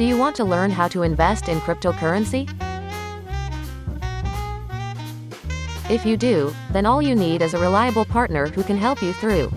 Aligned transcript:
Do 0.00 0.08
you 0.08 0.16
want 0.16 0.32
to 0.40 0.48
learn 0.48 0.72
how 0.72 0.88
to 0.96 1.04
invest 1.04 1.52
in 1.52 1.60
cryptocurrency? 1.60 2.48
If 5.92 6.08
you 6.08 6.16
do, 6.16 6.56
then 6.72 6.88
all 6.88 7.04
you 7.04 7.14
need 7.14 7.42
is 7.42 7.52
a 7.52 7.60
reliable 7.60 8.06
partner 8.06 8.48
who 8.48 8.64
can 8.64 8.80
help 8.80 9.02
you 9.02 9.12
through. 9.12 9.52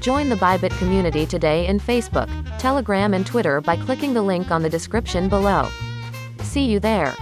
Join 0.00 0.30
the 0.30 0.34
Bybit 0.34 0.76
community 0.82 1.26
today 1.26 1.70
in 1.70 1.78
Facebook, 1.78 2.26
Telegram, 2.58 3.14
and 3.14 3.24
Twitter 3.24 3.60
by 3.60 3.76
clicking 3.76 4.14
the 4.14 4.22
link 4.22 4.50
on 4.50 4.66
the 4.66 4.68
description 4.68 5.28
below. 5.28 5.70
See 6.42 6.66
you 6.66 6.80
there. 6.80 7.14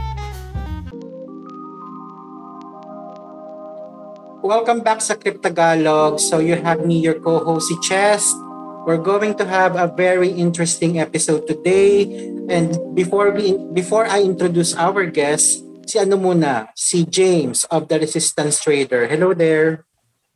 Welcome 4.41 4.81
back 4.81 5.05
sa 5.05 5.13
Cryptagalog. 5.13 6.17
So 6.25 6.41
you 6.41 6.57
have 6.57 6.89
me, 6.89 7.05
your 7.05 7.21
co-host, 7.21 7.69
si 7.69 7.77
Chess. 7.85 8.33
We're 8.87 9.03
going 9.03 9.35
to 9.43 9.47
have 9.51 9.75
a 9.75 9.91
very 9.91 10.31
interesting 10.31 11.03
episode 11.03 11.51
today. 11.51 12.07
And 12.47 12.71
before 12.95 13.35
we 13.35 13.59
before 13.75 14.07
I 14.07 14.23
introduce 14.23 14.79
our 14.79 15.11
guest, 15.11 15.59
si 15.91 15.99
ano 15.99 16.15
muna, 16.15 16.71
si 16.79 17.03
James 17.03 17.67
of 17.67 17.91
the 17.91 17.99
Resistance 17.99 18.63
Trader. 18.63 19.11
Hello 19.11 19.35
there. 19.35 19.83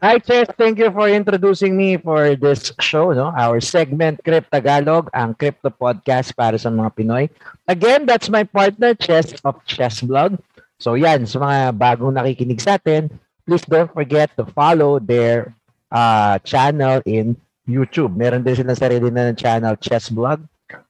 Hi, 0.03 0.19
Chess. 0.19 0.51
Thank 0.59 0.83
you 0.83 0.91
for 0.91 1.07
introducing 1.07 1.79
me 1.79 1.95
for 1.95 2.35
this 2.35 2.75
show, 2.83 3.15
no? 3.15 3.31
Our 3.39 3.63
segment, 3.63 4.19
Crypt 4.27 4.51
Tagalog, 4.51 5.07
ang 5.15 5.39
crypto 5.39 5.71
podcast 5.71 6.35
para 6.35 6.59
sa 6.59 6.75
mga 6.75 6.91
Pinoy. 6.99 7.31
Again, 7.71 8.03
that's 8.03 8.27
my 8.27 8.43
partner, 8.43 8.99
Chess 8.99 9.31
of 9.47 9.63
Chess 9.63 10.03
Blog. 10.03 10.43
So 10.83 10.99
yan, 10.99 11.23
sa 11.31 11.39
mga 11.39 11.79
bagong 11.79 12.19
nakikinig 12.19 12.59
sa 12.59 12.83
atin, 12.83 13.15
please 13.47 13.63
don't 13.63 13.95
forget 13.95 14.35
to 14.35 14.43
follow 14.43 14.99
their 14.99 15.55
uh, 15.95 16.43
channel 16.43 16.99
in 17.07 17.39
YouTube. 17.71 18.13
Meron 18.19 18.43
din 18.43 18.59
silang 18.59 18.77
sarili 18.79 19.09
na 19.09 19.33
channel, 19.33 19.79
Chess 19.79 20.11
Blog. 20.11 20.43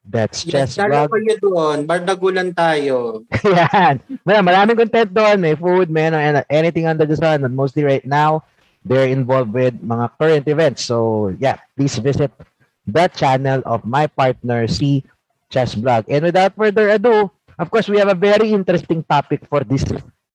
That's 0.04 0.44
Chess 0.44 0.76
yes, 0.76 0.80
Blog. 0.80 1.08
kayo 1.12 1.36
doon. 1.40 1.84
Bardagulan 1.88 2.52
tayo. 2.52 3.24
Yan. 3.46 4.02
May 4.26 4.40
maraming 4.40 4.76
content 4.76 5.12
doon. 5.12 5.38
May 5.40 5.54
food, 5.56 5.88
may 5.88 6.10
ano, 6.10 6.42
anything 6.50 6.84
under 6.88 7.06
the 7.06 7.16
sun. 7.16 7.44
And 7.44 7.54
mostly 7.54 7.84
right 7.84 8.04
now, 8.04 8.44
they're 8.84 9.08
involved 9.08 9.52
with 9.52 9.76
mga 9.80 10.06
current 10.18 10.46
events. 10.48 10.84
So, 10.84 11.30
yeah, 11.38 11.60
please 11.76 11.96
visit 12.00 12.32
the 12.88 13.08
channel 13.12 13.62
of 13.64 13.84
my 13.84 14.08
partner, 14.08 14.66
C 14.66 15.04
Chess 15.48 15.74
Blog. 15.76 16.08
And 16.08 16.24
without 16.24 16.56
further 16.56 16.90
ado, 16.90 17.30
of 17.60 17.70
course, 17.70 17.88
we 17.88 17.98
have 18.00 18.08
a 18.08 18.16
very 18.16 18.52
interesting 18.52 19.04
topic 19.04 19.44
for 19.48 19.60
this 19.60 19.84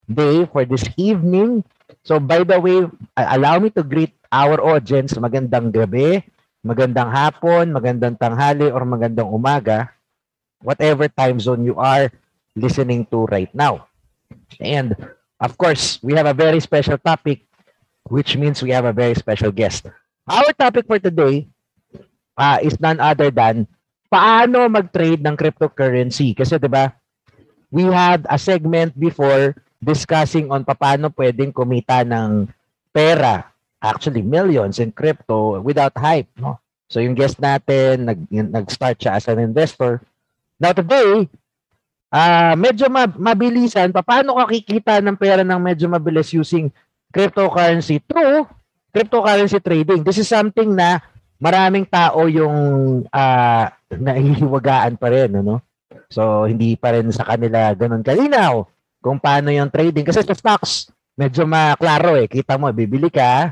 day, 0.06 0.46
for 0.46 0.66
this 0.66 0.86
evening. 0.98 1.66
So 2.06 2.20
by 2.20 2.46
the 2.46 2.59
way, 2.62 2.86
allow 3.18 3.58
me 3.59 3.70
to 3.74 3.84
greet 3.84 4.14
our 4.32 4.62
audience. 4.62 5.14
Magandang 5.18 5.74
gabi, 5.74 6.22
magandang 6.66 7.14
hapon, 7.14 7.70
magandang 7.70 8.18
tanghali, 8.18 8.74
or 8.74 8.82
magandang 8.90 9.30
umaga. 9.30 9.94
Whatever 10.66 11.06
time 11.06 11.38
zone 11.38 11.62
you 11.62 11.78
are 11.78 12.10
listening 12.58 13.06
to 13.14 13.30
right 13.30 13.54
now. 13.54 13.86
And 14.58 14.98
of 15.38 15.54
course, 15.62 16.02
we 16.02 16.18
have 16.18 16.26
a 16.26 16.34
very 16.34 16.58
special 16.58 16.98
topic, 16.98 17.46
which 18.10 18.34
means 18.34 18.66
we 18.66 18.74
have 18.74 18.90
a 18.90 18.96
very 18.96 19.14
special 19.14 19.54
guest. 19.54 19.86
Our 20.26 20.50
topic 20.58 20.90
for 20.90 20.98
today 20.98 21.46
uh, 22.34 22.58
is 22.66 22.82
none 22.82 22.98
other 22.98 23.30
than 23.30 23.70
paano 24.10 24.66
mag-trade 24.66 25.22
ng 25.22 25.38
cryptocurrency. 25.38 26.34
Kasi 26.34 26.58
'di 26.58 26.66
ba? 26.66 26.90
We 27.70 27.86
had 27.86 28.26
a 28.26 28.42
segment 28.42 28.98
before 28.98 29.54
discussing 29.78 30.50
on 30.50 30.66
paano 30.66 31.14
pwedeng 31.14 31.54
kumita 31.54 32.02
ng 32.02 32.50
pera, 32.90 33.54
actually 33.86 34.25
millions 34.25 34.81
in 34.81 34.89
crypto 34.89 35.61
without 35.61 35.94
hype, 35.94 36.30
no? 36.41 36.58
So 36.89 37.02
yung 37.02 37.14
guest 37.14 37.38
natin, 37.38 38.09
nag, 38.09 38.19
nag-start 38.30 38.97
siya 38.97 39.17
as 39.17 39.25
an 39.30 39.41
investor. 39.41 40.02
Now 40.58 40.73
today, 40.73 41.30
uh, 42.13 42.53
medyo 42.58 42.89
mabilisan, 43.17 43.94
paano 43.94 44.38
ka 44.41 44.50
kikita 44.50 45.02
ng 45.02 45.17
pera 45.17 45.41
ng 45.41 45.61
medyo 45.61 45.89
mabilis 45.89 46.33
using 46.33 46.69
cryptocurrency 47.09 48.01
through 48.06 48.45
cryptocurrency 48.95 49.59
trading. 49.59 50.07
This 50.07 50.24
is 50.24 50.29
something 50.31 50.72
na 50.72 51.03
maraming 51.35 51.84
tao 51.84 52.31
yung 52.31 52.56
uh, 53.12 53.66
nahihiwagaan 53.91 54.95
pa 54.95 55.12
rin, 55.12 55.35
no? 55.35 55.59
So, 56.07 56.47
hindi 56.47 56.79
pa 56.79 56.95
rin 56.95 57.12
sa 57.12 57.28
kanila 57.28 57.75
ganun 57.75 58.06
kalinaw 58.06 58.63
kung 59.03 59.19
paano 59.19 59.51
yung 59.51 59.68
trading. 59.68 60.07
Kasi 60.07 60.24
sa 60.24 60.38
stocks, 60.38 60.88
medyo 61.19 61.44
maklaro 61.44 62.16
eh. 62.16 62.31
Kita 62.31 62.56
mo, 62.56 62.72
bibili 62.72 63.12
ka, 63.12 63.51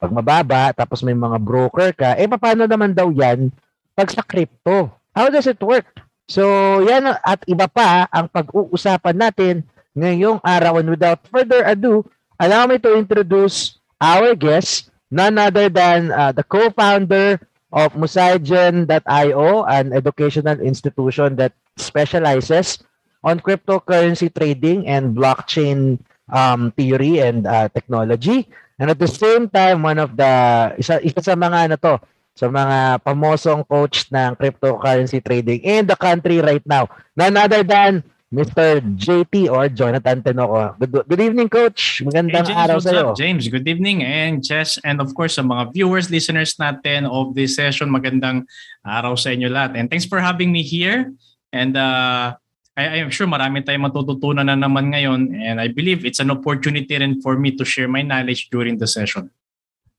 pag 0.00 0.10
mababa, 0.10 0.72
tapos 0.72 1.04
may 1.04 1.12
mga 1.12 1.36
broker 1.36 1.92
ka, 1.92 2.16
eh 2.16 2.24
paano 2.24 2.64
naman 2.64 2.96
daw 2.96 3.12
yan 3.12 3.52
pag 3.92 4.08
sa 4.08 4.24
crypto? 4.24 4.88
How 5.12 5.28
does 5.28 5.44
it 5.44 5.60
work? 5.60 6.00
So, 6.24 6.42
yan 6.86 7.04
at 7.04 7.44
iba 7.44 7.68
pa 7.68 8.08
ang 8.08 8.32
pag-uusapan 8.32 9.16
natin 9.18 9.54
ngayong 9.92 10.40
araw. 10.40 10.80
And 10.80 10.88
without 10.94 11.20
further 11.28 11.66
ado, 11.66 12.06
allow 12.40 12.64
me 12.64 12.80
to 12.80 12.96
introduce 12.96 13.76
our 14.00 14.32
guest, 14.32 14.88
none 15.12 15.36
other 15.36 15.68
than 15.68 16.14
uh, 16.14 16.32
the 16.32 16.46
co-founder 16.46 17.36
of 17.74 17.92
Musaigen.io, 17.92 19.48
an 19.66 19.92
educational 19.92 20.58
institution 20.64 21.36
that 21.36 21.52
specializes 21.76 22.80
on 23.20 23.42
cryptocurrency 23.42 24.32
trading 24.32 24.86
and 24.88 25.12
blockchain 25.12 26.00
um, 26.32 26.72
theory 26.72 27.20
and 27.20 27.46
uh, 27.46 27.68
technology. 27.68 28.48
And 28.80 28.88
at 28.88 28.96
the 28.96 29.12
same 29.12 29.52
time, 29.52 29.84
one 29.84 30.00
of 30.00 30.16
the, 30.16 30.32
isa, 30.80 31.04
isa 31.04 31.20
sa 31.20 31.36
mga 31.36 31.68
ano 31.68 31.76
to, 31.76 32.00
sa 32.32 32.48
mga 32.48 33.04
pamosong 33.04 33.68
coach 33.68 34.08
ng 34.08 34.32
cryptocurrency 34.40 35.20
trading 35.20 35.60
in 35.60 35.84
the 35.84 35.92
country 35.92 36.40
right 36.40 36.64
now. 36.64 36.88
None 37.12 37.36
other 37.36 37.60
than 37.60 38.00
Mr. 38.32 38.80
JT 38.80 39.52
or 39.52 39.68
Jonathan 39.68 40.24
Tenoco. 40.24 40.72
Good, 40.80 41.04
good 41.12 41.20
evening, 41.20 41.52
Coach. 41.52 42.00
Magandang 42.00 42.48
hey, 42.48 42.56
James, 42.56 42.62
araw 42.64 42.78
sa 42.80 42.90
iyo. 42.94 43.06
James, 43.12 43.44
good 43.52 43.68
evening. 43.68 44.00
And 44.00 44.40
Jess, 44.40 44.80
and 44.80 45.04
of 45.04 45.12
course, 45.12 45.36
sa 45.36 45.44
mga 45.44 45.76
viewers, 45.76 46.08
listeners 46.08 46.56
natin 46.56 47.04
of 47.04 47.36
this 47.36 47.60
session, 47.60 47.92
magandang 47.92 48.48
araw 48.80 49.12
sa 49.12 49.36
inyo 49.36 49.52
lahat. 49.52 49.76
And 49.76 49.92
thanks 49.92 50.08
for 50.08 50.24
having 50.24 50.48
me 50.48 50.64
here. 50.64 51.12
And 51.52 51.76
uh, 51.76 52.39
I, 52.78 53.02
I'm 53.02 53.10
sure 53.10 53.26
marami 53.26 53.66
tayong 53.66 53.90
matututunan 53.90 54.46
na 54.46 54.54
naman 54.54 54.94
ngayon 54.94 55.34
and 55.34 55.58
I 55.58 55.68
believe 55.68 56.06
it's 56.06 56.22
an 56.22 56.30
opportunity 56.30 56.94
rin 56.94 57.18
for 57.18 57.34
me 57.34 57.54
to 57.58 57.64
share 57.66 57.90
my 57.90 58.02
knowledge 58.02 58.48
during 58.50 58.78
the 58.78 58.86
session. 58.86 59.30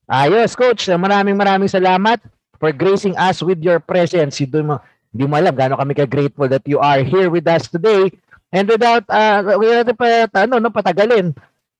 Ayos, 0.07 0.55
Coach. 0.55 0.91
Maraming 0.91 1.35
maraming 1.39 1.71
salamat 1.71 2.19
for 2.59 2.71
gracing 2.75 3.15
us 3.15 3.39
with 3.39 3.59
your 3.63 3.79
presence. 3.79 4.39
Hindi 4.39 4.59
mo, 4.63 4.79
hindi 5.11 5.23
mo 5.27 5.35
alam 5.39 5.55
gaano 5.55 5.75
kami 5.79 5.95
ka-grateful 5.95 6.47
that 6.51 6.63
you 6.67 6.79
are 6.79 7.03
here 7.03 7.31
with 7.31 7.47
us 7.47 7.67
today. 7.67 8.11
And 8.51 8.67
without, 8.67 9.07
uh, 9.07 9.55
without 9.55 9.95
pa, 9.95 10.27
ano, 10.43 10.59
no, 10.59 10.67
patagalin. 10.67 11.31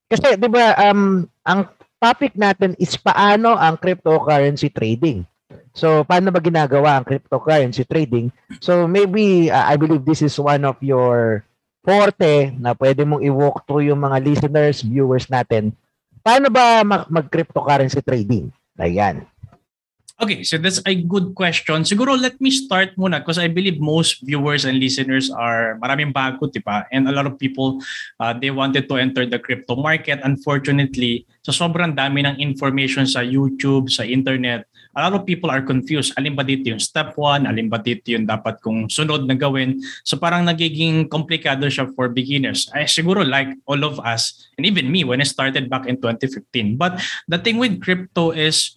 Kasi, 0.08 0.40
di 0.40 0.48
ba, 0.48 0.76
um, 0.80 1.28
ang 1.44 1.68
topic 2.00 2.36
natin 2.40 2.76
is 2.80 2.96
paano 2.96 3.60
ang 3.60 3.76
cryptocurrency 3.76 4.72
trading. 4.72 5.28
So, 5.72 6.04
paano 6.04 6.30
ba 6.36 6.44
ginagawa 6.44 7.00
ang 7.00 7.08
cryptocurrency 7.08 7.88
trading? 7.88 8.28
So, 8.60 8.88
maybe, 8.88 9.48
uh, 9.48 9.66
I 9.72 9.80
believe 9.80 10.04
this 10.04 10.20
is 10.20 10.36
one 10.36 10.68
of 10.68 10.76
your 10.84 11.48
forte 11.82 12.54
na 12.60 12.76
pwede 12.78 13.08
mong 13.08 13.24
i-walk 13.26 13.66
through 13.66 13.90
yung 13.90 14.04
mga 14.04 14.22
listeners, 14.22 14.84
viewers 14.86 15.32
natin. 15.32 15.74
Paano 16.22 16.54
ba 16.54 16.86
mag-cryptocurrency 16.86 18.04
trading? 18.06 18.54
Ayan. 18.78 19.26
Okay, 20.22 20.46
so 20.46 20.62
that's 20.62 20.78
a 20.86 20.94
good 20.94 21.34
question. 21.34 21.82
Siguro 21.82 22.14
let 22.14 22.38
me 22.38 22.54
start 22.54 22.94
muna 22.94 23.18
because 23.18 23.42
I 23.42 23.50
believe 23.50 23.82
most 23.82 24.22
viewers 24.22 24.70
and 24.70 24.78
listeners 24.78 25.34
are 25.34 25.82
maraming 25.82 26.14
bago, 26.14 26.46
diba? 26.46 26.86
And 26.94 27.10
a 27.10 27.14
lot 27.16 27.26
of 27.26 27.42
people, 27.42 27.82
uh, 28.22 28.30
they 28.38 28.54
wanted 28.54 28.86
to 28.86 29.02
enter 29.02 29.26
the 29.26 29.42
crypto 29.42 29.74
market. 29.82 30.22
Unfortunately, 30.22 31.26
so 31.42 31.50
sobrang 31.50 31.98
dami 31.98 32.22
ng 32.22 32.38
information 32.38 33.10
sa 33.10 33.26
YouTube, 33.26 33.90
sa 33.90 34.06
internet, 34.06 34.70
a 34.96 35.00
lot 35.08 35.14
of 35.16 35.24
people 35.24 35.48
are 35.48 35.64
confused. 35.64 36.12
Alin 36.20 36.36
ba 36.36 36.44
dito 36.44 36.68
yung 36.72 36.82
step 36.82 37.16
1? 37.16 37.48
Alin 37.48 37.72
ba 37.72 37.80
dito 37.80 38.12
yung 38.12 38.28
dapat 38.28 38.60
kong 38.60 38.92
sunod 38.92 39.24
na 39.28 39.36
gawin? 39.36 39.80
So 40.04 40.20
parang 40.20 40.44
nagiging 40.44 41.08
komplikado 41.08 41.68
siya 41.72 41.88
for 41.96 42.12
beginners. 42.12 42.68
Ay, 42.76 42.88
siguro 42.88 43.24
like 43.24 43.52
all 43.68 43.82
of 43.88 44.00
us, 44.04 44.52
and 44.60 44.68
even 44.68 44.92
me 44.92 45.08
when 45.08 45.24
I 45.24 45.28
started 45.28 45.72
back 45.72 45.88
in 45.88 46.00
2015. 46.00 46.76
But 46.76 47.00
the 47.28 47.40
thing 47.40 47.56
with 47.56 47.80
crypto 47.80 48.36
is, 48.36 48.76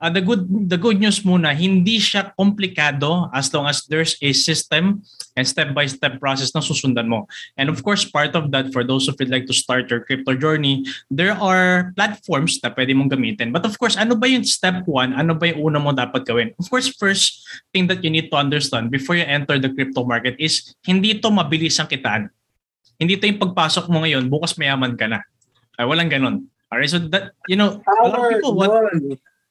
uh, 0.00 0.10
the 0.10 0.20
good 0.20 0.44
the 0.68 0.76
good 0.76 1.00
news 1.00 1.24
muna 1.24 1.52
hindi 1.56 1.96
siya 1.96 2.32
komplikado 2.36 3.28
as 3.32 3.48
long 3.52 3.64
as 3.68 3.84
there's 3.88 4.16
a 4.20 4.32
system 4.32 5.00
and 5.36 5.44
step 5.44 5.72
by 5.76 5.84
step 5.84 6.20
process 6.20 6.52
na 6.52 6.60
susundan 6.64 7.08
mo. 7.08 7.28
And 7.56 7.68
of 7.68 7.80
course 7.84 8.04
part 8.04 8.36
of 8.36 8.52
that 8.52 8.72
for 8.72 8.84
those 8.84 9.08
of 9.08 9.16
you 9.20 9.28
like 9.28 9.48
to 9.48 9.56
start 9.56 9.88
your 9.88 10.04
crypto 10.04 10.36
journey 10.36 10.84
there 11.08 11.36
are 11.36 11.92
platforms 11.96 12.60
na 12.60 12.72
pwede 12.72 12.92
mong 12.96 13.12
gamitin. 13.12 13.52
But 13.52 13.64
of 13.64 13.76
course 13.76 13.96
ano 13.96 14.16
ba 14.16 14.28
yung 14.28 14.44
step 14.44 14.84
one? 14.88 15.16
Ano 15.16 15.36
ba 15.36 15.48
yung 15.52 15.60
una 15.72 15.78
mo 15.80 15.92
dapat 15.92 16.24
gawin? 16.24 16.52
Of 16.60 16.68
course 16.68 16.92
first 16.92 17.44
thing 17.72 17.88
that 17.88 18.04
you 18.04 18.12
need 18.12 18.28
to 18.32 18.36
understand 18.36 18.92
before 18.92 19.16
you 19.16 19.24
enter 19.24 19.56
the 19.60 19.72
crypto 19.72 20.04
market 20.04 20.36
is 20.40 20.76
hindi 20.84 21.16
to 21.20 21.28
mabilis 21.32 21.80
ang 21.80 21.88
kitaan. 21.88 22.28
Hindi 22.96 23.20
to 23.20 23.28
yung 23.28 23.40
pagpasok 23.40 23.92
mo 23.92 24.04
ngayon 24.04 24.28
bukas 24.32 24.56
mayaman 24.56 24.96
ka 24.96 25.08
na. 25.08 25.20
Ay 25.76 25.84
walang 25.84 26.08
ganon 26.08 26.48
Alright, 26.66 26.90
so 26.90 26.98
that, 26.98 27.30
you 27.46 27.54
know, 27.54 27.78
a 27.78 28.08
lot 28.08 28.18
of 28.18 28.26
people, 28.26 28.58
what, 28.58 28.74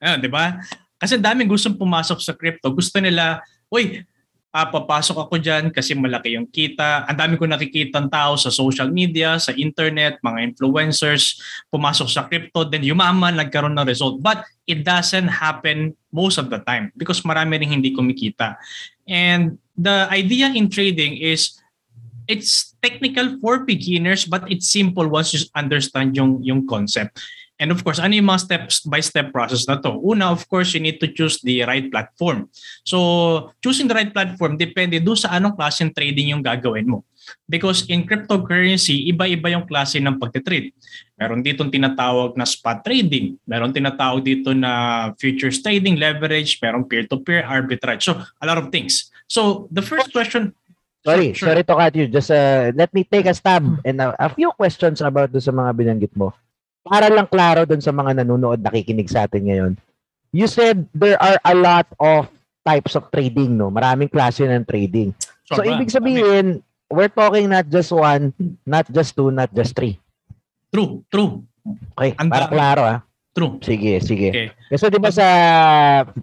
Ayun, 0.05 0.21
di 0.21 0.29
ba? 0.29 0.61
Kasi 1.01 1.17
daming 1.17 1.49
gustong 1.49 1.73
pumasok 1.73 2.21
sa 2.21 2.37
crypto. 2.37 2.69
Gusto 2.69 3.01
nila, 3.01 3.41
uy, 3.73 4.05
ah, 4.53 4.69
papasok 4.69 5.27
ako 5.27 5.35
dyan 5.41 5.73
kasi 5.73 5.97
malaki 5.97 6.37
yung 6.37 6.45
kita. 6.45 7.09
Ang 7.09 7.17
dami 7.17 7.33
ko 7.35 7.49
nakikita 7.49 7.99
ng 7.99 8.07
tao 8.13 8.37
sa 8.37 8.53
social 8.53 8.87
media, 8.93 9.35
sa 9.41 9.51
internet, 9.51 10.21
mga 10.21 10.53
influencers, 10.53 11.41
pumasok 11.73 12.07
sa 12.07 12.23
crypto, 12.29 12.63
then 12.69 12.85
yumaman, 12.85 13.35
nagkaroon 13.35 13.73
ng 13.75 13.89
result. 13.89 14.21
But 14.21 14.47
it 14.69 14.85
doesn't 14.85 15.27
happen 15.27 15.97
most 16.13 16.37
of 16.37 16.53
the 16.53 16.61
time 16.63 16.93
because 16.95 17.25
marami 17.25 17.59
rin 17.59 17.81
hindi 17.81 17.91
kumikita. 17.91 18.55
And 19.09 19.57
the 19.75 20.07
idea 20.13 20.53
in 20.53 20.71
trading 20.71 21.19
is 21.19 21.59
it's 22.25 22.73
technical 22.81 23.37
for 23.37 23.61
beginners 23.67 24.25
but 24.25 24.49
it's 24.49 24.65
simple 24.65 25.05
once 25.05 25.33
you 25.35 25.45
understand 25.53 26.15
yung 26.17 26.41
yung 26.41 26.65
concept. 26.65 27.19
And 27.55 27.71
of 27.71 27.87
course, 27.87 28.03
ano 28.03 28.11
yung 28.11 28.27
mga 28.27 28.51
step-by-step 28.51 29.31
process 29.31 29.63
na 29.63 29.79
to? 29.79 29.95
Una, 30.03 30.27
of 30.27 30.43
course, 30.51 30.75
you 30.75 30.83
need 30.83 30.99
to 30.99 31.07
choose 31.07 31.39
the 31.39 31.63
right 31.63 31.87
platform. 31.87 32.51
So, 32.83 33.51
choosing 33.63 33.87
the 33.87 33.95
right 33.95 34.11
platform 34.11 34.59
depende 34.59 34.99
doon 34.99 35.15
sa 35.15 35.39
anong 35.39 35.55
klaseng 35.55 35.95
trading 35.95 36.35
yung 36.35 36.43
gagawin 36.43 36.83
mo. 36.83 37.07
Because 37.47 37.87
in 37.87 38.03
cryptocurrency, 38.03 39.07
iba-iba 39.07 39.55
yung 39.55 39.63
klase 39.63 40.03
ng 40.03 40.19
pagtitrade. 40.19 40.75
Meron 41.15 41.39
dito 41.39 41.63
tinatawag 41.63 42.35
na 42.35 42.43
spot 42.43 42.83
trading. 42.83 43.39
Meron 43.47 43.71
tinatawag 43.71 44.19
dito 44.19 44.51
na 44.51 45.09
futures 45.15 45.63
trading, 45.63 45.95
leverage, 45.95 46.59
meron 46.59 46.83
peer-to-peer, 46.83 47.47
arbitrage. 47.47 48.03
So, 48.03 48.19
a 48.19 48.45
lot 48.45 48.59
of 48.59 48.67
things. 48.67 49.09
So, 49.31 49.71
the 49.71 49.81
first 49.81 50.11
question... 50.11 50.51
Sorry, 51.05 51.37
Sure. 51.37 51.53
sorry 51.53 51.63
to 51.63 51.75
cut 51.77 51.93
you. 51.93 52.09
Just 52.09 52.33
uh, 52.33 52.73
let 52.73 52.89
me 52.89 53.05
take 53.05 53.29
a 53.29 53.33
stab 53.37 53.61
and 53.85 54.01
a, 54.01 54.17
a 54.17 54.25
few 54.33 54.49
questions 54.57 55.05
about 55.05 55.29
do 55.29 55.37
sa 55.37 55.53
mga 55.53 55.71
binanggit 55.77 56.13
mo. 56.17 56.33
Para 56.85 57.09
lang 57.09 57.25
klaro 57.25 57.65
dun 57.65 57.81
sa 57.81 57.89
mga 57.89 58.21
nanonood, 58.21 58.61
nakikinig 58.61 59.09
sa 59.09 59.25
atin 59.25 59.49
ngayon. 59.49 59.73
You 60.29 60.45
said 60.45 60.85
there 60.93 61.17
are 61.17 61.41
a 61.41 61.55
lot 61.57 61.89
of 61.97 62.29
types 62.61 62.93
of 62.93 63.09
trading, 63.09 63.57
no? 63.57 63.73
Maraming 63.73 64.13
klase 64.13 64.45
ng 64.45 64.69
trading. 64.69 65.17
So, 65.49 65.61
Sobra. 65.61 65.73
ibig 65.73 65.89
sabihin, 65.89 66.61
we're 66.93 67.09
talking 67.09 67.49
not 67.49 67.65
just 67.73 67.89
one, 67.89 68.33
not 68.69 68.85
just 68.93 69.17
two, 69.17 69.33
not 69.33 69.49
just 69.53 69.73
three. 69.73 69.97
True, 70.69 71.01
true, 71.09 71.41
Okay, 71.97 72.13
Ang 72.21 72.29
para 72.29 72.45
klaro 72.45 72.83
ah. 72.85 72.99
true. 73.33 73.57
Sige, 73.59 73.97
sige. 73.99 74.29
Okay. 74.29 74.47
Kasi 74.69 74.85
'di 74.87 74.99
ba 75.01 75.11
sa 75.11 75.27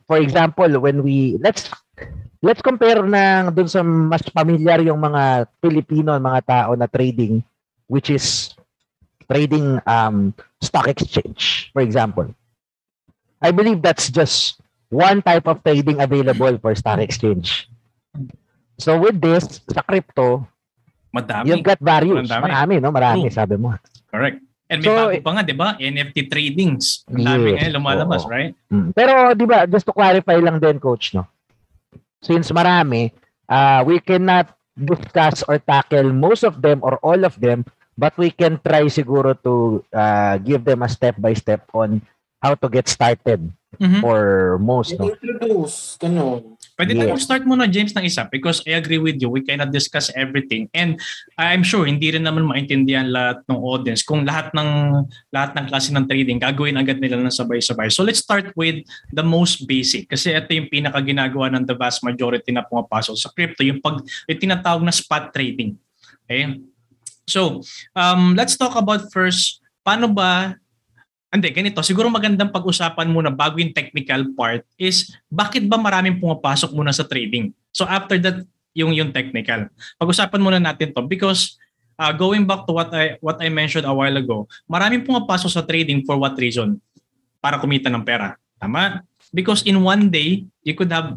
for 0.06 0.22
example, 0.22 0.70
when 0.78 1.02
we 1.02 1.36
let's 1.42 1.68
let's 2.40 2.62
compare 2.62 3.02
ng 3.02 3.52
dun 3.52 3.68
sa 3.68 3.82
mas 3.82 4.22
familiar 4.30 4.78
yung 4.86 5.02
mga 5.02 5.50
Pilipino, 5.58 6.14
mga 6.16 6.42
tao 6.46 6.70
na 6.78 6.86
trading 6.86 7.42
which 7.90 8.08
is 8.08 8.54
trading 9.32 9.80
um 9.88 10.36
stock 10.60 10.86
exchange, 10.86 11.72
for 11.72 11.80
example. 11.80 12.28
I 13.40 13.50
believe 13.50 13.80
that's 13.80 14.12
just 14.12 14.60
one 14.92 15.24
type 15.24 15.48
of 15.48 15.64
trading 15.64 16.04
available 16.04 16.60
for 16.60 16.76
stock 16.76 17.00
exchange. 17.00 17.66
So 18.76 19.00
with 19.00 19.18
this, 19.18 19.64
sa 19.72 19.80
crypto, 19.82 20.44
Madami. 21.10 21.48
you've 21.48 21.64
got 21.64 21.80
various. 21.80 22.28
Madami. 22.28 22.44
Marami, 22.44 22.74
no? 22.78 22.90
Marami, 22.92 23.26
True. 23.32 23.36
sabi 23.40 23.56
mo. 23.56 23.72
Correct. 24.12 24.38
And 24.68 24.80
may 24.80 24.88
So, 24.88 24.92
bago 24.96 25.20
pa 25.20 25.30
nga, 25.36 25.42
di 25.44 25.56
ba? 25.56 25.68
NFT 25.76 26.32
tradings. 26.32 27.04
Ang 27.12 27.24
dami 27.24 27.48
Yes, 27.52 27.68
ngayon 27.68 27.74
lumalabas, 27.76 28.22
oo. 28.24 28.32
right? 28.32 28.52
Mm. 28.72 28.88
Pero 28.96 29.12
'di 29.36 29.44
ba, 29.44 29.68
just 29.68 29.84
to 29.84 29.92
clarify 29.92 30.36
lang 30.40 30.56
din 30.60 30.80
coach, 30.80 31.12
no. 31.12 31.28
Since 32.24 32.54
marami, 32.54 33.12
uh, 33.48 33.84
we 33.84 34.00
cannot 34.00 34.48
discuss 34.72 35.44
or 35.44 35.60
tackle 35.60 36.08
most 36.16 36.40
of 36.46 36.64
them 36.64 36.80
or 36.80 36.96
all 37.04 37.20
of 37.28 37.36
them, 37.36 37.68
but 37.96 38.16
we 38.16 38.32
can 38.32 38.56
try 38.60 38.84
siguro 38.88 39.36
to 39.36 39.84
uh, 39.92 40.38
give 40.40 40.64
them 40.64 40.82
a 40.82 40.90
step 40.90 41.16
by 41.20 41.32
step 41.36 41.64
on 41.76 42.00
how 42.42 42.54
to 42.56 42.66
get 42.66 42.88
started 42.88 43.52
Mhm. 43.80 44.04
for 44.04 44.20
most, 44.60 45.00
no. 45.00 45.08
Introduce, 45.16 45.96
ganun. 45.96 46.60
Pwede 46.76 46.92
Yes. 46.92 47.00
tayo 47.00 47.16
start 47.16 47.42
muna, 47.48 47.64
James, 47.64 47.96
ng 47.96 48.04
isa 48.04 48.28
because 48.28 48.60
I 48.68 48.76
agree 48.76 49.00
with 49.00 49.16
you. 49.16 49.32
We 49.32 49.40
cannot 49.40 49.72
discuss 49.72 50.12
everything. 50.12 50.68
And 50.76 51.00
I'm 51.40 51.64
sure 51.64 51.88
hindi 51.88 52.12
rin 52.12 52.28
naman 52.28 52.44
maintindihan 52.44 53.08
lahat 53.08 53.44
ng 53.48 53.56
audience 53.56 54.04
kung 54.04 54.28
lahat 54.28 54.52
ng 54.52 54.68
lahat 55.32 55.56
ng 55.56 55.64
klase 55.72 55.88
ng 55.88 56.04
trading 56.04 56.36
gagawin 56.36 56.76
agad 56.76 57.00
nila 57.00 57.16
ng 57.16 57.32
sabay-sabay. 57.32 57.88
So 57.88 58.04
let's 58.04 58.20
start 58.20 58.52
with 58.60 58.84
the 59.08 59.24
most 59.24 59.64
basic 59.64 60.12
kasi 60.12 60.36
ito 60.36 60.52
yung 60.52 60.68
pinaka 60.68 61.00
ginagawa 61.00 61.48
ng 61.56 61.64
the 61.64 61.76
vast 61.76 62.04
majority 62.04 62.52
na 62.52 62.64
pumapasok 62.68 63.16
sa 63.16 63.32
crypto, 63.32 63.64
yung 63.64 63.80
pag 63.80 64.04
yung 64.28 64.40
tinatawag 64.40 64.84
na 64.84 64.92
spot 64.92 65.32
trading. 65.32 65.80
Okay? 66.28 66.60
So, 67.32 67.64
um, 67.96 68.36
let's 68.36 68.60
talk 68.60 68.76
about 68.76 69.08
first 69.08 69.64
paano 69.80 70.12
ba 70.12 70.60
hindi, 71.32 71.48
ganito. 71.48 71.80
Siguro 71.80 72.12
magandang 72.12 72.52
pag-usapan 72.52 73.08
muna 73.08 73.32
bago 73.32 73.56
yung 73.56 73.72
technical 73.72 74.36
part 74.36 74.68
is 74.76 75.16
bakit 75.32 75.64
ba 75.64 75.80
maraming 75.80 76.20
pumapasok 76.20 76.76
muna 76.76 76.92
sa 76.92 77.08
trading? 77.08 77.56
So 77.72 77.88
after 77.88 78.20
that, 78.20 78.44
yung 78.76 78.92
yung 78.92 79.16
technical. 79.16 79.72
Pag-usapan 79.96 80.40
muna 80.44 80.60
natin 80.60 80.92
to 80.92 81.00
because 81.08 81.56
uh, 81.96 82.12
going 82.12 82.44
back 82.44 82.68
to 82.68 82.76
what 82.76 82.92
I 82.92 83.16
what 83.24 83.40
I 83.40 83.48
mentioned 83.48 83.88
a 83.88 83.96
while 83.96 84.12
ago, 84.12 84.44
maraming 84.68 85.08
pumapasok 85.08 85.48
sa 85.48 85.64
trading 85.64 86.04
for 86.04 86.20
what 86.20 86.36
reason? 86.36 86.76
Para 87.40 87.56
kumita 87.56 87.88
ng 87.88 88.04
pera. 88.04 88.36
Tama? 88.60 89.00
Because 89.32 89.64
in 89.64 89.80
one 89.80 90.12
day, 90.12 90.44
you 90.60 90.76
could 90.76 90.92
have 90.92 91.16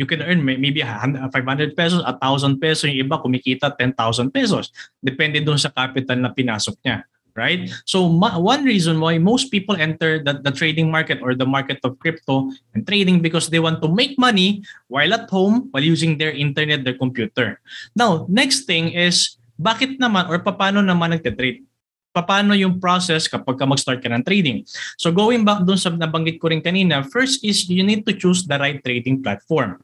you 0.00 0.08
can 0.08 0.24
earn 0.24 0.40
may- 0.40 0.56
maybe 0.56 0.80
500 0.80 1.76
pesos, 1.76 2.00
1,000 2.00 2.56
pesos, 2.56 2.88
yung 2.88 3.04
iba 3.04 3.20
kumikita 3.20 3.68
10,000 3.76 4.32
pesos. 4.32 4.72
Depende 5.04 5.44
doon 5.44 5.60
sa 5.60 5.68
capital 5.68 6.16
na 6.16 6.32
pinasok 6.32 6.80
niya 6.80 7.04
right? 7.38 7.70
So 7.86 8.10
ma- 8.10 8.38
one 8.38 8.66
reason 8.66 8.98
why 8.98 9.18
most 9.18 9.48
people 9.48 9.78
enter 9.78 10.22
the, 10.22 10.38
the 10.42 10.50
trading 10.50 10.90
market 10.90 11.22
or 11.22 11.34
the 11.34 11.46
market 11.46 11.78
of 11.84 11.98
crypto 11.98 12.50
and 12.74 12.86
trading 12.86 13.22
because 13.22 13.48
they 13.48 13.62
want 13.62 13.82
to 13.82 13.88
make 13.88 14.18
money 14.18 14.60
while 14.88 15.14
at 15.14 15.30
home 15.30 15.68
while 15.70 15.82
using 15.82 16.18
their 16.18 16.34
internet, 16.34 16.84
their 16.84 16.98
computer. 16.98 17.60
Now, 17.94 18.26
next 18.28 18.66
thing 18.66 18.92
is 18.92 19.40
bakit 19.60 20.00
naman 20.00 20.28
or 20.28 20.40
paano 20.40 20.80
naman 20.80 21.16
nagte-trade? 21.16 21.69
Paano 22.10 22.58
yung 22.58 22.82
process 22.82 23.30
kapag 23.30 23.54
ka 23.54 23.64
mag-start 23.66 24.02
ka 24.02 24.10
ng 24.10 24.26
trading? 24.26 24.66
So 24.98 25.14
going 25.14 25.46
back 25.46 25.62
dun 25.62 25.78
sa 25.78 25.94
nabanggit 25.94 26.42
ko 26.42 26.50
rin 26.50 26.58
kanina, 26.58 27.06
first 27.06 27.46
is 27.46 27.70
you 27.70 27.86
need 27.86 28.02
to 28.02 28.12
choose 28.18 28.50
the 28.50 28.58
right 28.58 28.82
trading 28.82 29.22
platform. 29.22 29.78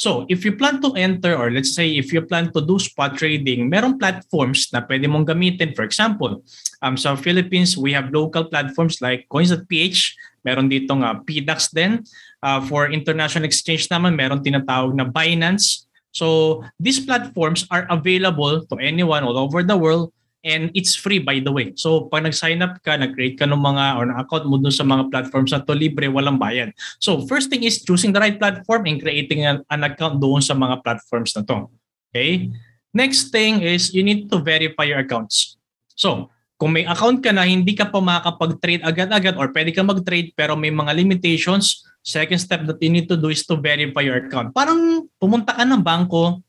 So, 0.00 0.24
if 0.32 0.48
you 0.48 0.56
plan 0.56 0.80
to 0.80 0.96
enter 0.96 1.36
or 1.36 1.52
let's 1.52 1.76
say 1.76 1.92
if 1.92 2.08
you 2.08 2.24
plan 2.24 2.48
to 2.56 2.64
do 2.64 2.80
spot 2.80 3.20
trading, 3.20 3.68
merong 3.68 4.00
platforms 4.00 4.72
na 4.72 4.80
pwede 4.80 5.04
mong 5.04 5.28
gamitin. 5.28 5.76
For 5.76 5.84
example, 5.84 6.40
um, 6.80 6.96
sa 6.96 7.20
Philippines, 7.20 7.76
we 7.76 7.92
have 7.92 8.08
local 8.08 8.48
platforms 8.48 9.04
like 9.04 9.28
Coins.ph, 9.28 10.16
meron 10.40 10.72
ditong 10.72 11.04
uh, 11.04 11.20
PDAX 11.20 11.76
din. 11.76 12.00
Uh, 12.40 12.64
for 12.64 12.88
international 12.88 13.44
exchange 13.44 13.92
naman, 13.92 14.16
meron 14.16 14.40
tinatawag 14.40 14.96
na 14.96 15.04
Binance. 15.04 15.84
So, 16.16 16.64
these 16.80 17.04
platforms 17.04 17.68
are 17.68 17.84
available 17.92 18.64
to 18.72 18.80
anyone 18.80 19.20
all 19.20 19.36
over 19.36 19.60
the 19.60 19.76
world 19.76 20.16
and 20.44 20.72
it's 20.72 20.96
free 20.96 21.20
by 21.20 21.40
the 21.40 21.52
way. 21.52 21.72
So, 21.76 22.08
pag 22.08 22.24
nag-sign 22.24 22.64
up 22.64 22.80
ka, 22.80 22.96
nag-create 22.96 23.36
ka 23.36 23.44
ng 23.44 23.60
mga 23.60 23.84
or 24.00 24.08
account 24.16 24.44
mo 24.48 24.56
dun 24.56 24.72
sa 24.72 24.84
mga 24.84 25.12
platforms 25.12 25.52
na 25.52 25.60
to, 25.60 25.72
libre, 25.76 26.08
walang 26.08 26.40
bayad. 26.40 26.72
So, 26.98 27.24
first 27.28 27.52
thing 27.52 27.64
is 27.64 27.84
choosing 27.84 28.12
the 28.12 28.20
right 28.20 28.36
platform 28.36 28.88
and 28.88 29.00
creating 29.00 29.44
an, 29.44 29.60
an 29.68 29.84
account 29.84 30.20
doon 30.20 30.40
sa 30.40 30.56
mga 30.56 30.80
platforms 30.80 31.36
na 31.36 31.44
to. 31.44 31.68
Okay? 32.10 32.48
Next 32.90 33.30
thing 33.30 33.62
is 33.62 33.94
you 33.94 34.02
need 34.02 34.26
to 34.32 34.42
verify 34.42 34.88
your 34.88 35.04
accounts. 35.04 35.60
So, 35.94 36.32
kung 36.60 36.76
may 36.76 36.84
account 36.84 37.24
ka 37.24 37.32
na, 37.32 37.48
hindi 37.48 37.72
ka 37.72 37.88
pa 37.88 38.00
makakapag-trade 38.04 38.84
agad-agad 38.84 39.34
or 39.40 39.48
pwede 39.52 39.72
ka 39.72 39.80
mag-trade 39.80 40.36
pero 40.36 40.56
may 40.56 40.68
mga 40.68 40.92
limitations, 40.92 41.84
second 42.04 42.40
step 42.40 42.64
that 42.68 42.80
you 42.80 42.92
need 42.92 43.08
to 43.08 43.16
do 43.16 43.32
is 43.32 43.44
to 43.44 43.56
verify 43.56 44.04
your 44.04 44.20
account. 44.24 44.52
Parang 44.52 45.08
pumunta 45.16 45.56
ka 45.56 45.64
ng 45.64 45.80
bangko, 45.80 46.40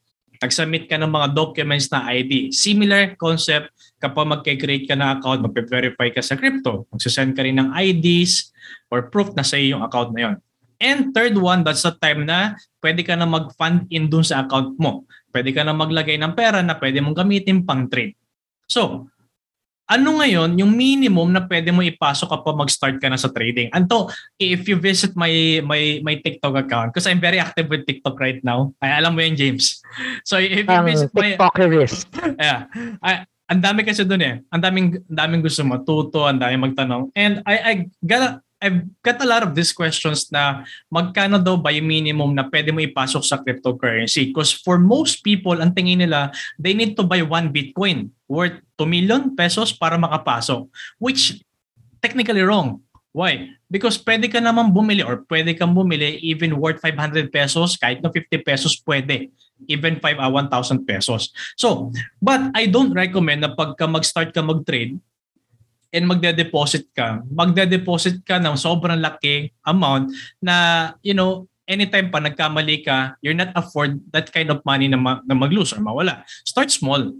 nag-submit 0.41 0.89
ka 0.89 0.97
ng 0.97 1.07
mga 1.07 1.37
documents 1.37 1.87
na 1.93 2.09
ID. 2.09 2.49
Similar 2.49 3.13
concept 3.21 3.69
kapag 4.01 4.25
mag-create 4.25 4.89
ka 4.89 4.97
ng 4.97 5.21
account, 5.21 5.45
mag-verify 5.45 6.09
ka 6.09 6.25
sa 6.25 6.33
crypto. 6.33 6.89
Magsasend 6.89 7.37
ka 7.37 7.45
rin 7.45 7.61
ng 7.61 7.69
IDs 7.77 8.49
or 8.89 9.13
proof 9.13 9.37
na 9.37 9.45
sa 9.45 9.61
iyo 9.61 9.77
yung 9.77 9.85
account 9.85 10.17
na 10.17 10.21
yon. 10.25 10.35
And 10.81 11.13
third 11.13 11.37
one, 11.37 11.61
that's 11.61 11.85
the 11.85 11.93
time 11.93 12.25
na 12.25 12.57
pwede 12.81 13.05
ka 13.05 13.13
na 13.13 13.29
mag-fund 13.29 13.85
in 13.93 14.09
dun 14.09 14.25
sa 14.25 14.41
account 14.41 14.81
mo. 14.81 15.05
Pwede 15.29 15.53
ka 15.53 15.61
na 15.61 15.77
maglagay 15.77 16.17
ng 16.17 16.33
pera 16.33 16.65
na 16.65 16.73
pwede 16.81 16.97
mong 17.05 17.21
gamitin 17.21 17.61
pang 17.61 17.85
trade. 17.85 18.17
So, 18.65 19.05
ano 19.91 20.23
ngayon 20.23 20.55
yung 20.55 20.71
minimum 20.71 21.35
na 21.35 21.43
pwede 21.43 21.75
mo 21.75 21.83
ipasok 21.83 22.31
kapag 22.31 22.55
mag-start 22.55 22.95
ka 23.03 23.11
na 23.11 23.19
sa 23.19 23.27
trading? 23.27 23.67
Anto, 23.75 24.07
if 24.39 24.63
you 24.71 24.79
visit 24.79 25.11
my 25.19 25.59
my 25.67 25.99
my 25.99 26.15
TikTok 26.15 26.55
account, 26.55 26.95
because 26.95 27.11
I'm 27.11 27.19
very 27.19 27.43
active 27.43 27.67
with 27.67 27.83
TikTok 27.83 28.15
right 28.15 28.39
now. 28.39 28.71
Ay, 28.79 29.03
alam 29.03 29.11
mo 29.11 29.19
yun, 29.19 29.35
James. 29.35 29.83
So 30.23 30.39
if 30.39 30.63
you 30.63 30.71
Ang 30.71 30.87
visit 30.87 31.11
my... 31.11 31.35
TikTokerist. 31.35 32.07
Yeah. 32.39 32.71
I, 33.03 33.27
ang 33.51 33.59
dami 33.59 33.83
kasi 33.83 34.07
doon 34.07 34.23
eh. 34.23 34.35
Ang 34.47 34.61
daming, 34.63 34.87
ang 35.11 35.17
daming 35.27 35.43
gusto 35.43 35.59
matuto, 35.67 36.23
ang 36.23 36.39
daming 36.39 36.71
magtanong. 36.71 37.11
And 37.11 37.43
I, 37.43 37.55
I 37.59 37.73
got 37.99 38.21
a, 38.23 38.29
I've 38.61 38.85
got 39.01 39.17
a 39.17 39.25
lot 39.25 39.41
of 39.41 39.57
these 39.57 39.73
questions 39.73 40.29
na 40.29 40.61
magkano 40.93 41.41
daw 41.41 41.57
yung 41.73 41.89
minimum 41.89 42.37
na 42.37 42.45
pwede 42.45 42.69
mo 42.69 42.77
ipasok 42.77 43.25
sa 43.25 43.41
cryptocurrency? 43.41 44.29
Because 44.29 44.53
for 44.53 44.77
most 44.77 45.25
people, 45.25 45.57
ang 45.57 45.73
tingin 45.73 46.05
nila, 46.05 46.29
they 46.61 46.77
need 46.77 46.93
to 46.93 47.01
buy 47.01 47.25
one 47.25 47.49
Bitcoin 47.49 48.13
worth 48.29 48.61
2 48.77 48.85
million 48.85 49.33
pesos 49.33 49.73
para 49.73 49.97
makapasok. 49.97 50.69
Which 51.01 51.41
technically 52.05 52.45
wrong. 52.45 52.85
Why? 53.11 53.51
Because 53.67 53.99
pwede 53.99 54.31
ka 54.31 54.39
naman 54.39 54.71
bumili 54.71 55.03
or 55.03 55.25
pwede 55.27 55.57
kang 55.57 55.75
bumili 55.75 56.21
even 56.23 56.55
worth 56.55 56.79
500 56.79 57.33
pesos, 57.33 57.75
kahit 57.75 57.99
na 57.99 58.13
50 58.13 58.45
pesos 58.45 58.79
pwede. 58.85 59.33
Even 59.67 59.99
5 59.99 60.21
uh, 60.21 60.31
1,000 60.31 60.87
pesos. 60.87 61.33
So, 61.57 61.91
but 62.21 62.53
I 62.55 62.69
don't 62.69 62.93
recommend 62.93 63.41
na 63.41 63.51
pagka 63.51 63.89
mag-start 63.89 64.31
ka 64.31 64.39
mag-trade 64.45 65.01
and 65.91 66.07
magde-deposit 66.07 66.87
ka, 66.95 67.19
magde-deposit 67.27 68.23
ka 68.23 68.39
ng 68.39 68.55
sobrang 68.55 68.99
laki 68.99 69.51
amount 69.67 70.11
na, 70.39 70.89
you 71.03 71.13
know, 71.13 71.47
anytime 71.67 72.11
pa 72.11 72.19
nagkamali 72.19 72.83
ka, 72.83 73.15
you're 73.23 73.37
not 73.37 73.51
afford 73.55 73.99
that 74.11 74.31
kind 74.31 74.51
of 74.51 74.63
money 74.63 74.87
na, 74.87 74.99
ma- 74.99 75.23
na 75.27 75.35
mag-lose 75.35 75.75
or 75.75 75.83
mawala. 75.83 76.23
Start 76.43 76.71
small 76.71 77.11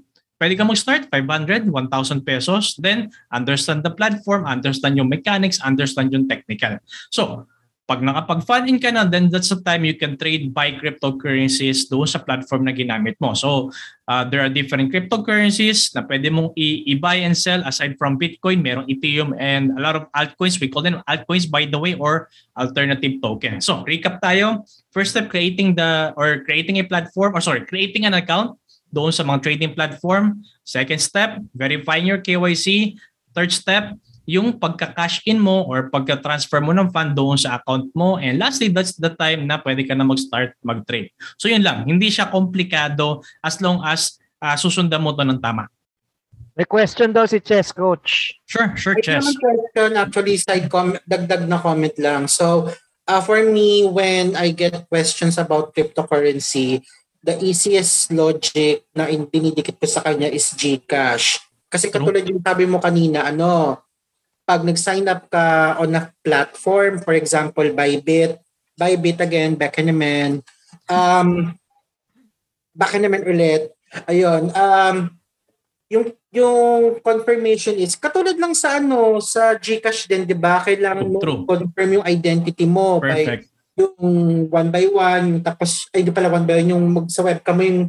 pwede 0.42 0.58
ka 0.58 0.66
mag-start 0.66 1.06
500, 1.13 1.70
1,000 1.70 2.25
pesos. 2.25 2.74
Then, 2.82 3.13
understand 3.30 3.86
the 3.86 3.94
platform, 3.94 4.50
understand 4.50 4.98
yung 4.98 5.13
mechanics, 5.13 5.62
understand 5.62 6.10
yung 6.10 6.25
technical. 6.25 6.82
So, 7.13 7.46
pag 7.92 8.00
nakapag-fund 8.00 8.72
in 8.72 8.80
ka 8.80 8.88
na, 8.88 9.04
then 9.04 9.28
that's 9.28 9.52
the 9.52 9.60
time 9.60 9.84
you 9.84 9.92
can 10.00 10.16
trade 10.16 10.56
buy 10.56 10.72
cryptocurrencies 10.72 11.92
doon 11.92 12.08
sa 12.08 12.24
platform 12.24 12.64
na 12.64 12.72
ginamit 12.72 13.20
mo. 13.20 13.36
So, 13.36 13.76
uh, 14.08 14.24
there 14.24 14.40
are 14.40 14.48
different 14.48 14.88
cryptocurrencies 14.96 15.92
na 15.92 16.00
pwede 16.08 16.32
mong 16.32 16.56
i- 16.56 16.88
i-buy 16.96 17.20
and 17.28 17.36
sell 17.36 17.60
aside 17.68 18.00
from 18.00 18.16
Bitcoin. 18.16 18.64
Merong 18.64 18.88
Ethereum 18.88 19.36
and 19.36 19.76
a 19.76 19.82
lot 19.84 20.00
of 20.00 20.08
altcoins. 20.16 20.56
We 20.64 20.72
call 20.72 20.88
them 20.88 21.04
altcoins 21.04 21.52
by 21.52 21.68
the 21.68 21.76
way 21.76 22.00
or 22.00 22.32
alternative 22.56 23.20
token. 23.20 23.60
So, 23.60 23.84
recap 23.84 24.24
tayo. 24.24 24.64
First 24.96 25.12
step, 25.12 25.28
creating 25.28 25.76
the 25.76 26.16
or 26.16 26.48
creating 26.48 26.80
a 26.80 26.88
platform 26.88 27.36
or 27.36 27.44
sorry, 27.44 27.68
creating 27.68 28.08
an 28.08 28.16
account 28.16 28.56
doon 28.88 29.12
sa 29.12 29.28
mga 29.28 29.44
trading 29.44 29.76
platform. 29.76 30.48
Second 30.64 31.04
step, 31.04 31.44
verifying 31.52 32.08
your 32.08 32.24
KYC. 32.24 32.96
Third 33.36 33.52
step, 33.52 33.96
yung 34.32 34.56
pagka-cash 34.56 35.28
in 35.28 35.44
mo 35.44 35.68
or 35.68 35.92
pagka-transfer 35.92 36.64
mo 36.64 36.72
ng 36.72 36.88
fund 36.96 37.12
doon 37.12 37.36
sa 37.36 37.60
account 37.60 37.92
mo. 37.92 38.16
And 38.16 38.40
lastly, 38.40 38.72
that's 38.72 38.96
the 38.96 39.12
time 39.12 39.44
na 39.44 39.60
pwede 39.60 39.84
ka 39.84 39.92
na 39.92 40.08
mag-start 40.08 40.56
mag-trade. 40.64 41.12
So 41.36 41.52
yun 41.52 41.68
lang, 41.68 41.84
hindi 41.84 42.08
siya 42.08 42.32
komplikado 42.32 43.28
as 43.44 43.60
long 43.60 43.84
as 43.84 44.16
uh, 44.40 44.56
susundan 44.56 45.04
mo 45.04 45.12
to 45.12 45.28
ng 45.28 45.44
tama. 45.44 45.68
May 46.56 46.64
question 46.64 47.12
daw 47.12 47.28
si 47.28 47.44
Chess 47.44 47.76
Coach. 47.76 48.40
Sure, 48.48 48.72
sure, 48.80 48.96
May 48.96 49.04
Chess. 49.04 49.24
naman 49.28 49.40
question, 49.40 49.90
actually, 50.00 50.36
side 50.40 50.68
comment, 50.72 51.04
dagdag 51.04 51.48
na 51.48 51.60
comment 51.60 51.96
lang. 52.00 52.32
So, 52.32 52.72
uh, 53.08 53.22
for 53.24 53.44
me, 53.44 53.88
when 53.88 54.40
I 54.40 54.56
get 54.56 54.88
questions 54.88 55.36
about 55.36 55.76
cryptocurrency, 55.76 56.84
the 57.24 57.36
easiest 57.44 58.12
logic 58.12 58.88
na 58.96 59.08
dinidikit 59.08 59.80
ko 59.80 59.88
sa 59.88 60.04
kanya 60.04 60.28
is 60.28 60.52
Gcash. 60.56 61.40
Kasi 61.72 61.88
katulad 61.88 62.28
yung 62.28 62.44
sabi 62.44 62.68
mo 62.68 62.84
kanina, 62.84 63.32
ano, 63.32 63.80
pag 64.51 64.67
nag-sign 64.67 65.08
up 65.08 65.31
ka 65.31 65.79
on 65.79 65.96
a 65.96 66.12
platform, 66.20 67.00
for 67.00 67.15
example, 67.15 67.63
Bybit, 67.72 68.36
Bybit 68.75 69.24
again, 69.24 69.55
baka 69.55 69.79
naman, 69.79 70.43
um, 70.91 71.55
baka 72.75 73.00
naman 73.00 73.24
ulit, 73.24 73.72
ayun, 74.12 74.51
um, 74.51 74.96
yung 75.88 76.12
yung 76.31 77.03
confirmation 77.03 77.75
is 77.75 78.00
katulad 78.00 78.39
lang 78.39 78.55
sa 78.55 78.79
ano 78.79 79.20
sa 79.20 79.60
GCash 79.60 80.08
din 80.08 80.24
'di 80.24 80.39
ba 80.39 80.63
kailangan 80.63 81.03
mo 81.03 81.20
True. 81.20 81.43
confirm 81.43 82.00
yung 82.00 82.08
identity 82.08 82.63
mo 82.63 83.03
by 83.03 83.27
Perfect. 83.27 83.51
yung 83.75 83.96
one 84.48 84.70
by 84.72 84.88
one, 84.88 85.24
yung 85.36 85.43
tapos, 85.43 85.91
ay 85.91 86.03
di 86.03 86.12
pala 86.12 86.31
one 86.31 86.48
by 86.48 86.63
one, 86.63 86.72
yung 86.72 86.86
mag, 86.91 87.08
sa 87.12 87.24
webcam 87.24 87.55
mo 87.55 87.63
yung 87.63 87.81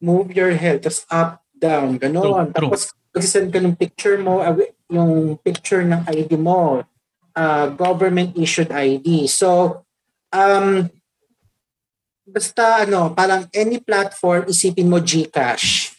move 0.00 0.32
your 0.32 0.52
head, 0.56 0.80
tapos 0.80 1.04
up, 1.12 1.44
down, 1.52 2.00
true. 2.00 2.32
Tapos, 2.56 2.92
magsisend 3.12 3.52
ka 3.52 3.60
ng 3.60 3.76
picture 3.76 4.16
mo, 4.16 4.40
yung 4.90 5.38
picture 5.40 5.86
ng 5.86 6.04
ID 6.04 6.34
mo, 6.36 6.82
uh, 7.34 7.66
government-issued 7.72 8.70
ID. 8.74 9.30
So, 9.30 9.80
um, 10.34 10.90
basta 12.26 12.86
ano, 12.86 13.14
parang 13.14 13.46
any 13.54 13.78
platform, 13.82 14.50
isipin 14.50 14.90
mo 14.90 14.98
Gcash. 15.02 15.96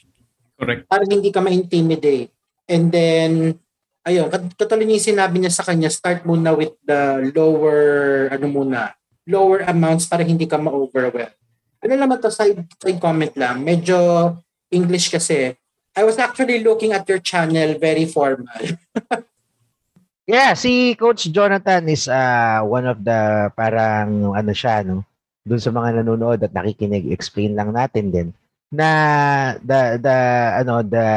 Correct. 0.55 0.85
Parang 0.87 1.09
hindi 1.09 1.33
ka 1.33 1.41
ma-intimidate. 1.41 2.31
And 2.69 2.87
then, 2.93 3.57
ayun, 4.05 4.29
kat- 4.31 4.55
katulad 4.55 4.87
yung 4.87 5.01
sinabi 5.01 5.41
niya 5.41 5.51
sa 5.51 5.65
kanya, 5.65 5.91
start 5.91 6.23
muna 6.23 6.55
with 6.55 6.75
the 6.85 7.31
lower, 7.33 8.29
ano 8.31 8.45
muna, 8.47 8.93
lower 9.27 9.65
amounts 9.67 10.07
para 10.07 10.23
hindi 10.23 10.45
ka 10.45 10.61
ma-overwhelm. 10.61 11.33
Ano 11.81 11.93
naman 11.97 12.21
to, 12.21 12.29
side, 12.29 12.61
side 12.77 13.01
comment 13.01 13.33
lang. 13.33 13.65
Medyo 13.65 13.97
English 14.69 15.09
kasi. 15.09 15.57
I 15.95 16.03
was 16.03 16.17
actually 16.17 16.63
looking 16.63 16.93
at 16.93 17.07
your 17.09 17.19
channel, 17.19 17.77
very 17.77 18.05
formal. 18.05 18.47
Yeah, 20.31 20.55
si 20.55 20.95
Coach 20.95 21.27
Jonathan 21.27 21.91
is 21.91 22.07
uh, 22.07 22.63
one 22.63 22.87
of 22.87 23.03
the 23.03 23.51
parang 23.51 24.31
ano 24.31 24.53
siya, 24.55 24.79
no? 24.85 25.03
Doon 25.43 25.59
sa 25.59 25.75
mga 25.75 25.99
nanonood 25.99 26.39
at 26.45 26.55
nakikinig, 26.55 27.11
explain 27.11 27.57
lang 27.57 27.75
natin 27.75 28.15
din 28.15 28.29
na 28.71 28.89
the 29.59 29.99
the 29.99 30.17
ano 30.63 30.79
the 30.79 31.09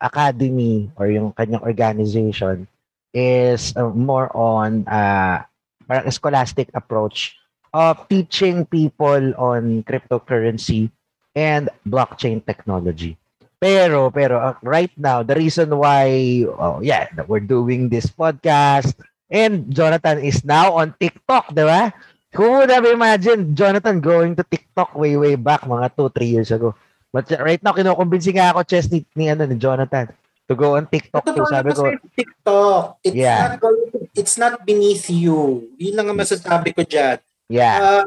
academy 0.00 0.88
or 0.96 1.12
yung 1.12 1.28
kanyang 1.36 1.60
organization 1.68 2.64
is 3.12 3.76
uh, 3.76 3.92
more 3.92 4.32
on 4.32 4.88
uh, 4.88 5.44
parang 5.84 6.08
scholastic 6.08 6.72
approach 6.72 7.36
of 7.76 8.00
teaching 8.08 8.64
people 8.64 9.36
on 9.36 9.84
cryptocurrency 9.84 10.88
and 11.36 11.68
blockchain 11.84 12.40
technology. 12.40 13.20
Pero 13.56 14.12
pero 14.12 14.36
uh, 14.36 14.56
right 14.60 14.92
now 15.00 15.24
the 15.24 15.32
reason 15.32 15.72
why 15.72 16.08
oh 16.44 16.84
yeah, 16.84 17.08
that 17.16 17.24
we're 17.24 17.40
doing 17.44 17.88
this 17.88 18.04
podcast 18.06 18.92
and 19.32 19.72
Jonathan 19.72 20.20
is 20.20 20.44
now 20.44 20.76
on 20.76 20.92
TikTok, 21.00 21.56
'di 21.56 21.64
ba? 21.64 21.88
Who 22.36 22.60
would 22.60 22.68
have 22.68 22.84
imagined 22.84 23.56
Jonathan 23.56 24.04
going 24.04 24.36
to 24.36 24.44
TikTok 24.44 24.92
way 24.92 25.16
way 25.16 25.34
back 25.40 25.64
mga 25.64 25.88
2 25.96 26.12
3 26.12 26.28
years 26.28 26.50
ago. 26.52 26.76
But 27.08 27.32
right 27.40 27.56
now 27.64 27.72
kinukumbinsi 27.72 28.36
nga 28.36 28.52
ako 28.52 28.60
Chess 28.68 28.92
ni, 28.92 29.08
ni 29.16 29.32
ano 29.32 29.48
ni 29.48 29.56
Jonathan 29.56 30.12
to 30.46 30.52
go 30.52 30.76
on 30.76 30.84
TikTok 30.84 31.24
too. 31.24 31.32
Totoo 31.32 31.48
Sabi 31.48 31.72
ko, 31.72 31.88
TikTok, 32.12 32.82
it's 33.02 33.16
Yeah. 33.16 33.56
not 33.56 33.58
going 33.58 33.88
to- 33.88 34.06
it's 34.12 34.36
not 34.36 34.62
beneath 34.62 35.08
you. 35.08 35.64
Yun 35.80 35.96
lang 35.96 36.06
ang 36.12 36.18
masasabi 36.20 36.76
ko 36.76 36.84
dyan. 36.84 37.18
yeah. 37.48 37.76
Uh, 37.80 38.04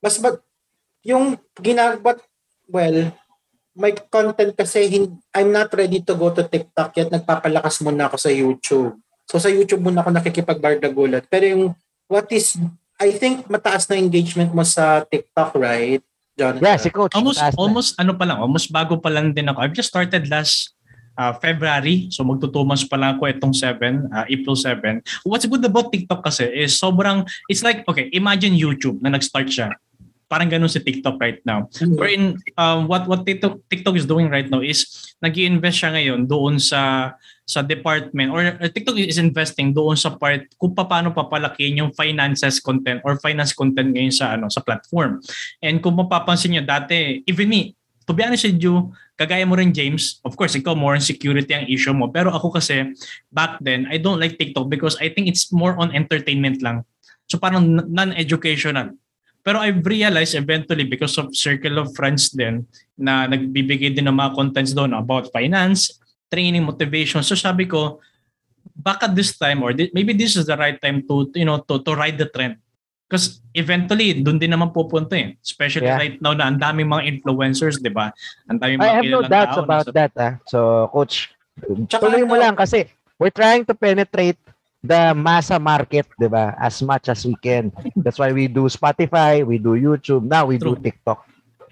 mas 0.00 0.16
mag, 0.18 0.40
yung 1.04 1.36
ginagawa, 1.60 2.16
well, 2.66 3.12
my 3.74 3.92
content 4.10 4.52
kasi, 4.54 4.86
hin- 4.90 5.18
I'm 5.34 5.50
not 5.54 5.70
ready 5.74 6.02
to 6.02 6.14
go 6.14 6.34
to 6.34 6.42
TikTok 6.42 6.90
yet. 6.98 7.08
Nagpapalakas 7.10 7.80
muna 7.82 8.10
ako 8.10 8.16
sa 8.18 8.30
YouTube. 8.30 8.98
So 9.30 9.38
sa 9.38 9.46
YouTube 9.46 9.86
muna 9.86 10.02
ako 10.02 10.10
nakikipagbardagulat. 10.10 11.30
Pero 11.30 11.44
yung, 11.46 11.64
what 12.10 12.26
is, 12.34 12.58
I 12.98 13.14
think 13.14 13.46
mataas 13.46 13.86
na 13.86 13.96
engagement 13.96 14.50
mo 14.50 14.66
sa 14.66 15.06
TikTok, 15.06 15.54
right? 15.54 16.02
Jonathan? 16.34 16.66
Yeah, 16.66 16.78
si 16.80 16.90
coach. 16.90 17.14
Almost, 17.14 17.38
taas 17.38 17.54
na. 17.54 17.60
almost 17.60 17.90
ano 18.00 18.12
pa 18.18 18.24
lang, 18.26 18.38
almost 18.42 18.68
bago 18.74 18.98
pa 18.98 19.12
lang 19.12 19.30
din 19.30 19.46
ako. 19.46 19.58
I've 19.62 19.76
just 19.76 19.92
started 19.92 20.26
last 20.26 20.74
uh, 21.20 21.36
February. 21.36 22.08
So 22.08 22.24
months 22.24 22.88
pa 22.88 22.96
lang 22.96 23.20
ako 23.20 23.28
itong 23.28 23.54
7, 23.54 24.08
uh, 24.08 24.24
April 24.26 24.56
7. 24.56 25.04
What's 25.28 25.44
good 25.44 25.62
about 25.62 25.92
TikTok 25.92 26.24
kasi 26.24 26.48
is 26.48 26.80
sobrang, 26.80 27.28
it's 27.46 27.60
like, 27.60 27.84
okay, 27.84 28.08
imagine 28.16 28.56
YouTube 28.56 29.04
na 29.04 29.12
nag-start 29.12 29.52
siya. 29.52 29.76
Parang 30.30 30.46
ganun 30.46 30.70
si 30.70 30.78
TikTok 30.78 31.18
right 31.18 31.42
now. 31.42 31.66
Wherein, 31.98 32.38
um, 32.54 32.86
what 32.86 33.10
what 33.10 33.26
TikTok, 33.26 33.66
TikTok 33.66 33.98
is 33.98 34.06
doing 34.06 34.30
right 34.30 34.46
now 34.46 34.62
is 34.62 34.86
nag 35.18 35.34
invest 35.34 35.82
siya 35.82 35.90
ngayon 35.90 36.30
doon 36.30 36.62
sa 36.62 37.12
sa 37.42 37.66
department 37.66 38.30
or 38.30 38.46
uh, 38.46 38.70
TikTok 38.70 38.94
is 38.94 39.18
investing 39.18 39.74
doon 39.74 39.98
sa 39.98 40.14
part 40.14 40.46
kung 40.54 40.70
paano 40.70 41.10
papalakihin 41.10 41.82
yung 41.82 41.90
finances 41.98 42.62
content 42.62 43.02
or 43.02 43.18
finance 43.18 43.50
content 43.50 43.90
ngayon 43.90 44.14
sa 44.14 44.38
ano 44.38 44.46
sa 44.46 44.62
platform. 44.62 45.18
And 45.58 45.82
kung 45.82 45.98
mapapansin 45.98 46.54
niyo 46.54 46.62
dati, 46.62 47.26
even 47.26 47.50
me, 47.50 47.74
to 48.06 48.14
be 48.14 48.22
honest 48.22 48.46
with 48.46 48.62
you, 48.62 48.94
kagaya 49.18 49.42
mo 49.42 49.58
rin 49.58 49.74
James, 49.74 50.22
of 50.22 50.38
course, 50.38 50.54
ikaw 50.54 50.78
more 50.78 50.94
on 50.94 51.02
security 51.02 51.52
ang 51.52 51.66
issue 51.66 51.92
mo. 51.92 52.06
Pero 52.08 52.30
ako 52.30 52.54
kasi, 52.54 52.94
back 53.34 53.58
then, 53.60 53.90
I 53.90 53.98
don't 53.98 54.22
like 54.22 54.38
TikTok 54.38 54.70
because 54.70 54.94
I 55.02 55.10
think 55.10 55.26
it's 55.26 55.50
more 55.50 55.74
on 55.74 55.90
entertainment 55.90 56.62
lang. 56.62 56.86
So 57.30 57.38
parang 57.38 57.82
non-educational. 57.90 58.94
Pero 59.40 59.58
I've 59.58 59.80
realized 59.80 60.36
eventually 60.36 60.84
because 60.84 61.16
of 61.16 61.32
circle 61.32 61.80
of 61.80 61.96
friends 61.96 62.28
din 62.28 62.68
na 62.94 63.24
nagbibigay 63.24 63.96
din 63.96 64.04
ng 64.04 64.14
mga 64.14 64.36
contents 64.36 64.72
doon 64.72 64.92
about 64.92 65.32
finance, 65.32 65.96
training, 66.28 66.60
motivation. 66.62 67.24
So 67.24 67.32
sabi 67.32 67.64
ko, 67.64 67.98
baka 68.76 69.08
this 69.08 69.34
time 69.34 69.64
or 69.64 69.72
thi- 69.72 69.92
maybe 69.92 70.12
this 70.12 70.36
is 70.36 70.44
the 70.44 70.56
right 70.56 70.76
time 70.76 71.00
to 71.08 71.28
you 71.32 71.48
know 71.48 71.64
to 71.64 71.80
to 71.80 71.92
ride 71.96 72.20
the 72.20 72.28
trend. 72.28 72.60
Because 73.10 73.42
eventually, 73.58 74.14
doon 74.22 74.38
din 74.38 74.54
naman 74.54 74.70
pupunta 74.70 75.18
eh. 75.18 75.34
Especially 75.42 75.90
Yeah. 75.90 75.98
right 75.98 76.14
now 76.22 76.30
na 76.30 76.46
ang 76.46 76.62
daming 76.62 76.86
mga 76.86 77.10
influencers, 77.10 77.82
di 77.82 77.90
ba? 77.90 78.14
Ang 78.46 78.62
daming 78.62 78.78
I 78.78 78.82
mga 78.86 78.94
have 78.94 79.08
no 79.10 79.20
doubts 79.26 79.56
tao 79.58 79.64
about 79.66 79.82
nasa- 79.82 79.94
that. 79.98 80.12
Ah. 80.14 80.32
So, 80.46 80.86
coach, 80.94 81.26
Tsaka 81.90 82.06
tuloy 82.06 82.22
mo 82.22 82.38
ano- 82.38 82.44
lang 82.46 82.54
kasi 82.54 82.86
we're 83.18 83.34
trying 83.34 83.66
to 83.66 83.74
penetrate 83.74 84.38
the 84.80 85.12
massa 85.12 85.60
market, 85.60 86.08
'di 86.16 86.28
ba? 86.28 86.56
As 86.56 86.80
much 86.80 87.08
as 87.08 87.24
we 87.24 87.36
can. 87.38 87.72
That's 87.96 88.18
why 88.18 88.32
we 88.32 88.48
do 88.48 88.68
Spotify, 88.72 89.44
we 89.44 89.60
do 89.60 89.76
YouTube, 89.76 90.24
now 90.24 90.48
we 90.48 90.56
do 90.56 90.76
True. 90.76 90.82
TikTok. 90.82 91.20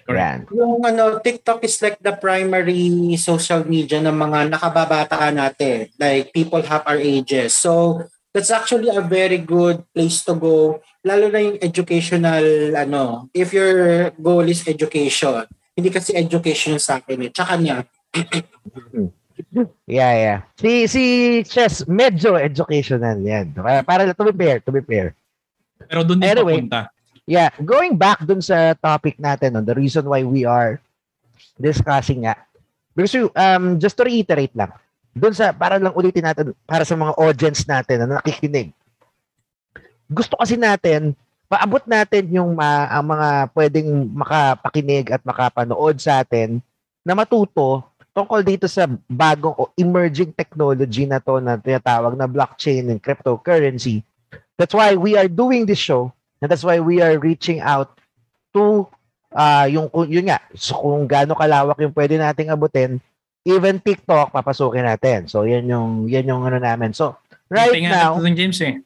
Yan. 0.09 0.49
Yung 0.49 0.81
ano, 0.81 1.21
TikTok 1.21 1.61
is 1.61 1.77
like 1.85 2.01
the 2.01 2.17
primary 2.17 3.13
social 3.21 3.61
media 3.61 4.01
ng 4.01 4.17
mga 4.17 4.57
nakababataan 4.57 5.37
natin. 5.37 5.93
Like 6.01 6.33
people 6.33 6.65
half 6.65 6.81
our 6.89 6.97
ages. 6.97 7.53
So, 7.53 8.01
that's 8.33 8.49
actually 8.49 8.89
a 8.89 9.01
very 9.01 9.37
good 9.41 9.83
place 9.93 10.21
to 10.25 10.37
go 10.37 10.81
lalo 11.01 11.25
na 11.33 11.41
yung 11.41 11.57
educational 11.61 12.45
ano 12.77 13.29
if 13.33 13.49
your 13.49 14.09
goal 14.21 14.45
is 14.45 14.61
education 14.69 15.45
hindi 15.73 15.89
kasi 15.89 16.13
education 16.13 16.77
sa 16.77 17.01
akin 17.01 17.29
eh 17.29 17.31
tsaka 17.33 17.57
niya 17.57 17.77
Yeah, 19.87 20.13
yeah. 20.13 20.37
Si 20.59 20.85
si 20.85 21.03
Chess 21.47 21.87
medyo 21.87 22.35
educational 22.35 23.15
yan. 23.23 23.55
Para, 23.55 23.81
para 23.81 24.01
to 24.11 24.23
be 24.27 24.35
fair, 24.35 24.57
to 24.59 24.71
be 24.71 24.83
fair. 24.83 25.15
Pero 25.87 26.03
doon 26.03 26.19
din 26.19 26.27
Anyway. 26.27 26.59
papunta. 26.59 26.91
Yeah, 27.23 27.53
going 27.61 27.93
back 27.95 28.25
dun 28.25 28.41
sa 28.41 28.73
topic 28.73 29.21
natin, 29.21 29.53
no, 29.53 29.61
the 29.61 29.77
reason 29.77 30.01
why 30.03 30.25
we 30.25 30.43
are 30.49 30.81
discussing 31.55 32.25
nga. 32.25 32.35
Because 32.91 33.15
um 33.37 33.77
just 33.77 33.95
to 33.95 34.03
reiterate 34.03 34.51
lang, 34.57 34.73
dun 35.13 35.31
sa 35.31 35.53
para 35.53 35.77
lang 35.79 35.93
ulitin 35.95 36.25
natin 36.25 36.51
para 36.65 36.83
sa 36.83 36.97
mga 36.97 37.15
audience 37.15 37.63
natin 37.63 38.03
na 38.03 38.19
nakikinig. 38.19 38.73
Gusto 40.09 40.35
kasi 40.35 40.57
natin 40.57 41.13
paabot 41.49 41.81
natin 41.89 42.29
yung 42.29 42.53
ma- 42.53 42.89
ang 42.89 43.05
mga 43.09 43.29
pwedeng 43.57 43.89
makapakinig 44.13 45.09
at 45.09 45.21
makapanood 45.25 45.97
sa 45.97 46.21
atin 46.21 46.61
na 47.01 47.17
matuto 47.17 47.88
tungkol 48.13 48.41
dito 48.43 48.65
sa 48.65 48.89
bagong 49.07 49.55
o 49.55 49.69
emerging 49.77 50.33
technology 50.33 51.05
na 51.05 51.21
to 51.21 51.39
na 51.39 51.55
tinatawag 51.55 52.13
na 52.17 52.27
blockchain 52.27 52.89
and 52.89 53.01
cryptocurrency. 53.01 54.01
That's 54.59 54.75
why 54.75 54.99
we 54.99 55.15
are 55.15 55.31
doing 55.31 55.65
this 55.65 55.79
show 55.79 56.11
and 56.43 56.51
that's 56.51 56.65
why 56.65 56.81
we 56.83 56.99
are 56.99 57.15
reaching 57.17 57.63
out 57.63 57.95
to 58.53 58.89
ah 59.29 59.69
yung 59.69 59.93
yun 60.09 60.25
nga 60.25 60.41
so 60.57 60.73
kung 60.73 61.05
gaano 61.05 61.37
kalawak 61.37 61.77
yung 61.77 61.93
pwede 61.93 62.17
nating 62.17 62.49
abutin 62.49 62.97
even 63.45 63.77
TikTok 63.79 64.33
papasukin 64.33 64.83
natin. 64.83 65.29
So 65.29 65.47
yan 65.47 65.69
yung 65.69 66.09
yan 66.09 66.27
yung 66.27 66.43
ano 66.43 66.59
namin. 66.59 66.91
So 66.91 67.15
right 67.47 67.77
nga 67.77 68.09
now 68.09 68.19
natin 68.19 68.35
James 68.35 68.59
eh. 68.61 68.81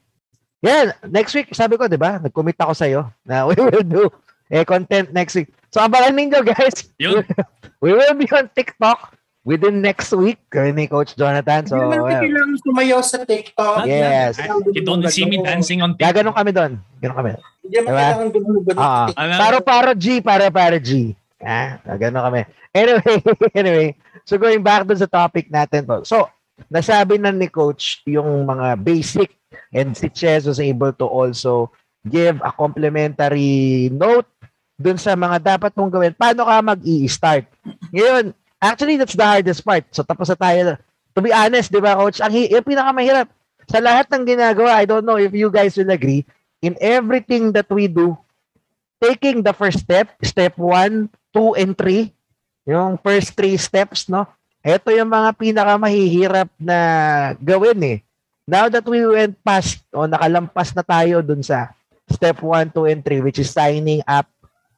yan, 0.64 0.96
next 1.12 1.36
week, 1.36 1.52
sabi 1.52 1.76
ko, 1.76 1.92
di 1.92 2.00
ba? 2.00 2.24
Nag-commit 2.24 2.56
ako 2.56 2.72
sa'yo 2.72 3.12
na 3.28 3.44
we 3.44 3.56
will 3.60 3.84
do 3.84 4.08
eh, 4.54 4.62
content 4.64 5.10
next 5.10 5.34
week. 5.34 5.50
So, 5.74 5.82
abangan 5.82 6.14
ninyo, 6.14 6.46
guys. 6.46 6.94
Yun. 7.02 7.26
We 7.84 7.92
will 7.92 8.14
be 8.14 8.30
on 8.30 8.48
TikTok 8.54 9.18
within 9.44 9.82
next 9.82 10.14
week. 10.14 10.38
Kami 10.48 10.72
ni 10.72 10.86
Coach 10.88 11.18
Jonathan. 11.18 11.66
So, 11.66 11.76
Hindi 11.76 12.00
well, 12.00 12.22
kailangan 12.22 12.56
sumayaw 12.62 13.02
sa 13.02 13.26
TikTok. 13.26 13.84
Yes. 13.84 14.38
You 14.72 14.86
don't 14.86 15.04
see 15.10 15.26
me 15.26 15.42
dancing 15.42 15.82
on 15.82 15.98
TikTok. 15.98 16.14
gaganon 16.16 16.34
kami 16.38 16.52
doon. 16.54 16.72
Ganon 17.02 17.18
kami. 17.18 17.32
Hindi 17.66 17.76
Diba? 17.76 17.90
kailangan 17.92 18.28
gumugan 18.32 18.74
ng 18.78 18.80
Ah. 18.80 19.08
Alam, 19.18 19.36
Para 19.42 19.58
para 19.60 19.92
G, 19.98 20.06
para 20.22 20.48
para 20.48 20.78
G. 20.80 21.18
Ah, 21.44 21.76
gano'n 22.00 22.24
kami. 22.24 22.42
Anyway, 22.72 23.16
anyway, 23.60 23.88
so 24.24 24.40
going 24.40 24.64
back 24.64 24.88
dun 24.88 24.96
sa 24.96 25.12
topic 25.12 25.52
natin 25.52 25.84
po. 25.84 26.08
So, 26.08 26.32
nasabi 26.72 27.20
na 27.20 27.36
ni 27.36 27.52
coach 27.52 28.00
yung 28.08 28.48
mga 28.48 28.80
basic 28.80 29.36
and 29.76 29.92
si 29.92 30.08
Ches 30.08 30.48
was 30.48 30.64
able 30.64 30.96
to 30.96 31.04
also 31.04 31.68
give 32.04 32.40
a 32.44 32.52
complimentary 32.52 33.88
note 33.92 34.28
dun 34.76 35.00
sa 35.00 35.16
mga 35.16 35.56
dapat 35.56 35.72
mong 35.74 35.92
gawin. 35.92 36.14
Paano 36.14 36.44
ka 36.44 36.56
mag-i-start? 36.60 37.48
Ngayon, 37.96 38.36
actually, 38.60 39.00
that's 39.00 39.16
the 39.16 39.24
hardest 39.24 39.64
part. 39.64 39.88
So, 39.96 40.04
tapos 40.04 40.28
na 40.32 40.38
tayo. 40.38 40.76
To 41.16 41.20
be 41.24 41.32
honest, 41.32 41.72
di 41.72 41.80
ba, 41.80 41.96
coach? 41.96 42.20
Ang 42.20 42.36
yung 42.50 42.66
pinakamahirap 42.66 43.32
sa 43.70 43.80
lahat 43.80 44.12
ng 44.12 44.24
ginagawa, 44.28 44.82
I 44.82 44.86
don't 44.90 45.08
know 45.08 45.16
if 45.16 45.32
you 45.32 45.48
guys 45.48 45.80
will 45.80 45.94
agree, 45.94 46.28
in 46.60 46.76
everything 46.84 47.56
that 47.56 47.70
we 47.72 47.88
do, 47.88 48.18
taking 49.00 49.44
the 49.44 49.56
first 49.56 49.84
step, 49.84 50.12
step 50.24 50.56
1, 50.60 51.08
2, 51.32 51.60
and 51.60 51.76
3, 51.76 52.12
yung 52.68 52.96
first 53.00 53.36
three 53.36 53.60
steps, 53.60 54.08
no? 54.08 54.28
Ito 54.64 54.96
yung 54.96 55.12
mga 55.12 55.36
pinakamahihirap 55.36 56.50
na 56.56 56.80
gawin 57.44 57.80
eh. 57.84 58.00
Now 58.48 58.72
that 58.72 58.88
we 58.88 59.04
went 59.04 59.36
past 59.44 59.84
o 59.92 60.08
nakalampas 60.08 60.72
na 60.72 60.84
tayo 60.84 61.20
dun 61.20 61.44
sa 61.44 61.76
step 62.14 62.40
1, 62.40 62.72
2, 62.72 62.86
and 62.86 63.02
3 63.02 63.26
which 63.26 63.42
is 63.42 63.50
signing 63.50 64.06
up 64.06 64.30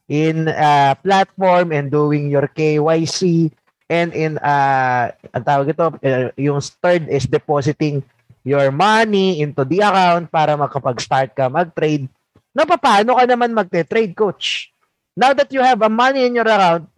in 0.07 0.47
uh, 0.47 0.95
platform 1.03 1.75
and 1.75 1.91
doing 1.91 2.31
your 2.31 2.47
KYC 2.47 3.51
and 3.85 4.09
in 4.17 4.41
uh, 4.41 5.13
ang 5.29 5.43
tawag 5.45 5.69
ito, 5.69 5.85
uh, 5.93 6.33
yung 6.39 6.57
third 6.81 7.05
is 7.05 7.29
depositing 7.29 8.01
your 8.45 8.73
money 8.73 9.41
into 9.41 9.61
the 9.65 9.81
account 9.81 10.29
para 10.29 10.57
makapag-start 10.57 11.33
ka 11.33 11.49
mag-trade. 11.49 12.09
Na 12.53 12.65
paano 12.65 13.17
ka 13.17 13.23
naman 13.25 13.53
magte-trade, 13.53 14.13
coach? 14.17 14.69
Now 15.13 15.33
that 15.33 15.49
you 15.53 15.61
have 15.61 15.81
a 15.85 15.89
money 15.89 16.25
in 16.25 16.37
your 16.37 16.49
account, 16.49 16.89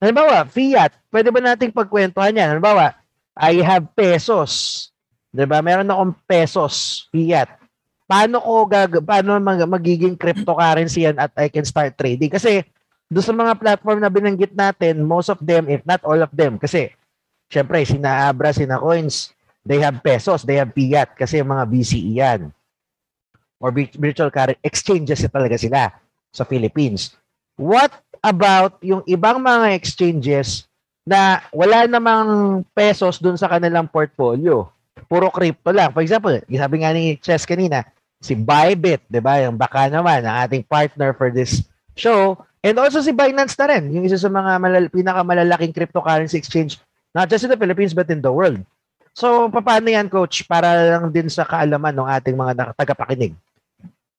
halimbawa, 0.00 0.44
fiat, 0.48 0.92
pwede 1.08 1.28
ba 1.32 1.40
nating 1.40 1.72
pagkwentuhan 1.72 2.36
yan? 2.36 2.48
Halimbawa, 2.56 2.92
I 3.36 3.64
have 3.64 3.88
pesos. 3.96 4.88
'Di 5.34 5.44
ba? 5.48 5.58
Meron 5.58 5.90
akong 5.90 6.14
pesos, 6.28 7.06
fiat. 7.10 7.50
Paano 8.04 8.36
ko 8.36 8.68
gag 8.68 9.00
paano 9.00 9.40
mag- 9.40 9.64
magiging 9.68 10.14
cryptocurrency 10.14 11.08
yan 11.08 11.16
at 11.16 11.32
I 11.40 11.48
can 11.48 11.64
start 11.64 11.96
trading? 11.96 12.28
Kasi 12.28 12.60
doon 13.08 13.24
sa 13.24 13.36
mga 13.36 13.54
platform 13.56 13.98
na 14.00 14.12
binanggit 14.12 14.52
natin, 14.52 15.04
most 15.04 15.32
of 15.32 15.40
them, 15.40 15.68
if 15.72 15.80
not 15.88 16.04
all 16.04 16.20
of 16.20 16.32
them, 16.32 16.60
kasi 16.60 16.92
syempre, 17.48 17.80
sina 17.86 18.28
Abra, 18.28 18.52
sina 18.52 18.76
Coins, 18.80 19.32
they 19.64 19.80
have 19.80 20.02
pesos, 20.04 20.44
they 20.44 20.60
have 20.60 20.74
fiat 20.76 21.16
kasi 21.16 21.40
mga 21.40 21.64
BCE 21.64 22.12
yan. 22.20 22.40
Or 23.62 23.72
vi- 23.72 23.94
virtual 23.96 24.28
currency 24.28 24.60
exchanges 24.60 25.24
talaga 25.30 25.56
sila 25.56 25.94
sa 26.34 26.44
Philippines. 26.44 27.16
What 27.54 27.94
about 28.18 28.82
yung 28.82 29.06
ibang 29.06 29.38
mga 29.38 29.78
exchanges 29.78 30.66
na 31.06 31.38
wala 31.54 31.86
namang 31.86 32.64
pesos 32.74 33.22
dun 33.22 33.38
sa 33.38 33.46
kanilang 33.46 33.86
portfolio? 33.86 34.73
Puro 35.14 35.30
crypto 35.30 35.70
lang. 35.70 35.94
For 35.94 36.02
example, 36.02 36.42
sabi 36.42 36.82
nga 36.82 36.90
ni 36.90 37.14
Chess 37.22 37.46
kanina, 37.46 37.86
si 38.18 38.34
Bybit, 38.34 39.06
di 39.06 39.22
ba? 39.22 39.38
Yung 39.46 39.54
baka 39.54 39.86
naman, 39.86 40.26
ang 40.26 40.42
ating 40.42 40.66
partner 40.66 41.14
for 41.14 41.30
this 41.30 41.62
show. 41.94 42.34
And 42.66 42.74
also 42.82 42.98
si 42.98 43.14
Binance 43.14 43.54
na 43.54 43.70
rin, 43.70 43.94
yung 43.94 44.02
isa 44.02 44.18
sa 44.18 44.26
mga 44.26 44.58
malal- 44.58 44.90
pinakamalalaking 44.90 45.70
cryptocurrency 45.70 46.34
exchange, 46.34 46.82
not 47.14 47.30
just 47.30 47.46
in 47.46 47.52
the 47.54 47.60
Philippines 47.60 47.94
but 47.94 48.10
in 48.10 48.18
the 48.18 48.34
world. 48.34 48.58
So, 49.14 49.46
paano 49.46 49.86
yan, 49.86 50.10
Coach? 50.10 50.42
Para 50.50 50.98
lang 50.98 51.14
din 51.14 51.30
sa 51.30 51.46
kaalaman 51.46 51.94
ng 51.94 52.10
ating 52.18 52.34
mga 52.34 52.74
tagapakinig. 52.74 53.38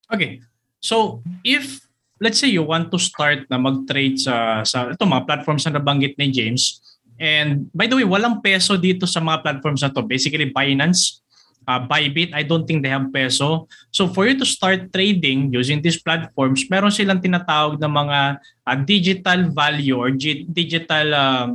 Okay. 0.07 0.39
So, 0.79 1.19
if 1.43 1.83
let's 2.23 2.39
say 2.39 2.47
you 2.47 2.63
want 2.63 2.87
to 2.91 2.99
start 2.99 3.43
na 3.51 3.59
mag-trade 3.59 4.15
sa 4.15 4.63
sa 4.63 4.95
ito 4.95 5.03
mga 5.03 5.27
platforms 5.27 5.67
na 5.67 5.75
nabanggit 5.75 6.15
ni 6.15 6.31
James. 6.31 6.79
And 7.15 7.71
by 7.71 7.87
the 7.87 7.95
way, 7.95 8.07
walang 8.07 8.43
peso 8.43 8.75
dito 8.75 9.07
sa 9.07 9.23
mga 9.23 9.41
platforms 9.43 9.81
na 9.83 9.91
to. 9.91 10.03
Basically 10.03 10.51
Binance, 10.51 11.23
uh, 11.67 11.81
Bybit, 11.81 12.35
I 12.35 12.43
don't 12.43 12.67
think 12.67 12.83
they 12.83 12.91
have 12.91 13.09
peso. 13.11 13.67
So 13.91 14.07
for 14.11 14.27
you 14.27 14.35
to 14.37 14.47
start 14.47 14.91
trading 14.91 15.53
using 15.53 15.81
these 15.81 15.99
platforms, 16.01 16.67
meron 16.67 16.91
silang 16.91 17.23
tinatawag 17.23 17.79
na 17.79 17.89
mga 17.89 18.19
uh, 18.67 18.77
digital 18.83 19.49
value 19.49 19.97
or 19.97 20.11
gi- 20.11 20.45
digital 20.51 21.07
um, 21.15 21.49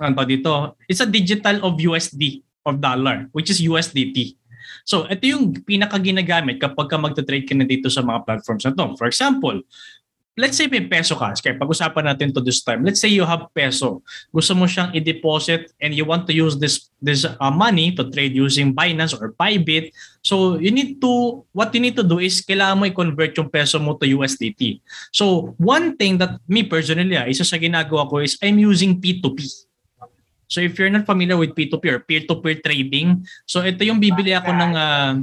ano 0.00 0.24
dito? 0.24 0.78
It's 0.88 1.04
a 1.04 1.08
digital 1.08 1.60
of 1.64 1.76
USD 1.76 2.40
of 2.64 2.80
dollar, 2.80 3.28
which 3.36 3.50
is 3.50 3.60
USDT. 3.60 4.38
So, 4.82 5.06
ito 5.06 5.22
yung 5.26 5.52
pinaka 5.62 5.98
ginagamit 6.00 6.58
kapag 6.58 6.90
ka 6.90 6.96
magta-trade 6.98 7.46
ka 7.46 7.54
na 7.54 7.66
dito 7.66 7.86
sa 7.86 8.02
mga 8.02 8.24
platforms 8.24 8.64
na 8.66 8.72
to. 8.74 8.86
For 8.98 9.06
example, 9.06 9.62
let's 10.36 10.56
say 10.56 10.64
may 10.64 10.80
peso 10.88 11.12
ka. 11.12 11.36
Kaya 11.36 11.60
pag-usapan 11.60 12.08
natin 12.08 12.32
to 12.32 12.40
this 12.40 12.64
time. 12.64 12.80
Let's 12.84 13.00
say 13.00 13.12
you 13.12 13.28
have 13.28 13.52
peso. 13.52 14.00
Gusto 14.32 14.56
mo 14.56 14.64
siyang 14.64 14.92
i-deposit 14.96 15.72
and 15.76 15.92
you 15.92 16.08
want 16.08 16.24
to 16.28 16.32
use 16.32 16.56
this 16.56 16.88
this 17.02 17.26
uh, 17.28 17.52
money 17.52 17.92
to 17.92 18.08
trade 18.08 18.32
using 18.32 18.72
Binance 18.72 19.12
or 19.12 19.36
Bybit. 19.36 19.92
So, 20.22 20.56
you 20.56 20.70
need 20.70 21.02
to, 21.02 21.42
what 21.50 21.74
you 21.74 21.82
need 21.82 21.98
to 21.98 22.06
do 22.06 22.22
is 22.22 22.40
kailangan 22.40 22.78
mo 22.78 22.84
i-convert 22.86 23.34
yung 23.36 23.50
peso 23.50 23.76
mo 23.82 23.98
to 23.98 24.06
USDT. 24.06 24.80
So, 25.10 25.52
one 25.58 25.98
thing 25.98 26.16
that 26.22 26.38
me 26.46 26.62
personally, 26.62 27.18
ah, 27.18 27.26
isa 27.26 27.42
sa 27.42 27.58
ginagawa 27.58 28.06
ko 28.08 28.22
is 28.22 28.38
I'm 28.40 28.56
using 28.62 29.02
P2P. 29.02 29.66
So 30.52 30.60
if 30.60 30.76
you're 30.76 30.92
not 30.92 31.08
familiar 31.08 31.40
with 31.40 31.56
P2P 31.56 31.84
or 31.88 32.04
peer-to-peer 32.04 32.60
trading, 32.60 33.24
so 33.48 33.64
ito 33.64 33.88
yung 33.88 33.96
bibili 33.96 34.36
ako 34.36 34.52
ng 34.52 34.72
ah, 34.76 35.16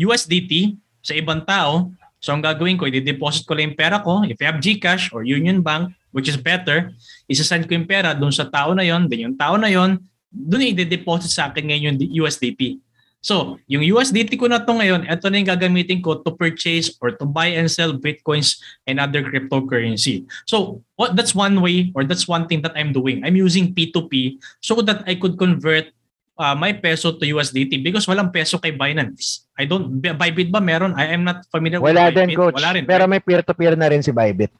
USDT 0.00 0.80
sa 1.04 1.12
ibang 1.12 1.44
tao. 1.44 1.92
So 2.22 2.30
ang 2.30 2.40
gagawin 2.40 2.78
ko, 2.78 2.86
i-deposit 2.86 3.42
ko 3.42 3.58
lang 3.58 3.74
yung 3.74 3.78
pera 3.78 3.98
ko. 3.98 4.22
If 4.22 4.38
you 4.38 4.46
have 4.46 4.62
GCash 4.62 5.10
or 5.10 5.26
Union 5.26 5.58
Bank, 5.58 5.90
which 6.14 6.30
is 6.30 6.38
better, 6.38 6.94
isasend 7.26 7.66
ko 7.66 7.74
yung 7.74 7.90
pera 7.90 8.14
doon 8.14 8.30
sa 8.30 8.46
tao 8.46 8.70
na 8.72 8.86
yon, 8.86 9.10
then 9.10 9.26
yung 9.26 9.36
tao 9.36 9.58
na 9.58 9.66
yon, 9.66 9.98
doon 10.30 10.70
i-deposit 10.70 11.34
sa 11.34 11.50
akin 11.50 11.68
ngayon 11.68 11.98
yung 11.98 12.24
USDT. 12.24 12.78
So, 13.22 13.62
yung 13.70 13.86
USDT 13.86 14.34
ko 14.34 14.50
na 14.50 14.58
to 14.58 14.74
ngayon, 14.74 15.06
ito 15.06 15.30
na 15.30 15.38
yung 15.38 15.50
gagamitin 15.54 16.02
ko 16.02 16.18
to 16.18 16.34
purchase 16.34 16.90
or 16.98 17.14
to 17.14 17.22
buy 17.22 17.54
and 17.54 17.70
sell 17.70 17.94
Bitcoins 17.94 18.58
and 18.86 18.98
other 18.98 19.22
cryptocurrency. 19.22 20.26
So, 20.46 20.82
what 20.98 21.14
that's 21.14 21.30
one 21.30 21.62
way 21.62 21.94
or 21.94 22.02
that's 22.02 22.26
one 22.26 22.50
thing 22.50 22.66
that 22.66 22.74
I'm 22.74 22.90
doing. 22.90 23.22
I'm 23.22 23.38
using 23.38 23.78
P2P 23.78 24.42
so 24.58 24.82
that 24.82 25.06
I 25.06 25.14
could 25.14 25.38
convert 25.38 25.94
uh, 26.38 26.54
my 26.56 26.72
peso 26.72 27.12
to 27.12 27.24
USDT 27.24 27.82
because 27.82 28.06
walang 28.08 28.32
peso 28.32 28.58
kay 28.58 28.72
Binance. 28.72 29.46
I 29.58 29.64
don't, 29.64 30.00
Bybit 30.00 30.52
ba 30.52 30.60
meron? 30.60 30.96
I 30.96 31.12
am 31.12 31.24
not 31.24 31.44
familiar 31.52 31.80
Wala 31.80 32.08
with 32.08 32.16
din, 32.16 32.28
Bybit. 32.32 32.38
Coach. 32.38 32.56
Wala 32.56 32.70
rin. 32.76 32.84
Pero 32.88 33.04
may 33.08 33.20
peer-to-peer 33.20 33.74
na 33.76 33.88
rin 33.88 34.02
si 34.02 34.12
Bybit. 34.12 34.52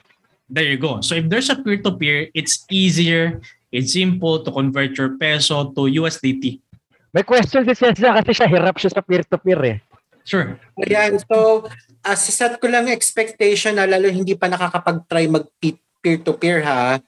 There 0.52 0.68
you 0.68 0.76
go. 0.76 1.00
So 1.00 1.16
if 1.16 1.28
there's 1.32 1.48
a 1.48 1.56
peer-to-peer, 1.56 2.28
it's 2.36 2.68
easier, 2.68 3.40
it's 3.72 3.96
simple 3.96 4.44
to 4.44 4.50
convert 4.52 4.92
your 5.00 5.16
peso 5.16 5.72
to 5.72 5.80
USDT. 5.88 6.60
May 7.12 7.24
question 7.24 7.64
si 7.64 7.74
Cesar 7.76 8.16
kasi 8.20 8.32
siya 8.32 8.48
hirap 8.48 8.76
siya 8.80 8.92
sa 8.92 9.04
peer-to-peer 9.04 9.60
eh. 9.64 9.78
Sure. 10.22 10.54
Ayan, 10.78 11.18
so 11.18 11.66
uh, 12.04 12.16
set 12.16 12.56
ko 12.62 12.70
lang 12.70 12.86
expectation 12.88 13.74
na 13.74 13.90
lalo 13.90 14.06
hindi 14.06 14.38
pa 14.38 14.46
nakakapag-try 14.46 15.26
mag 15.26 15.48
peer-to-peer 16.02 16.62
ha. 16.62 16.98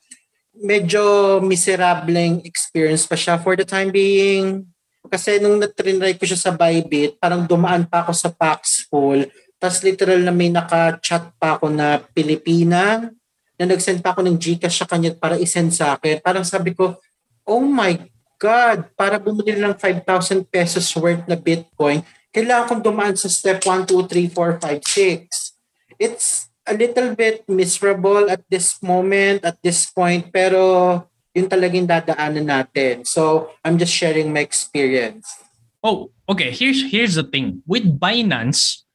Medyo 0.54 1.38
miserableng 1.42 2.42
experience 2.46 3.04
pa 3.10 3.18
siya 3.18 3.38
for 3.42 3.58
the 3.58 3.66
time 3.66 3.90
being. 3.90 4.66
Kasi 5.04 5.42
nung 5.42 5.60
natrinry 5.60 6.16
ko 6.16 6.24
siya 6.24 6.40
sa 6.40 6.52
Bybit, 6.54 7.20
parang 7.20 7.44
dumaan 7.44 7.84
pa 7.84 8.06
ako 8.06 8.12
sa 8.14 8.30
Paxful. 8.32 9.28
Tapos 9.60 9.80
literal 9.84 10.20
na 10.22 10.32
may 10.32 10.48
naka-chat 10.48 11.34
pa 11.36 11.58
ako 11.58 11.68
na 11.68 12.00
Pilipina 12.12 13.10
na 13.54 13.64
nag-send 13.64 14.02
pa 14.02 14.16
ako 14.16 14.26
ng 14.26 14.36
Gcash 14.40 14.82
sa 14.82 14.86
kanya 14.88 15.14
para 15.14 15.38
isend 15.38 15.70
sa 15.70 15.94
akin. 15.94 16.18
Parang 16.24 16.42
sabi 16.42 16.74
ko, 16.74 16.98
oh 17.46 17.62
my 17.62 17.94
God, 18.40 18.92
para 18.98 19.16
bumili 19.16 19.56
lang 19.56 19.76
5,000 19.78 20.44
pesos 20.48 20.90
worth 20.98 21.24
na 21.30 21.38
Bitcoin, 21.38 22.02
kailangan 22.34 22.66
kong 22.66 22.82
dumaan 22.82 23.14
sa 23.14 23.30
step 23.30 23.62
1, 23.62 23.86
2, 23.88 24.04
3, 24.10 24.28
4, 24.32 24.58
5, 24.58 24.82
6. 24.82 26.02
It's 26.02 26.50
a 26.64 26.74
little 26.74 27.14
bit 27.14 27.44
miserable 27.48 28.28
at 28.28 28.40
this 28.48 28.80
moment, 28.80 29.44
at 29.44 29.60
this 29.60 29.88
point, 29.92 30.32
pero 30.32 31.04
yun 31.36 31.48
talagang 31.48 31.84
dadaanan 31.84 32.48
natin. 32.48 33.04
So, 33.04 33.52
I'm 33.60 33.76
just 33.76 33.92
sharing 33.92 34.32
my 34.32 34.40
experience. 34.40 35.28
Oh, 35.84 36.08
okay. 36.24 36.48
Here's 36.48 36.80
here's 36.88 37.20
the 37.20 37.28
thing. 37.28 37.60
With 37.68 37.84
Binance, 37.84 38.88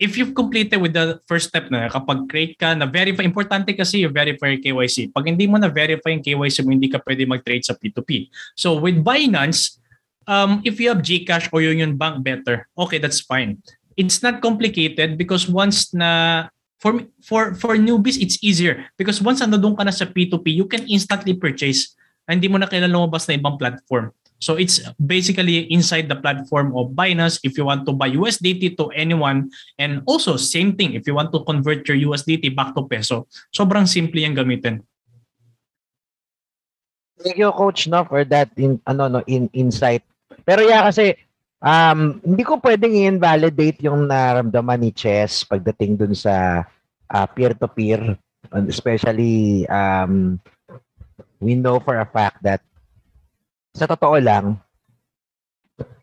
if 0.00 0.16
you've 0.16 0.32
completed 0.32 0.80
with 0.80 0.96
the 0.96 1.20
first 1.28 1.52
step 1.52 1.68
na 1.68 1.86
kapag 1.92 2.26
create 2.26 2.56
ka 2.56 2.72
na 2.72 2.88
verify, 2.88 3.22
importante 3.22 3.70
kasi 3.76 4.02
yung 4.02 4.10
verify 4.10 4.56
your 4.56 4.62
KYC. 4.64 5.12
Pag 5.12 5.28
hindi 5.28 5.44
mo 5.44 5.60
na 5.60 5.68
verify 5.68 6.16
yung 6.16 6.24
KYC 6.24 6.64
mo, 6.64 6.72
hindi 6.72 6.88
ka 6.88 6.98
pwede 7.04 7.28
mag-trade 7.28 7.62
sa 7.62 7.76
P2P. 7.76 8.32
So 8.56 8.80
with 8.80 9.04
Binance, 9.04 9.78
um, 10.26 10.58
if 10.64 10.80
you 10.82 10.90
have 10.90 11.06
Gcash 11.06 11.52
or 11.52 11.60
Union 11.60 12.00
Bank 12.00 12.24
better, 12.24 12.66
okay, 12.74 12.96
that's 12.96 13.20
fine. 13.20 13.62
It's 13.94 14.24
not 14.24 14.40
complicated 14.40 15.20
because 15.20 15.44
once 15.44 15.92
na 15.92 16.48
for 16.82 16.98
for 17.22 17.54
for 17.54 17.78
newbies 17.78 18.18
it's 18.18 18.42
easier 18.42 18.90
because 18.98 19.22
once 19.22 19.38
ano 19.38 19.54
doon 19.54 19.78
ka 19.78 19.86
na 19.86 19.94
sa 19.94 20.10
P2P, 20.10 20.50
you 20.50 20.66
can 20.66 20.82
instantly 20.90 21.38
purchase. 21.38 21.94
Hindi 22.26 22.50
mo 22.50 22.58
na 22.58 22.66
kailangan 22.66 22.90
lumabas 22.90 23.30
na 23.30 23.38
ibang 23.38 23.54
platform. 23.54 24.10
So 24.42 24.58
it's 24.58 24.82
basically 24.98 25.70
inside 25.70 26.10
the 26.10 26.18
platform 26.18 26.74
of 26.74 26.98
Binance 26.98 27.38
if 27.46 27.54
you 27.54 27.62
want 27.62 27.86
to 27.86 27.94
buy 27.94 28.10
USDT 28.10 28.74
to 28.82 28.90
anyone 28.98 29.54
and 29.78 30.02
also 30.10 30.34
same 30.34 30.74
thing 30.74 30.98
if 30.98 31.06
you 31.06 31.14
want 31.14 31.30
to 31.30 31.46
convert 31.46 31.86
your 31.86 32.10
USDT 32.10 32.50
back 32.50 32.74
to 32.74 32.82
peso. 32.90 33.30
Sobrang 33.54 33.86
simple 33.86 34.18
yung 34.18 34.34
gamitin. 34.34 34.82
Thank 37.22 37.38
you 37.38 37.54
coach 37.54 37.86
no 37.86 38.02
for 38.02 38.26
that 38.26 38.50
in 38.58 38.82
ano 38.90 39.06
no 39.06 39.20
in 39.30 39.46
insight. 39.54 40.02
Pero 40.42 40.66
yeah 40.66 40.82
kasi 40.90 41.14
um 41.62 42.18
hindi 42.26 42.42
ko 42.42 42.58
pwedeng 42.58 42.92
i-invalidate 42.92 43.86
yung 43.86 44.10
naramdaman 44.10 44.82
ni 44.82 44.90
Chess 44.90 45.46
pagdating 45.46 45.94
dun 45.94 46.14
sa 46.18 46.66
uh, 47.08 47.26
peer-to-peer 47.30 48.18
especially 48.66 49.64
um 49.70 50.42
we 51.42 51.58
know 51.58 51.82
for 51.82 51.98
a 51.98 52.06
fact 52.06 52.38
that 52.42 52.62
sa 53.72 53.88
totoo 53.88 54.20
lang, 54.20 54.60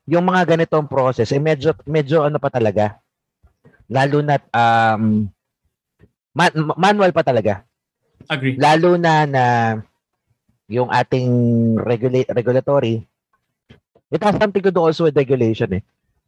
yung 0.10 0.26
mga 0.26 0.58
ganitong 0.58 0.90
process, 0.90 1.30
eh 1.30 1.40
medyo, 1.40 1.72
medyo 1.86 2.26
ano 2.26 2.42
pa 2.42 2.50
talaga, 2.50 2.98
lalo 3.86 4.26
na 4.26 4.36
um, 4.52 5.30
man, 6.34 6.52
manual 6.76 7.14
pa 7.14 7.22
talaga. 7.22 7.62
Agree. 8.28 8.58
Lalo 8.58 8.98
na 8.98 9.24
na 9.30 9.44
yung 10.70 10.90
ating 10.90 11.30
regula- 11.82 12.30
regulatory, 12.34 13.06
it 14.12 14.22
has 14.24 14.36
something 14.38 14.62
to 14.62 14.74
do 14.74 14.82
also 14.82 15.06
with 15.06 15.18
regulation 15.18 15.80
eh, 15.80 15.84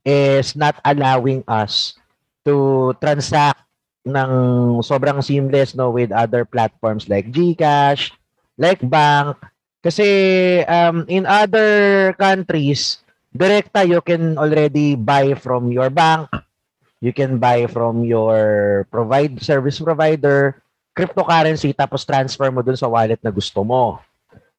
is 0.05 0.55
not 0.55 0.77
allowing 0.85 1.43
us 1.47 1.97
to 2.45 2.93
transact 3.01 3.61
ng 4.01 4.31
sobrang 4.81 5.21
seamless 5.21 5.77
no 5.77 5.93
with 5.93 6.09
other 6.09 6.41
platforms 6.45 7.05
like 7.05 7.29
GCash, 7.29 8.09
like 8.57 8.81
bank, 8.81 9.37
kasi 9.81 10.05
um, 10.69 11.05
in 11.09 11.25
other 11.25 12.13
countries, 12.17 13.01
direkta 13.33 13.81
you 13.81 14.01
can 14.01 14.37
already 14.37 14.93
buy 14.93 15.33
from 15.33 15.73
your 15.73 15.89
bank, 15.89 16.29
you 17.01 17.09
can 17.09 17.41
buy 17.41 17.65
from 17.65 18.05
your 18.05 18.85
provide 18.93 19.41
service 19.41 19.81
provider, 19.81 20.61
cryptocurrency 20.93 21.73
tapos 21.73 22.05
transfer 22.05 22.53
mo 22.53 22.61
dun 22.61 22.77
sa 22.77 22.85
wallet 22.89 23.17
na 23.25 23.33
gusto 23.33 23.65
mo. 23.65 23.97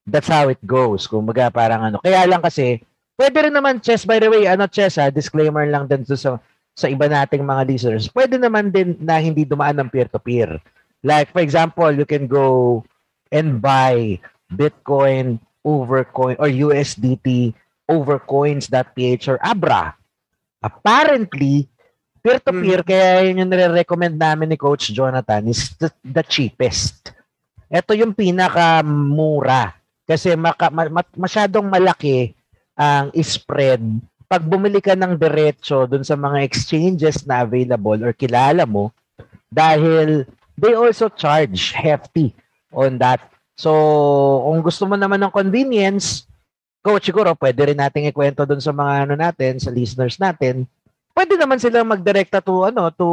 That's 0.02 0.26
how 0.26 0.50
it 0.50 0.58
goes. 0.66 1.06
Kung 1.06 1.22
maga 1.22 1.46
parang 1.54 1.86
ano. 1.86 1.96
Kaya 2.02 2.26
lang 2.26 2.42
kasi, 2.42 2.82
pwede 3.16 3.48
rin 3.48 3.54
naman 3.54 3.82
chess 3.82 4.04
by 4.04 4.18
the 4.18 4.28
way, 4.28 4.48
ano 4.48 4.66
chess 4.68 4.96
ha, 4.96 5.12
disclaimer 5.12 5.66
lang 5.68 5.88
din 5.88 6.04
sa 6.06 6.38
sa 6.72 6.86
iba 6.88 7.04
nating 7.04 7.44
mga 7.44 7.62
listeners. 7.68 8.08
Pwede 8.08 8.40
naman 8.40 8.72
din 8.72 8.96
na 9.00 9.20
hindi 9.20 9.44
dumaan 9.44 9.76
ng 9.76 9.92
peer-to-peer. 9.92 10.56
Like 11.04 11.28
for 11.32 11.44
example, 11.44 11.92
you 11.92 12.08
can 12.08 12.24
go 12.24 12.80
and 13.28 13.60
buy 13.60 14.16
Bitcoin 14.48 15.40
over 15.64 16.04
coin 16.08 16.36
or 16.40 16.48
USDT 16.48 17.52
over 17.88 18.16
coins.ph 18.18 19.24
or 19.28 19.38
Abra. 19.42 19.92
Apparently, 20.62 21.66
peer-to-peer, 22.22 22.80
mm. 22.80 22.86
kaya 22.86 23.26
yun 23.26 23.42
yung 23.42 23.50
nire-recommend 23.50 24.14
namin 24.14 24.54
ni 24.54 24.56
Coach 24.56 24.94
Jonathan 24.94 25.50
is 25.50 25.74
the, 25.76 25.90
the 26.06 26.22
cheapest. 26.22 27.10
Ito 27.66 27.98
yung 27.98 28.14
pinaka-mura. 28.14 29.74
Kasi 30.06 30.38
maka, 30.38 30.70
ma, 30.70 30.86
masyadong 31.18 31.66
malaki 31.66 32.36
ang 32.76 33.12
spread 33.20 33.82
pag 34.32 34.42
bumili 34.48 34.80
ka 34.80 34.96
ng 34.96 35.20
diretso 35.20 35.84
dun 35.84 36.02
sa 36.02 36.16
mga 36.16 36.40
exchanges 36.40 37.28
na 37.28 37.44
available 37.44 38.00
or 38.00 38.16
kilala 38.16 38.64
mo 38.64 38.88
dahil 39.52 40.24
they 40.56 40.72
also 40.72 41.12
charge 41.12 41.76
hefty 41.76 42.32
on 42.72 42.96
that 42.96 43.20
So, 43.56 43.70
kung 44.48 44.60
gusto 44.64 44.88
mo 44.88 44.96
naman 44.96 45.20
ng 45.20 45.32
convenience, 45.32 46.24
coach, 46.80 47.08
siguro 47.08 47.36
pwede 47.36 47.72
rin 47.72 47.78
nating 47.78 48.08
ikwento 48.08 48.42
doon 48.48 48.62
sa 48.62 48.72
mga 48.72 49.06
ano 49.06 49.14
natin, 49.14 49.60
sa 49.60 49.70
listeners 49.70 50.16
natin. 50.16 50.64
Pwede 51.12 51.36
naman 51.36 51.60
sila 51.60 51.84
magdirekta 51.84 52.40
to 52.40 52.64
ano 52.64 52.88
to 52.88 53.06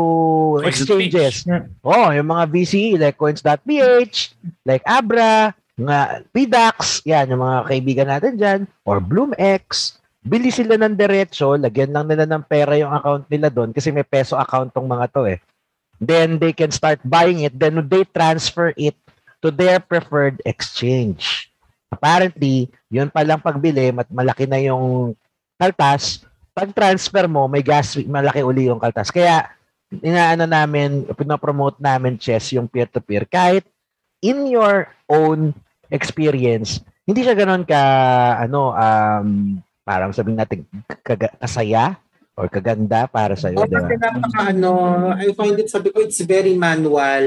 exchanges. 0.64 1.44
Oh, 1.84 2.08
yung 2.16 2.32
mga 2.32 2.44
VCE 2.48 2.96
like 2.96 3.20
coins.ph, 3.20 4.18
like 4.64 4.84
Abra, 4.88 5.52
nga 5.84 6.24
PDAX, 6.36 7.04
yan 7.08 7.32
yung 7.32 7.44
mga 7.44 7.60
kaibigan 7.68 8.10
natin 8.10 8.34
diyan 8.36 8.60
or 8.84 9.00
BloomX. 9.00 9.96
Bili 10.20 10.52
sila 10.52 10.76
ng 10.76 11.00
diretso, 11.00 11.56
lagyan 11.56 11.96
lang 11.96 12.06
nila 12.12 12.28
ng 12.28 12.44
pera 12.44 12.76
yung 12.76 12.92
account 12.92 13.26
nila 13.32 13.48
doon 13.48 13.72
kasi 13.72 13.90
may 13.90 14.04
peso 14.04 14.36
account 14.36 14.76
tong 14.76 14.88
mga 14.88 15.08
to 15.16 15.24
eh. 15.26 15.40
Then 16.00 16.40
they 16.40 16.52
can 16.52 16.72
start 16.72 17.00
buying 17.04 17.44
it, 17.48 17.56
then 17.56 17.80
they 17.88 18.04
transfer 18.04 18.76
it 18.76 18.96
to 19.40 19.52
their 19.52 19.80
preferred 19.80 20.44
exchange. 20.44 21.52
Apparently, 21.90 22.68
yun 22.92 23.10
palang 23.10 23.42
pagbili, 23.42 23.90
mat 23.96 24.08
malaki 24.12 24.46
na 24.46 24.60
yung 24.60 25.16
kaltas, 25.60 26.24
pag 26.54 26.76
transfer 26.76 27.26
mo, 27.26 27.48
may 27.48 27.64
gas, 27.64 27.96
malaki 28.04 28.44
uli 28.44 28.68
yung 28.68 28.84
kaltas. 28.84 29.10
Kaya, 29.10 29.48
inaano 29.90 30.44
namin, 30.44 31.08
pinopromote 31.16 31.80
namin 31.80 32.20
chess 32.20 32.54
yung 32.54 32.68
peer-to-peer. 32.68 33.26
Kahit 33.26 33.64
in 34.20 34.48
your 34.52 34.92
own 35.08 35.56
experience, 35.90 36.82
hindi 37.10 37.26
siya 37.26 37.34
ganoon 37.34 37.66
ka, 37.66 37.82
ano, 38.46 38.74
um, 38.74 39.58
parang 39.82 40.14
sabihin 40.14 40.38
natin, 40.38 40.66
kasaya 41.42 41.98
or 42.40 42.48
kaganda 42.48 43.10
para 43.10 43.36
sa 43.36 43.52
iyo. 43.52 43.60
Oh, 43.60 43.68
diba? 43.68 43.90
napaka 43.90 44.54
ano, 44.54 44.72
I 45.18 45.34
find 45.36 45.60
it, 45.60 45.68
sabi 45.68 45.92
ko, 45.92 46.00
it's 46.00 46.22
very 46.24 46.56
manual. 46.56 47.26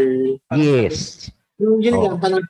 Yes. 0.55 1.29
Yung 1.61 1.83
yun 1.83 1.99
oh. 1.99 2.03
lang, 2.09 2.17
parang, 2.23 2.43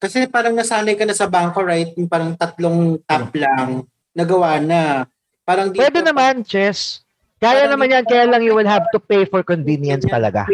kasi 0.00 0.24
parang 0.30 0.54
nasanay 0.56 0.96
ka 0.96 1.04
na 1.04 1.12
sa 1.12 1.28
bangko, 1.28 1.60
right? 1.66 1.92
Yung 1.98 2.08
parang 2.08 2.32
tatlong 2.38 2.96
tap 3.04 3.34
lang, 3.36 3.84
nagawa 4.16 4.62
na. 4.62 5.04
Parang 5.44 5.68
dito, 5.68 5.82
Pwede 5.82 6.00
naman, 6.00 6.46
Chess. 6.46 7.02
Kaya 7.42 7.66
naman 7.66 7.90
yan, 7.90 8.06
kaya 8.06 8.30
lang 8.30 8.46
you 8.46 8.54
will 8.54 8.70
have 8.70 8.86
to 8.94 9.02
pay 9.02 9.26
for 9.26 9.42
convenience 9.42 10.06
talaga. 10.06 10.46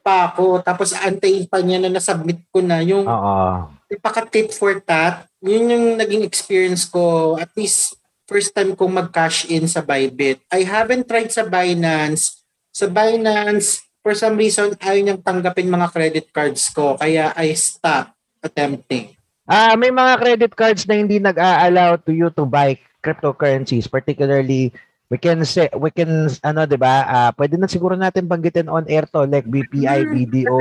Pa 0.00 0.32
ako, 0.32 0.64
tapos 0.64 0.96
antayin 0.96 1.44
pa 1.44 1.60
niya 1.60 1.84
na 1.84 1.92
nasubmit 1.92 2.40
ko 2.48 2.64
na 2.64 2.80
yung 2.80 3.04
Oo. 3.04 3.68
Paka-tip 3.98 4.54
for 4.54 4.78
that. 4.86 5.26
Yun 5.42 5.72
yung 5.72 5.86
naging 5.98 6.22
experience 6.22 6.86
ko. 6.86 7.34
At 7.34 7.50
least 7.58 7.98
first 8.30 8.54
time 8.54 8.78
kong 8.78 8.94
mag-cash 8.94 9.50
in 9.50 9.66
sa 9.66 9.82
Bybit. 9.82 10.46
I 10.54 10.62
haven't 10.62 11.10
tried 11.10 11.34
sa 11.34 11.42
Binance. 11.42 12.46
Sa 12.70 12.86
Binance, 12.86 13.82
for 14.04 14.14
some 14.14 14.38
reason, 14.38 14.78
ayaw 14.78 15.02
niyang 15.02 15.22
tanggapin 15.26 15.66
mga 15.66 15.90
credit 15.90 16.26
cards 16.30 16.70
ko. 16.70 16.94
Kaya 16.94 17.34
I 17.34 17.50
stop 17.58 18.14
attempting. 18.38 19.18
Ah, 19.50 19.74
may 19.74 19.90
mga 19.90 20.14
credit 20.22 20.52
cards 20.54 20.86
na 20.86 20.94
hindi 20.94 21.18
nag-a-allow 21.18 21.98
to 22.06 22.14
you 22.14 22.30
to 22.30 22.46
buy 22.46 22.78
cryptocurrencies, 23.02 23.90
particularly 23.90 24.70
we 25.10 25.18
can 25.18 25.42
say 25.42 25.66
we 25.74 25.90
can 25.90 26.30
ano 26.46 26.64
'di 26.64 26.78
ba? 26.78 26.94
Uh, 27.04 27.30
pwede 27.34 27.58
na 27.58 27.66
siguro 27.66 27.98
natin 27.98 28.30
banggitin 28.30 28.70
on 28.70 28.86
air 28.86 29.04
to 29.10 29.26
like 29.26 29.44
BPI, 29.44 30.06
hmm. 30.06 30.12
BDO. 30.14 30.58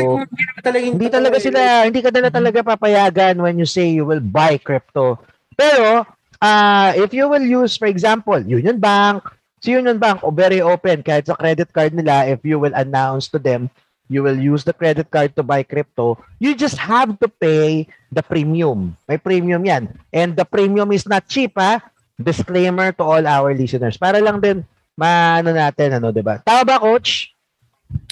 hindi 0.89 1.07
talaga 1.07 1.38
sila 1.38 1.85
hindi 1.85 2.01
ka 2.01 2.09
dala 2.09 2.33
talaga 2.33 2.65
papayagan 2.65 3.39
when 3.39 3.62
you 3.62 3.69
say 3.69 3.88
you 3.88 4.03
will 4.03 4.21
buy 4.21 4.57
crypto. 4.57 5.21
Pero 5.53 6.03
uh, 6.41 6.89
if 6.97 7.13
you 7.13 7.29
will 7.29 7.45
use 7.45 7.77
for 7.77 7.88
example, 7.88 8.41
Union 8.41 8.81
Bank 8.81 9.23
Si 9.59 9.75
Union 9.75 9.99
Bank, 9.99 10.23
o 10.23 10.31
very 10.31 10.63
open, 10.63 11.03
kahit 11.03 11.27
sa 11.27 11.35
credit 11.35 11.67
card 11.75 11.91
nila, 11.91 12.23
if 12.31 12.39
you 12.47 12.55
will 12.55 12.71
announce 12.71 13.27
to 13.27 13.35
them, 13.35 13.67
you 14.07 14.23
will 14.23 14.39
use 14.39 14.63
the 14.63 14.71
credit 14.71 15.12
card 15.12 15.35
to 15.35 15.43
buy 15.43 15.62
crypto, 15.67 16.15
you 16.39 16.55
just 16.55 16.79
have 16.79 17.19
to 17.19 17.27
pay 17.27 17.85
the 18.07 18.23
premium. 18.23 18.95
May 19.05 19.19
premium 19.19 19.62
yan. 19.67 19.91
And 20.15 20.33
the 20.33 20.47
premium 20.47 20.95
is 20.95 21.03
not 21.03 21.27
cheap, 21.27 21.59
ha? 21.59 21.83
Disclaimer 22.19 22.91
to 22.99 23.03
all 23.08 23.23
our 23.23 23.55
listeners. 23.55 23.95
Para 23.95 24.19
lang 24.19 24.43
din, 24.43 24.67
maano 24.99 25.55
natin, 25.55 25.95
ano, 25.95 26.12
di 26.12 26.19
ba? 26.19 26.43
Tama 26.43 26.67
ba, 26.67 26.75
Coach? 26.75 27.32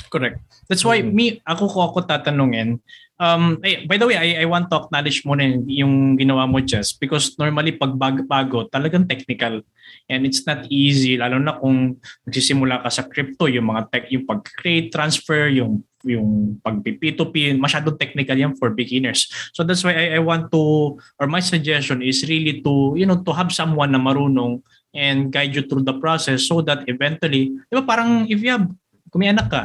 Correct. 0.08 0.40
That's 0.72 0.84
why 0.88 1.04
Mm. 1.04 1.12
me, 1.12 1.26
ako 1.44 1.68
ko 1.68 1.80
ako 1.92 2.08
tatanungin. 2.08 2.80
Um, 3.18 3.58
eh, 3.66 3.84
by 3.90 3.98
the 3.98 4.06
way, 4.06 4.14
I, 4.14 4.44
I 4.44 4.46
want 4.46 4.70
to 4.70 4.78
acknowledge 4.78 5.26
mo 5.26 5.34
rin 5.34 5.66
yung 5.66 6.16
ginawa 6.22 6.46
mo, 6.46 6.62
Jess, 6.62 6.94
because 6.94 7.34
normally 7.42 7.74
pag 7.74 7.98
bag, 7.98 8.24
bago, 8.30 8.70
talagang 8.70 9.10
technical. 9.10 9.66
And 10.06 10.24
it's 10.24 10.46
not 10.46 10.70
easy, 10.70 11.18
lalo 11.18 11.42
na 11.42 11.58
kung 11.58 11.98
nagsisimula 12.30 12.86
ka 12.86 12.90
sa 12.94 13.04
crypto, 13.10 13.50
yung 13.50 13.74
mga 13.74 13.90
tech, 13.90 14.06
yung 14.14 14.24
pag-create, 14.24 14.94
transfer, 14.94 15.50
yung 15.50 15.82
yung 16.08 16.60
pag 16.64 16.80
P2P, 16.82 17.60
masyadong 17.60 18.00
technical 18.00 18.38
yan 18.38 18.56
for 18.56 18.72
beginners. 18.72 19.28
So 19.52 19.64
that's 19.64 19.84
why 19.84 19.96
I, 19.96 20.06
I 20.18 20.22
want 20.24 20.52
to, 20.52 20.96
or 21.20 21.26
my 21.28 21.44
suggestion 21.44 22.02
is 22.02 22.24
really 22.26 22.64
to, 22.64 22.96
you 22.96 23.06
know, 23.06 23.20
to 23.22 23.32
have 23.36 23.52
someone 23.52 23.92
na 23.92 24.00
marunong 24.00 24.64
and 24.96 25.30
guide 25.30 25.54
you 25.54 25.64
through 25.68 25.84
the 25.84 25.98
process 26.00 26.48
so 26.48 26.64
that 26.66 26.88
eventually, 26.88 27.54
di 27.70 27.74
ba 27.78 27.84
parang 27.84 28.26
if 28.26 28.40
you 28.42 28.50
have, 28.50 28.66
kung 29.12 29.22
may 29.22 29.30
anak 29.30 29.52
ka, 29.52 29.64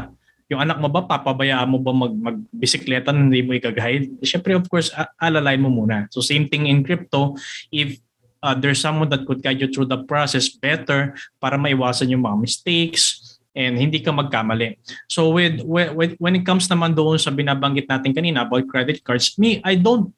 yung 0.52 0.60
anak 0.60 0.76
mo 0.76 0.92
ba, 0.92 1.08
papabayaan 1.08 1.64
mo 1.64 1.80
ba 1.80 1.96
mag, 1.96 2.12
magbisikleta 2.12 3.08
na 3.08 3.24
hindi 3.24 3.40
mo 3.40 3.56
ikagahid? 3.56 4.12
Siyempre, 4.20 4.52
of 4.52 4.68
course, 4.68 4.92
a- 4.92 5.08
alalayan 5.16 5.64
mo 5.64 5.72
muna. 5.72 6.04
So 6.12 6.20
same 6.20 6.44
thing 6.52 6.68
in 6.68 6.84
crypto, 6.84 7.40
if 7.72 7.96
uh, 8.44 8.52
there's 8.52 8.82
someone 8.82 9.08
that 9.08 9.24
could 9.24 9.40
guide 9.40 9.62
you 9.62 9.70
through 9.70 9.88
the 9.88 10.04
process 10.04 10.50
better 10.52 11.16
para 11.40 11.56
maiwasan 11.56 12.12
yung 12.12 12.26
mga 12.26 12.36
mistakes 12.36 13.31
and 13.52 13.76
hindi 13.76 14.00
ka 14.00 14.12
magkamali. 14.12 14.80
So 15.08 15.30
with, 15.30 15.60
with 15.64 16.16
when 16.18 16.34
it 16.36 16.44
comes 16.44 16.68
naman 16.68 16.96
doon 16.96 17.20
sa 17.20 17.30
binabanggit 17.30 17.88
natin 17.88 18.16
kanina 18.16 18.48
about 18.48 18.68
credit 18.68 19.04
cards, 19.04 19.36
me, 19.36 19.60
I 19.64 19.76
don't 19.76 20.12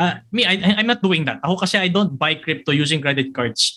uh, 0.00 0.20
me, 0.32 0.48
I, 0.48 0.80
I'm 0.80 0.88
not 0.88 1.04
doing 1.04 1.24
that. 1.28 1.40
Ako 1.44 1.64
kasi 1.64 1.76
I 1.76 1.88
don't 1.88 2.16
buy 2.16 2.36
crypto 2.36 2.72
using 2.72 3.00
credit 3.04 3.34
cards 3.36 3.76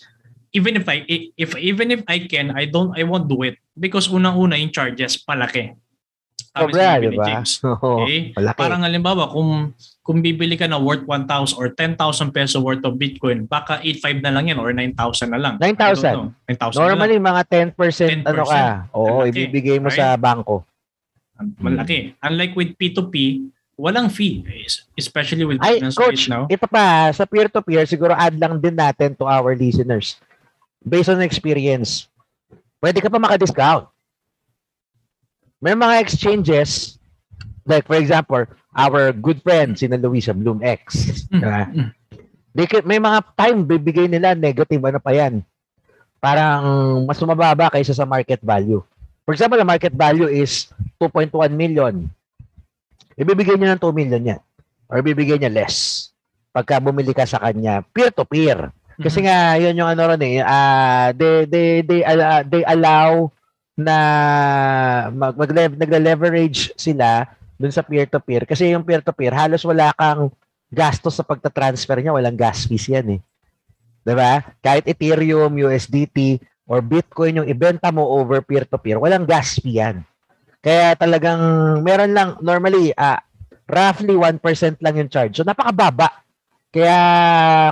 even 0.51 0.75
if 0.75 0.85
I 0.87 1.03
if 1.35 1.55
even 1.55 1.91
if 1.91 2.01
I 2.07 2.27
can, 2.27 2.51
I 2.51 2.67
don't 2.67 2.91
I 2.95 3.03
won't 3.07 3.27
do 3.27 3.43
it 3.43 3.59
because 3.75 4.11
unang-una 4.11 4.59
yung 4.59 4.71
charges 4.71 5.19
palaki. 5.19 5.75
Sabi 6.51 6.71
Sobra, 6.75 6.99
di 6.99 7.15
ba? 7.15 7.39
Okay? 8.03 8.19
malaki. 8.35 8.59
Parang 8.59 8.83
halimbawa 8.83 9.31
kung 9.31 9.71
kung 10.01 10.17
bibili 10.17 10.57
ka 10.57 10.65
na 10.65 10.81
worth 10.81 11.05
1,000 11.05 11.61
or 11.61 11.69
10,000 11.77 12.33
peso 12.33 12.57
worth 12.57 12.81
of 12.81 12.97
Bitcoin, 12.97 13.45
baka 13.45 13.77
8,500 13.85 14.25
na 14.25 14.31
lang 14.33 14.45
yan 14.49 14.57
or 14.57 14.73
9,000 14.73 15.29
na 15.29 15.37
lang. 15.37 15.55
9,000. 15.61 15.77
I 15.77 15.93
don't 15.93 16.01
know. 16.17 16.29
9,000 16.49 16.57
na 16.57 16.81
lang. 16.81 16.89
Normally, 16.89 17.17
mga 17.21 17.41
10%, 17.77 18.25
10%, 18.25 18.29
ano 18.29 18.43
ka, 18.49 18.61
oo, 18.97 19.21
malaki, 19.21 19.29
ibibigay 19.29 19.77
mo 19.77 19.93
sa 19.93 20.17
bangko. 20.17 20.65
Malaki. 21.61 22.17
Unlike 22.17 22.53
with 22.57 22.71
P2P, 22.81 23.45
walang 23.77 24.09
fee. 24.09 24.41
Especially 24.97 25.45
with 25.45 25.61
Ay, 25.61 25.77
Binance 25.77 25.97
coach, 25.97 26.25
right 26.29 26.33
now. 26.33 26.43
ito 26.49 26.65
pa, 26.65 27.13
sa 27.13 27.25
peer-to-peer, 27.29 27.85
siguro 27.85 28.17
add 28.17 28.37
lang 28.41 28.57
din 28.57 28.77
natin 28.77 29.13
to 29.13 29.29
our 29.29 29.53
listeners. 29.53 30.17
Based 30.81 31.13
on 31.13 31.21
experience, 31.21 32.09
pwede 32.81 33.05
ka 33.05 33.09
pa 33.09 33.21
maka-discount. 33.21 33.85
May 35.61 35.77
mga 35.77 36.01
exchanges, 36.01 36.97
like 37.65 37.85
for 37.85 37.97
example, 37.97 38.43
our 38.73 39.11
good 39.11 39.41
friend, 39.41 39.75
si 39.75 39.85
Luisa 39.87 40.33
Bloom 40.33 40.61
X. 40.63 40.81
diba? 41.29 41.69
They 42.51 42.67
can- 42.67 42.83
may 42.83 42.99
mga 42.99 43.19
time 43.35 43.63
bibigay 43.63 44.11
nila 44.11 44.35
negative 44.35 44.83
ano 44.83 44.99
pa 44.99 45.15
yan. 45.15 45.39
Parang 46.19 46.61
mas 47.07 47.17
mababa 47.23 47.71
kaysa 47.71 47.95
sa 47.95 48.05
market 48.05 48.43
value. 48.43 48.83
For 49.23 49.31
example, 49.31 49.57
the 49.57 49.65
market 49.65 49.93
value 49.93 50.27
is 50.27 50.67
2.1 50.99 51.31
million. 51.53 52.09
Ibibigay 53.15 53.55
niya 53.55 53.77
ng 53.77 53.81
2 53.81 53.93
million 53.95 54.21
yan. 54.35 54.41
Or 54.91 54.99
ibibigay 54.99 55.39
niya 55.39 55.53
less. 55.53 56.09
Pagka 56.51 56.83
bumili 56.83 57.15
ka 57.15 57.23
sa 57.23 57.39
kanya, 57.39 57.79
peer-to-peer. 57.95 58.69
Kasi 58.99 59.23
nga, 59.23 59.55
yun 59.55 59.77
yung 59.79 59.87
ano 59.87 60.13
ron 60.13 60.21
eh, 60.21 60.43
ah, 60.43 61.09
they, 61.15 61.47
they, 61.47 61.81
they, 61.81 62.01
ala- 62.03 62.43
they 62.45 62.61
allow 62.67 63.31
na 63.73 63.95
mag, 65.09 65.33
mag 65.33 65.49
nagle-leverage 65.73 66.75
sila 66.75 67.25
dun 67.61 67.73
sa 67.73 67.85
peer-to-peer. 67.85 68.49
Kasi 68.49 68.73
yung 68.73 68.81
peer-to-peer, 68.81 69.31
halos 69.31 69.61
wala 69.61 69.93
kang 69.93 70.33
gastos 70.73 71.21
sa 71.21 71.23
pagta-transfer 71.23 72.01
niya, 72.01 72.15
walang 72.17 72.35
gas 72.35 72.65
fees 72.65 72.89
yan 72.89 73.19
eh. 73.19 73.21
ba? 74.03 74.41
Kahit 74.65 74.89
Ethereum, 74.89 75.53
USDT, 75.53 76.41
or 76.65 76.79
Bitcoin 76.81 77.43
yung 77.43 77.49
ibenta 77.51 77.91
mo 77.91 78.07
over 78.07 78.41
peer-to-peer, 78.41 78.97
walang 78.97 79.27
gas 79.27 79.61
fee 79.61 79.77
yan. 79.77 80.01
Kaya 80.63 80.95
talagang 80.95 81.41
meron 81.83 82.15
lang, 82.15 82.29
normally, 82.39 82.95
ah, 82.95 83.19
roughly 83.71 84.15
1% 84.15 84.83
lang 84.83 84.95
yung 84.99 85.09
charge. 85.11 85.39
So 85.39 85.47
napakababa. 85.47 86.11
Kaya 86.71 86.99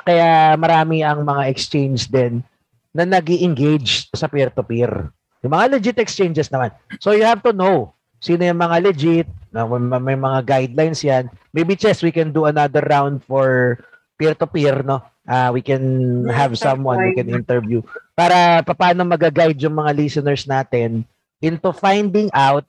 kaya 0.04 0.56
marami 0.60 1.04
ang 1.04 1.24
mga 1.24 1.48
exchange 1.48 2.12
din 2.12 2.44
na 2.92 3.08
nag 3.08 3.28
engage 3.32 4.12
sa 4.12 4.28
peer-to-peer. 4.28 5.12
Yung 5.44 5.54
mga 5.56 5.80
legit 5.80 6.00
exchanges 6.00 6.52
naman. 6.52 6.72
So 7.00 7.16
you 7.16 7.24
have 7.24 7.40
to 7.48 7.56
know 7.56 7.96
sino 8.20 8.44
yung 8.46 8.60
mga 8.60 8.78
legit, 8.84 9.28
na 9.50 9.66
may, 9.66 10.14
may 10.14 10.20
mga 10.20 10.40
guidelines 10.46 11.02
yan. 11.02 11.32
Maybe 11.52 11.76
Chess, 11.76 12.06
we 12.06 12.14
can 12.14 12.30
do 12.30 12.46
another 12.46 12.84
round 12.86 13.26
for 13.26 13.80
peer-to-peer, 14.20 14.84
no? 14.84 15.02
Uh, 15.30 15.50
we 15.54 15.62
can 15.62 16.26
have 16.26 16.58
someone 16.58 16.98
we 16.98 17.14
can 17.14 17.30
interview 17.30 17.86
para 18.18 18.66
paano 18.66 19.06
mag-guide 19.06 19.62
yung 19.62 19.78
mga 19.78 19.94
listeners 19.94 20.50
natin 20.50 21.06
into 21.38 21.70
finding 21.70 22.34
out 22.34 22.66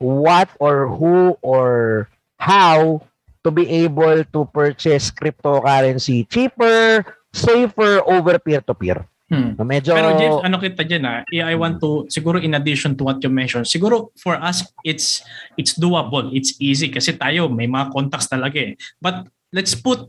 what 0.00 0.48
or 0.56 0.88
who 0.88 1.36
or 1.44 2.08
how 2.40 3.04
to 3.44 3.50
be 3.52 3.68
able 3.84 4.24
to 4.32 4.48
purchase 4.50 5.12
cryptocurrency 5.12 6.24
cheaper, 6.26 7.04
safer 7.30 8.00
over 8.08 8.40
peer-to-peer. 8.40 9.04
Hmm. 9.28 9.60
No, 9.60 9.64
medyo 9.68 9.92
Pero 9.92 10.16
James, 10.16 10.40
ano 10.40 10.56
kita 10.56 10.88
dyan 10.88 11.04
ah, 11.04 11.20
I 11.28 11.52
want 11.52 11.84
to, 11.84 12.08
siguro 12.08 12.40
in 12.40 12.56
addition 12.56 12.96
to 12.96 13.04
what 13.04 13.20
you 13.20 13.28
mentioned, 13.28 13.68
siguro 13.68 14.08
for 14.16 14.40
us, 14.40 14.64
it's 14.88 15.20
it's 15.60 15.76
doable, 15.76 16.32
it's 16.32 16.56
easy 16.56 16.88
kasi 16.88 17.12
tayo 17.12 17.52
may 17.52 17.68
mga 17.68 17.92
contacts 17.92 18.32
talaga 18.32 18.72
eh. 18.72 18.74
But 19.04 19.28
let's 19.52 19.76
put 19.76 20.08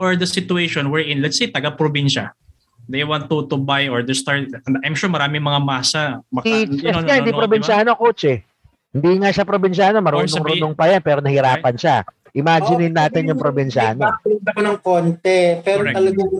or 0.00 0.16
the 0.16 0.24
situation 0.24 0.88
we're 0.88 1.04
in, 1.04 1.20
let's 1.20 1.36
say 1.36 1.52
taga-probinsya. 1.52 2.32
They 2.88 3.04
want 3.04 3.28
to 3.28 3.44
to 3.52 3.56
buy 3.60 3.88
or 3.92 4.00
to 4.00 4.16
start, 4.16 4.48
I'm 4.80 4.96
sure 4.96 5.12
marami 5.12 5.44
mga 5.44 5.60
masa. 5.60 6.24
Maka, 6.32 6.48
Si 6.48 6.84
you 6.84 6.92
know, 6.92 7.04
nga, 7.04 7.20
hindi 7.20 7.36
probinsyano, 7.36 7.96
coach 8.00 8.24
eh. 8.28 8.40
Hindi 8.96 9.20
nga 9.20 9.28
siya 9.32 9.44
probinsyano, 9.44 10.00
marunong-runong 10.00 10.72
pa 10.72 10.88
yan, 10.88 11.02
pero 11.04 11.20
nahirapan 11.20 11.76
siya. 11.76 12.04
Imaginein 12.34 12.92
Oo, 12.92 12.98
natin 12.98 13.28
yung 13.30 13.40
probinsyano. 13.40 14.08
Ako 14.08 14.60
ng 14.60 14.78
konti. 14.82 15.62
Pero 15.62 15.86
Correct. 15.86 15.96
talagang 15.96 16.30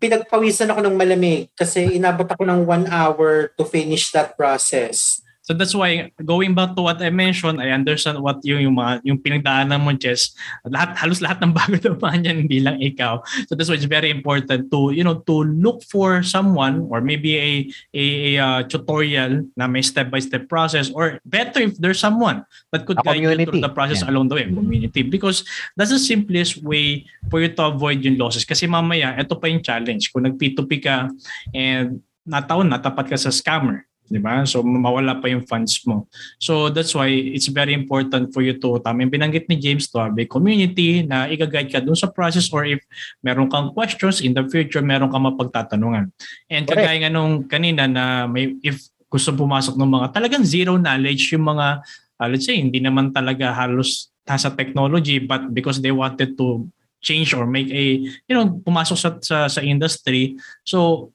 pinagpawisan 0.00 0.72
ako 0.72 0.80
ng 0.80 0.96
malamig 0.96 1.52
kasi 1.52 2.00
inabot 2.00 2.24
ako 2.24 2.42
ng 2.48 2.64
one 2.64 2.88
hour 2.88 3.52
to 3.54 3.68
finish 3.68 4.08
that 4.16 4.34
process. 4.34 5.20
So 5.40 5.56
that's 5.56 5.72
why 5.74 6.12
going 6.20 6.52
back 6.54 6.76
to 6.76 6.82
what 6.84 7.00
I 7.00 7.08
mentioned, 7.08 7.58
I 7.64 7.72
understand 7.72 8.20
what 8.20 8.38
yung 8.44 8.60
yung 8.60 8.76
mga 8.76 8.92
yung 9.08 9.18
pinagdaanan 9.18 9.80
mo 9.80 9.90
Jess. 9.96 10.36
Lahat 10.68 10.94
halos 11.00 11.18
lahat 11.24 11.40
ng 11.42 11.50
bago 11.58 11.74
naman 11.80 12.22
yan 12.28 12.36
hindi 12.46 12.60
lang 12.60 12.76
ikaw. 12.78 13.24
So 13.48 13.56
that's 13.56 13.72
why 13.72 13.80
it's 13.80 13.88
very 13.88 14.12
important 14.12 14.68
to 14.70 14.92
you 14.92 15.02
know 15.02 15.24
to 15.26 15.42
look 15.42 15.82
for 15.88 16.22
someone 16.22 16.86
or 16.92 17.00
maybe 17.00 17.34
a 17.40 17.50
a, 17.96 18.04
a 18.04 18.30
uh, 18.38 18.60
tutorial 18.68 19.48
na 19.58 19.66
may 19.66 19.82
step 19.82 20.12
by 20.12 20.20
step 20.22 20.46
process 20.46 20.92
or 20.92 21.18
better 21.24 21.64
if 21.66 21.74
there's 21.80 21.98
someone 21.98 22.44
that 22.70 22.84
could 22.86 23.00
A 23.00 23.02
guide 23.02 23.18
you 23.24 23.32
community. 23.32 23.48
through 23.50 23.64
the 23.64 23.72
process 23.72 24.04
Yeah. 24.04 24.12
along 24.14 24.30
the 24.30 24.38
way, 24.38 24.46
community 24.46 25.02
because 25.02 25.42
that's 25.74 25.90
the 25.90 25.98
simplest 25.98 26.62
way 26.62 27.02
for 27.32 27.42
you 27.42 27.50
to 27.50 27.62
avoid 27.66 28.04
yung 28.06 28.20
losses 28.20 28.46
kasi 28.46 28.70
mamaya 28.70 29.18
ito 29.18 29.34
pa 29.34 29.50
yung 29.50 29.64
challenge 29.64 30.14
kung 30.14 30.22
nag 30.28 30.38
P2P 30.38 30.70
ka 30.78 31.10
and 31.50 32.04
nataon 32.22 32.70
natapat 32.70 33.10
ka 33.10 33.16
sa 33.18 33.34
scammer 33.34 33.89
di 34.10 34.18
ba? 34.18 34.42
So 34.42 34.66
mawala 34.66 35.22
pa 35.22 35.30
yung 35.30 35.46
funds 35.46 35.78
mo. 35.86 36.10
So 36.42 36.66
that's 36.66 36.90
why 36.98 37.06
it's 37.08 37.46
very 37.46 37.70
important 37.70 38.34
for 38.34 38.42
you 38.42 38.58
to 38.58 38.82
tama 38.82 39.06
yung 39.06 39.14
binanggit 39.14 39.46
ni 39.46 39.54
James 39.54 39.86
to 39.94 40.02
have 40.02 40.18
a 40.18 40.26
community 40.26 41.06
na 41.06 41.30
i-guide 41.30 41.70
ka 41.70 41.78
dun 41.78 41.94
sa 41.94 42.10
process 42.10 42.50
or 42.50 42.66
if 42.66 42.82
meron 43.22 43.46
kang 43.46 43.70
questions 43.70 44.18
in 44.18 44.34
the 44.34 44.42
future, 44.50 44.82
meron 44.82 45.08
kang 45.14 45.22
mapagtatanungan. 45.22 46.10
And 46.50 46.66
Correct. 46.66 46.74
kagaya 46.74 47.06
nga 47.06 47.14
nung 47.14 47.46
kanina 47.46 47.86
na 47.86 48.26
may 48.26 48.58
if 48.66 48.90
gusto 49.06 49.30
pumasok 49.30 49.78
ng 49.78 49.90
mga 49.90 50.06
talagang 50.10 50.42
zero 50.42 50.74
knowledge 50.74 51.30
yung 51.34 51.46
mga 51.46 51.82
uh, 52.18 52.28
let's 52.30 52.46
say 52.46 52.58
hindi 52.58 52.82
naman 52.82 53.14
talaga 53.14 53.54
halos 53.54 54.10
nasa 54.26 54.50
technology 54.54 55.18
but 55.18 55.50
because 55.50 55.82
they 55.82 55.90
wanted 55.90 56.38
to 56.38 56.66
change 57.02 57.34
or 57.34 57.48
make 57.48 57.66
a 57.74 57.98
you 58.30 58.34
know 58.36 58.46
pumasok 58.62 58.94
sa 58.94 59.10
sa, 59.18 59.36
sa 59.50 59.60
industry 59.64 60.38
so 60.62 61.10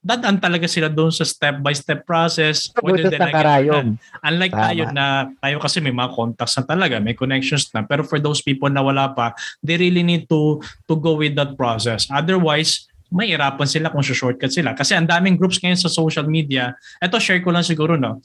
dadaan 0.00 0.40
talaga 0.40 0.64
sila 0.64 0.88
doon 0.88 1.12
sa 1.12 1.28
step 1.28 1.60
by 1.60 1.76
step 1.76 2.08
process 2.08 2.72
whether 2.80 3.12
not. 3.12 3.28
karayom. 3.28 4.00
Unlike 4.24 4.54
Tama. 4.56 4.64
tayo 4.64 4.82
na 4.96 5.06
tayo 5.36 5.56
kasi 5.60 5.78
may 5.84 5.92
mga 5.92 6.10
contacts 6.16 6.56
na 6.56 6.64
talaga, 6.64 6.96
may 6.98 7.12
connections 7.12 7.68
na. 7.76 7.84
Pero 7.84 8.00
for 8.08 8.16
those 8.16 8.40
people 8.40 8.72
na 8.72 8.80
wala 8.80 9.12
pa, 9.12 9.36
they 9.60 9.76
really 9.76 10.00
need 10.00 10.24
to 10.32 10.58
to 10.88 10.96
go 10.96 11.20
with 11.20 11.36
that 11.36 11.52
process. 11.54 12.08
Otherwise, 12.08 12.88
mahirapan 13.12 13.68
sila 13.68 13.92
kung 13.92 14.00
shortcut 14.00 14.48
sila. 14.48 14.72
Kasi 14.72 14.96
ang 14.96 15.04
daming 15.04 15.36
groups 15.36 15.60
ngayon 15.60 15.76
sa 15.76 15.92
social 15.92 16.24
media. 16.24 16.72
Ito, 16.96 17.20
share 17.20 17.44
ko 17.44 17.52
lang 17.52 17.66
siguro, 17.66 18.00
no? 18.00 18.24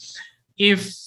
If 0.56 1.05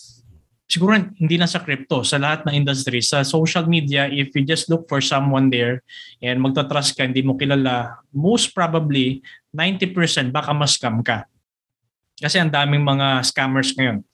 siguro 0.68 0.92
hindi 0.94 1.40
lang 1.40 1.48
sa 1.48 1.64
crypto, 1.64 2.04
sa 2.04 2.20
lahat 2.20 2.44
ng 2.44 2.54
industry, 2.62 3.00
sa 3.00 3.24
social 3.24 3.64
media, 3.64 4.07
if 4.12 4.31
you 4.37 4.44
just 4.44 4.68
look 4.68 4.85
for 4.85 5.00
someone 5.00 5.48
there 5.48 5.81
and 6.20 6.38
magta-trust 6.44 6.94
ka, 6.94 7.09
hindi 7.09 7.24
mo 7.24 7.35
kilala, 7.40 7.96
most 8.12 8.52
probably 8.52 9.24
90% 9.57 10.28
baka 10.28 10.52
ma-scam 10.52 11.00
ka. 11.00 11.24
Kasi 12.20 12.37
ang 12.37 12.52
daming 12.52 12.85
mga 12.85 13.24
scammers 13.24 13.72
ngayon. 13.72 14.04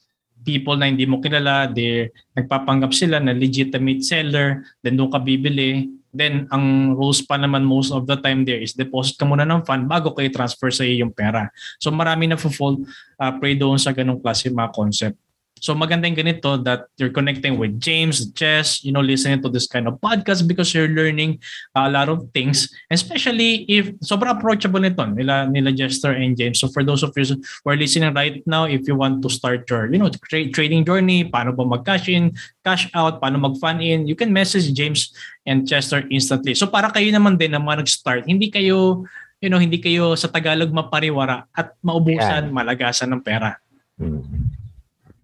People 0.45 0.79
na 0.79 0.87
hindi 0.93 1.09
mo 1.09 1.19
kilala, 1.19 1.67
they 1.67 2.12
nagpapanggap 2.38 2.95
sila 2.95 3.19
na 3.19 3.35
legitimate 3.35 4.05
seller, 4.07 4.62
then 4.85 4.95
doon 4.95 5.11
ka 5.11 5.19
bibili. 5.19 5.90
Then 6.14 6.47
ang 6.55 6.95
rules 6.95 7.27
pa 7.27 7.35
naman 7.35 7.67
most 7.67 7.90
of 7.90 8.07
the 8.07 8.14
time 8.14 8.47
there 8.47 8.62
is 8.62 8.77
deposit 8.77 9.19
ka 9.19 9.27
muna 9.27 9.43
ng 9.43 9.67
fund 9.67 9.90
bago 9.90 10.14
kayo 10.14 10.31
transfer 10.31 10.71
sa 10.71 10.87
iyo 10.87 11.03
yung 11.03 11.11
pera. 11.17 11.51
So 11.83 11.90
marami 11.90 12.31
na 12.31 12.38
fall 12.38 12.87
uh, 13.19 13.33
prey 13.43 13.59
doon 13.59 13.83
sa 13.83 13.90
ganong 13.90 14.23
klase 14.23 14.53
mga 14.53 14.71
concept. 14.71 15.24
So 15.64 15.72
maganda 15.72 16.05
yung 16.05 16.20
ganito 16.20 16.61
that 16.68 16.92
you're 17.00 17.09
connecting 17.09 17.57
with 17.57 17.81
James, 17.81 18.20
Chess, 18.37 18.85
you 18.85 18.92
know, 18.92 19.00
listening 19.00 19.40
to 19.40 19.48
this 19.48 19.64
kind 19.64 19.88
of 19.88 19.96
podcast 19.96 20.44
because 20.44 20.77
you're 20.77 20.92
learning 20.92 21.40
a 21.72 21.88
lot 21.88 22.12
of 22.12 22.29
things. 22.37 22.68
Especially 22.92 23.64
if 23.64 23.88
sobrang 24.05 24.37
approachable 24.37 24.85
nito 24.85 25.00
nila 25.09 25.48
nila 25.48 25.72
Jester 25.72 26.12
and 26.12 26.37
James. 26.37 26.61
So 26.61 26.68
for 26.68 26.85
those 26.85 27.00
of 27.00 27.16
you 27.16 27.40
who 27.40 27.66
are 27.72 27.81
listening 27.81 28.12
right 28.12 28.44
now, 28.44 28.68
if 28.68 28.85
you 28.85 28.92
want 28.92 29.24
to 29.24 29.33
start 29.33 29.64
your, 29.72 29.88
you 29.88 29.96
know, 29.96 30.12
tra- 30.29 30.53
trading 30.53 30.85
journey, 30.85 31.24
paano 31.33 31.57
ba 31.57 31.64
mag-cash 31.64 32.12
in, 32.12 32.37
cash 32.61 32.92
out, 32.92 33.24
paano 33.24 33.40
mag-fund 33.40 33.81
in, 33.81 34.05
you 34.05 34.12
can 34.12 34.37
message 34.37 34.68
James 34.77 35.16
and 35.48 35.64
Chester 35.64 36.05
instantly. 36.12 36.53
So 36.53 36.68
para 36.68 36.92
kayo 36.92 37.09
naman 37.09 37.40
din 37.40 37.57
na 37.57 37.61
mga 37.62 37.88
nag-start, 37.88 38.29
hindi 38.29 38.53
kayo 38.53 39.09
you 39.40 39.48
know, 39.53 39.61
hindi 39.61 39.77
kayo 39.77 40.16
sa 40.16 40.29
Tagalog 40.29 40.72
mapariwara 40.72 41.44
at 41.53 41.77
maubusan, 41.85 42.48
yeah. 42.48 42.53
malagasan 42.53 43.12
ng 43.12 43.20
pera. 43.20 43.61
Mm-hmm. 44.00 44.54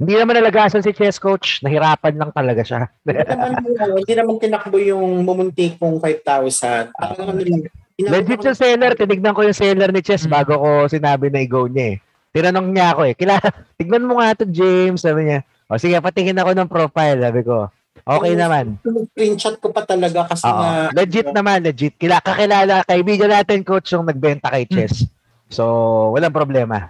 Hindi 0.01 0.17
naman 0.17 0.41
nalagasan 0.41 0.81
si 0.81 0.97
chess 0.97 1.21
coach. 1.21 1.61
Nahirapan 1.61 2.17
lang 2.17 2.33
talaga 2.33 2.65
siya. 2.65 2.89
hindi 3.05 3.77
naman, 3.77 4.01
hindi 4.01 4.15
naman 4.17 4.35
tinakbo 4.41 4.81
yung 4.81 5.29
mumuntik 5.29 5.77
kong 5.77 6.01
5,000. 6.01 6.97
Uh, 6.97 7.69
Legit 8.01 8.41
yung 8.41 8.57
seller. 8.57 8.97
Tinignan 8.97 9.37
ko 9.37 9.45
yung 9.45 9.53
seller 9.53 9.93
ni 9.93 10.01
Chess 10.01 10.25
hmm. 10.25 10.33
bago 10.33 10.57
ko 10.57 10.89
sinabi 10.89 11.29
na 11.29 11.45
i-go 11.45 11.69
niya 11.69 11.93
eh. 11.93 11.97
Tinanong 12.33 12.73
niya 12.73 12.97
ako 12.97 13.03
eh. 13.13 13.15
Kila, 13.19 13.37
tignan 13.79 14.09
mo 14.09 14.17
nga 14.17 14.33
to 14.41 14.49
James. 14.49 15.05
Sabi 15.05 15.29
niya. 15.29 15.45
O 15.69 15.77
sige, 15.77 16.01
patingin 16.01 16.41
ako 16.41 16.51
ng 16.57 16.73
profile. 16.73 17.21
Sabi 17.21 17.41
ko. 17.45 17.69
Okay 18.01 18.33
yung, 18.33 18.41
naman. 18.41 18.67
Screenshot 19.13 19.61
ko 19.61 19.69
pa 19.69 19.85
talaga 19.85 20.33
kasi 20.33 20.49
Oo. 20.49 20.65
na... 20.65 20.89
Legit 20.97 21.29
uh, 21.29 21.37
naman, 21.37 21.61
legit. 21.61 22.01
Kila, 22.01 22.25
kakilala, 22.25 22.89
kaibigan 22.89 23.29
natin 23.29 23.61
coach 23.61 23.93
yung 23.93 24.09
nagbenta 24.09 24.49
kay 24.49 24.65
hmm. 24.65 24.73
Chess. 24.73 25.05
So, 25.53 25.69
walang 26.17 26.33
problema. 26.33 26.89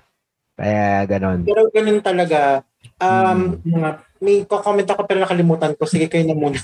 Kaya 0.54 1.10
ganon. 1.10 1.42
Pero 1.42 1.66
ganun 1.74 1.98
talaga 2.04 2.62
Um, 3.00 3.56
hmm. 3.64 3.96
may 4.20 4.44
comment 4.44 4.84
ako 4.84 5.08
pero 5.08 5.24
nakalimutan 5.24 5.72
ko. 5.76 5.88
Sige, 5.88 6.06
kayo 6.06 6.28
na 6.28 6.36
muna. 6.36 6.60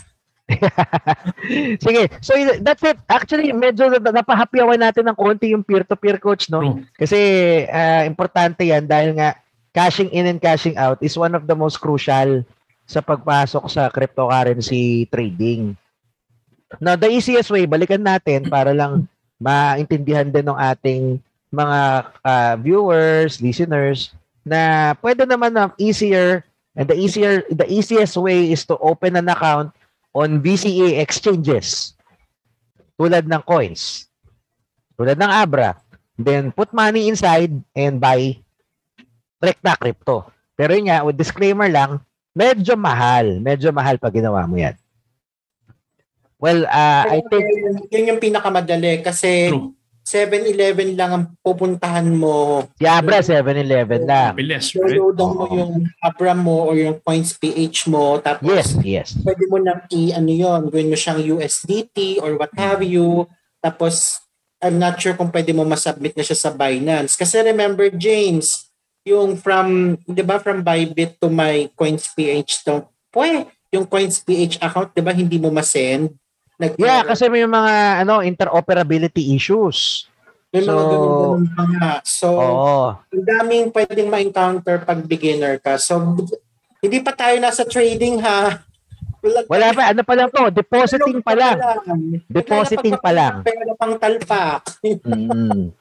Sige. 1.85 2.13
So 2.23 2.37
that's 2.63 2.85
it. 2.85 3.01
Actually, 3.09 3.51
medyo 3.57 3.91
napahapyawan 3.91 4.79
natin 4.79 5.09
ng 5.09 5.17
konti 5.19 5.51
yung 5.57 5.67
peer-to-peer 5.67 6.21
coach, 6.21 6.53
no? 6.53 6.85
Kasi 6.95 7.19
uh, 7.67 8.05
importante 8.07 8.63
yan 8.69 8.85
dahil 8.87 9.17
nga 9.17 9.41
cashing 9.73 10.13
in 10.13 10.29
and 10.29 10.41
cashing 10.41 10.77
out 10.81 11.01
is 11.05 11.19
one 11.19 11.37
of 11.37 11.45
the 11.45 11.57
most 11.57 11.81
crucial 11.83 12.45
sa 12.87 13.03
pagpasok 13.03 13.65
sa 13.67 13.91
cryptocurrency 13.91 15.11
trading. 15.11 15.75
Now, 16.79 16.95
the 16.95 17.11
easiest 17.11 17.51
way, 17.51 17.67
balikan 17.67 18.03
natin 18.03 18.47
para 18.47 18.71
lang 18.71 19.11
maintindihan 19.37 20.31
din 20.31 20.47
ng 20.47 20.59
ating 20.59 21.19
mga 21.51 21.79
uh, 22.23 22.55
viewers, 22.59 23.39
listeners, 23.43 24.15
na 24.47 24.95
pwede 25.03 25.27
naman 25.27 25.51
na 25.51 25.75
easier 25.75 26.47
and 26.79 26.87
the 26.87 26.95
easier 26.95 27.43
the 27.51 27.67
easiest 27.67 28.15
way 28.15 28.55
is 28.55 28.63
to 28.63 28.79
open 28.79 29.19
an 29.19 29.27
account 29.27 29.75
on 30.15 30.39
VCA 30.39 31.03
exchanges. 31.03 31.99
Tulad 32.95 33.27
ng 33.27 33.43
coins. 33.43 34.07
Tulad 34.95 35.19
ng 35.19 35.29
Abra. 35.29 35.75
Then 36.17 36.55
put 36.55 36.73
money 36.73 37.11
inside 37.11 37.53
and 37.75 37.99
buy 38.01 38.39
Rekta 39.37 39.77
crypto. 39.77 40.33
Pero 40.57 40.73
yun 40.73 40.89
nga 40.89 41.05
with 41.05 41.21
disclaimer 41.21 41.69
lang 41.69 42.01
medyo 42.33 42.73
mahal. 42.79 43.43
Medyo 43.43 43.69
mahal 43.75 44.01
pag 44.01 44.15
ginawa 44.15 44.49
mo 44.49 44.57
yan. 44.57 44.79
Well 46.41 46.65
uh, 46.65 47.05
I 47.05 47.21
think 47.29 47.45
yun 47.93 48.09
yung 48.15 48.23
pinakamadali 48.23 49.05
kasi 49.05 49.53
True 49.53 49.76
7-Eleven 50.07 50.95
lang 50.95 51.11
ang 51.11 51.25
pupuntahan 51.43 52.07
mo. 52.07 52.63
Si 52.79 52.87
Abra, 52.87 53.19
7-Eleven 53.19 54.07
lang. 54.07 54.39
Bilis, 54.39 54.71
right? 54.79 54.95
Downloadan 54.95 55.31
mo 55.35 55.45
yung 55.51 55.75
Abra 55.99 56.31
mo 56.31 56.71
or 56.71 56.79
yung 56.79 57.03
Points 57.03 57.35
PH 57.35 57.91
mo. 57.91 58.23
Tapos, 58.23 58.47
yes, 58.47 58.71
yes. 58.87 59.09
pwede 59.27 59.51
mo 59.51 59.59
na 59.59 59.83
i, 59.91 60.15
ano 60.15 60.31
yun, 60.31 60.71
gawin 60.71 60.95
mo 60.95 60.95
siyang 60.95 61.19
USDT 61.19 62.23
or 62.23 62.39
what 62.39 62.55
have 62.55 62.87
you. 62.87 63.27
Tapos, 63.59 64.23
I'm 64.63 64.79
not 64.79 64.95
sure 65.03 65.19
kung 65.19 65.35
pwede 65.35 65.51
mo 65.51 65.67
masubmit 65.67 66.15
na 66.15 66.23
siya 66.23 66.39
sa 66.39 66.55
Binance. 66.55 67.19
Kasi 67.19 67.43
remember, 67.43 67.91
James, 67.91 68.71
yung 69.03 69.35
from, 69.35 69.99
di 70.07 70.23
ba, 70.23 70.39
from 70.39 70.63
Bybit 70.63 71.19
to 71.19 71.27
my 71.27 71.67
Coins 71.75 72.07
PH 72.15 72.63
to, 72.63 72.87
pwede, 73.11 73.51
yung 73.75 73.83
Coins 73.83 74.23
PH 74.23 74.63
account, 74.63 74.95
di 74.95 75.03
ba, 75.03 75.11
hindi 75.11 75.35
mo 75.43 75.51
masend 75.51 76.15
Nag- 76.57 76.81
yeah, 76.81 77.05
kasi 77.05 77.29
may 77.29 77.45
mga 77.45 78.05
ano 78.05 78.25
interoperability 78.25 79.37
issues. 79.37 80.09
May 80.55 80.65
so, 80.65 80.73
mga 80.73 80.85
ganun, 80.89 81.43
pa 81.53 81.65
nga. 81.69 81.93
So, 82.01 82.27
oo. 82.41 82.81
ang 82.97 83.25
daming 83.29 83.69
pwedeng 83.77 84.09
ma-encounter 84.09 84.81
pag 84.89 85.05
beginner 85.05 85.61
ka. 85.61 85.77
So, 85.77 86.17
hindi 86.81 86.99
pa 87.05 87.13
tayo 87.13 87.37
nasa 87.37 87.69
trading 87.69 88.25
ha. 88.25 88.65
Wala, 89.21 89.39
Wala 89.51 89.67
pa. 89.75 89.83
Ano 89.91 90.03
pa 90.07 90.15
lang 90.15 90.29
to? 90.31 90.45
Depositing 90.55 91.19
pa 91.21 91.35
lang. 91.35 91.57
Depositing 92.31 92.97
pa 92.97 93.11
lang. 93.11 93.35
Pero 93.43 93.75
pang 93.75 93.99
talpak. 93.99 94.81
mm. 94.87 95.75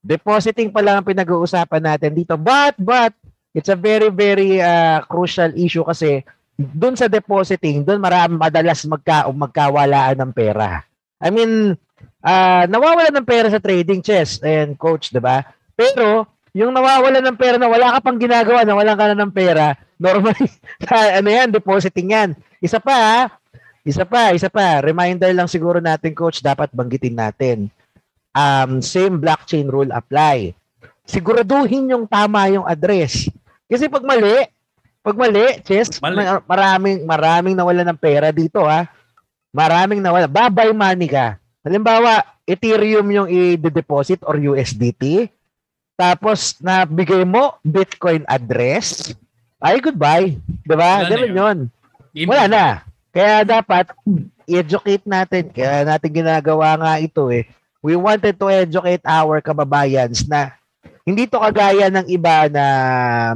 Depositing 0.00 0.72
pa 0.72 0.80
lang 0.80 1.02
ang 1.02 1.06
pinag-uusapan 1.06 1.82
natin 1.82 2.16
dito. 2.16 2.34
But, 2.40 2.78
but, 2.80 3.12
it's 3.56 3.72
a 3.72 3.78
very, 3.78 4.12
very 4.12 4.60
uh, 4.60 5.00
crucial 5.08 5.48
issue 5.56 5.84
kasi 5.84 6.20
doon 6.56 6.96
sa 6.96 7.06
depositing, 7.06 7.84
doon 7.84 8.00
marami 8.00 8.40
madalas 8.40 8.80
magka 8.88 9.28
magkawalaan 9.28 10.16
ng 10.16 10.32
pera. 10.32 10.82
I 11.20 11.28
mean, 11.28 11.76
uh, 12.24 12.64
nawawala 12.64 13.12
ng 13.12 13.28
pera 13.28 13.52
sa 13.52 13.60
trading 13.60 14.00
chess 14.00 14.40
and 14.40 14.76
coach, 14.80 15.12
'di 15.12 15.20
ba? 15.20 15.44
Pero 15.76 16.24
yung 16.56 16.72
nawawala 16.72 17.20
ng 17.20 17.36
pera 17.36 17.60
na 17.60 17.68
wala 17.68 17.92
ka 17.92 17.98
pang 18.00 18.16
ginagawa, 18.16 18.64
na 18.64 18.72
wala 18.72 18.96
ka 18.96 19.12
na 19.12 19.16
ng 19.20 19.32
pera, 19.32 19.76
normally 20.00 20.48
ano 20.88 21.28
yan, 21.28 21.52
depositing 21.52 22.16
yan. 22.16 22.30
Isa 22.64 22.80
pa, 22.80 23.28
isa 23.84 24.08
pa, 24.08 24.32
isa 24.32 24.48
pa, 24.48 24.80
reminder 24.80 25.28
lang 25.36 25.52
siguro 25.52 25.84
natin 25.84 26.16
coach, 26.16 26.40
dapat 26.40 26.72
banggitin 26.72 27.16
natin. 27.20 27.58
Um, 28.32 28.80
same 28.80 29.20
blockchain 29.20 29.68
rule 29.68 29.92
apply. 29.92 30.56
Siguraduhin 31.04 31.92
yung 31.92 32.04
tama 32.08 32.48
yung 32.52 32.64
address. 32.64 33.28
Kasi 33.68 33.88
pag 33.88 34.04
mali, 34.04 34.48
pag 35.06 35.14
mali, 35.14 35.62
Chess, 35.62 36.02
mali. 36.02 36.18
maraming, 36.50 37.06
maraming 37.06 37.54
nawala 37.54 37.86
ng 37.86 37.94
pera 37.94 38.34
dito 38.34 38.66
ha. 38.66 38.90
Maraming 39.54 40.02
nawala. 40.02 40.26
Babay 40.26 40.74
money 40.74 41.06
ka. 41.06 41.38
Halimbawa, 41.62 42.26
Ethereum 42.42 43.06
yung 43.14 43.28
i-deposit 43.30 44.26
or 44.26 44.34
USDT. 44.34 45.30
Tapos, 45.94 46.58
nabigay 46.58 47.22
mo 47.22 47.54
Bitcoin 47.62 48.26
address. 48.26 49.14
Ay, 49.62 49.78
goodbye. 49.78 50.42
Diba? 50.66 51.06
Ganun 51.06 51.32
yun. 51.32 51.58
yun. 52.10 52.26
Wala 52.26 52.44
na. 52.50 52.66
Kaya 53.14 53.46
dapat, 53.46 53.94
educate 54.44 55.06
natin. 55.06 55.48
Kaya 55.54 55.86
natin 55.86 56.10
ginagawa 56.10 56.76
nga 56.76 56.92
ito 56.98 57.30
eh. 57.30 57.46
We 57.78 57.94
wanted 57.94 58.34
to 58.42 58.50
educate 58.50 59.06
our 59.06 59.38
kababayans 59.38 60.26
na 60.26 60.58
hindi 61.06 61.30
to 61.30 61.38
kagaya 61.38 61.86
ng 61.86 62.10
iba 62.10 62.50
na 62.50 62.66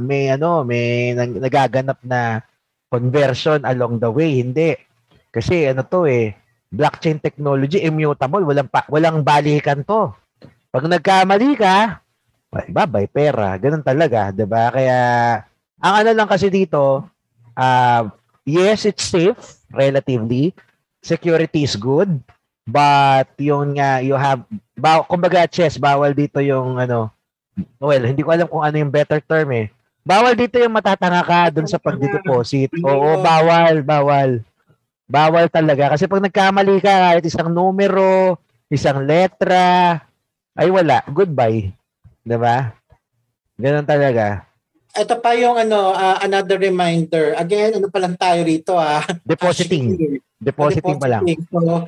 may 0.03 0.27
ano, 0.27 0.67
may 0.67 1.15
nagaganap 1.15 2.03
na 2.03 2.43
conversion 2.91 3.63
along 3.63 3.95
the 4.03 4.11
way, 4.11 4.43
hindi. 4.43 4.75
Kasi 5.31 5.71
ano 5.71 5.87
to 5.87 6.03
eh, 6.03 6.35
blockchain 6.67 7.23
technology 7.23 7.79
immutable, 7.79 8.43
walang 8.43 8.67
pa, 8.67 8.83
walang 8.91 9.23
balikan 9.23 9.87
to. 9.87 10.11
Pag 10.67 10.91
nagkamali 10.91 11.55
ka, 11.55 12.03
babay 12.51 13.07
pera, 13.07 13.55
ganun 13.55 13.83
talaga, 13.83 14.35
'di 14.35 14.43
ba? 14.43 14.67
Kaya 14.75 14.99
ang 15.79 15.93
ano 16.03 16.11
lang 16.11 16.27
kasi 16.27 16.51
dito, 16.51 17.07
uh, 17.55 18.03
yes, 18.43 18.83
it's 18.83 19.07
safe 19.07 19.39
relatively. 19.71 20.51
Security 20.99 21.63
is 21.63 21.79
good, 21.79 22.19
but 22.67 23.31
yung 23.39 23.79
nga 23.79 24.03
you 24.03 24.19
have 24.19 24.43
ba, 24.75 24.99
kumbaga 25.07 25.47
chess 25.47 25.79
bawal 25.79 26.11
dito 26.11 26.43
yung 26.43 26.75
ano 26.75 27.07
well, 27.79 28.03
hindi 28.03 28.21
ko 28.21 28.29
alam 28.31 28.47
kung 28.47 28.63
ano 28.63 28.75
yung 28.77 28.93
better 28.93 29.19
term 29.23 29.49
eh. 29.53 29.67
Bawal 30.01 30.33
dito 30.33 30.57
yung 30.57 30.73
matatanga 30.73 31.21
ka 31.21 31.53
doon 31.53 31.69
sa 31.69 31.77
pagdeposit. 31.77 32.73
Oo, 32.81 33.21
bawal, 33.21 33.85
bawal. 33.85 34.41
Bawal 35.05 35.45
talaga. 35.51 35.93
Kasi 35.93 36.09
pag 36.09 36.25
nagkamali 36.25 36.81
ka, 36.81 36.93
kahit 37.13 37.25
isang 37.27 37.53
numero, 37.53 38.39
isang 38.71 39.05
letra, 39.05 40.01
ay 40.57 40.67
wala. 40.73 41.05
Goodbye. 41.05 41.69
'Di 42.25 42.37
ba? 42.37 42.73
Ganun 43.57 43.85
talaga. 43.85 44.49
Ito 44.91 45.23
pa 45.23 45.31
yung 45.39 45.55
ano, 45.55 45.95
uh, 45.95 46.19
another 46.19 46.59
reminder. 46.59 47.31
Again, 47.39 47.79
ano 47.79 47.87
pa 47.87 47.99
lang 48.03 48.19
tayo 48.19 48.43
rito 48.43 48.75
ah. 48.75 48.99
Depositing. 49.23 49.95
Depositing, 49.95 50.19
depositing 50.41 50.97
pa 50.99 51.07
lang. 51.07 51.23
So, 51.47 51.87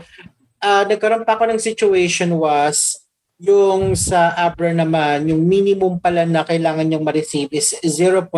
uh, 0.63 0.83
nagkaroon 0.87 1.27
pa 1.27 1.35
ako 1.35 1.51
ng 1.51 1.59
situation 1.59 2.31
was 2.39 3.02
yung 3.43 3.91
sa 3.99 4.31
Abra 4.39 4.71
naman, 4.71 5.27
yung 5.27 5.43
minimum 5.43 5.99
pala 5.99 6.23
na 6.23 6.47
kailangan 6.47 6.87
niyong 6.87 7.03
ma-receive 7.03 7.51
is 7.51 7.75
0.05 7.83 8.31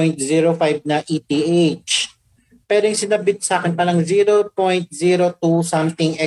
na 0.82 1.06
ETH. 1.06 1.94
Pero 2.66 2.84
yung 2.90 2.98
sinabit 2.98 3.46
sa 3.46 3.62
akin 3.62 3.78
palang 3.78 4.02
0.02 4.02 4.58
something 5.62 6.18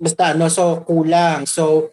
basta 0.00 0.32
ano, 0.32 0.48
so 0.48 0.80
kulang. 0.88 1.44
So, 1.44 1.92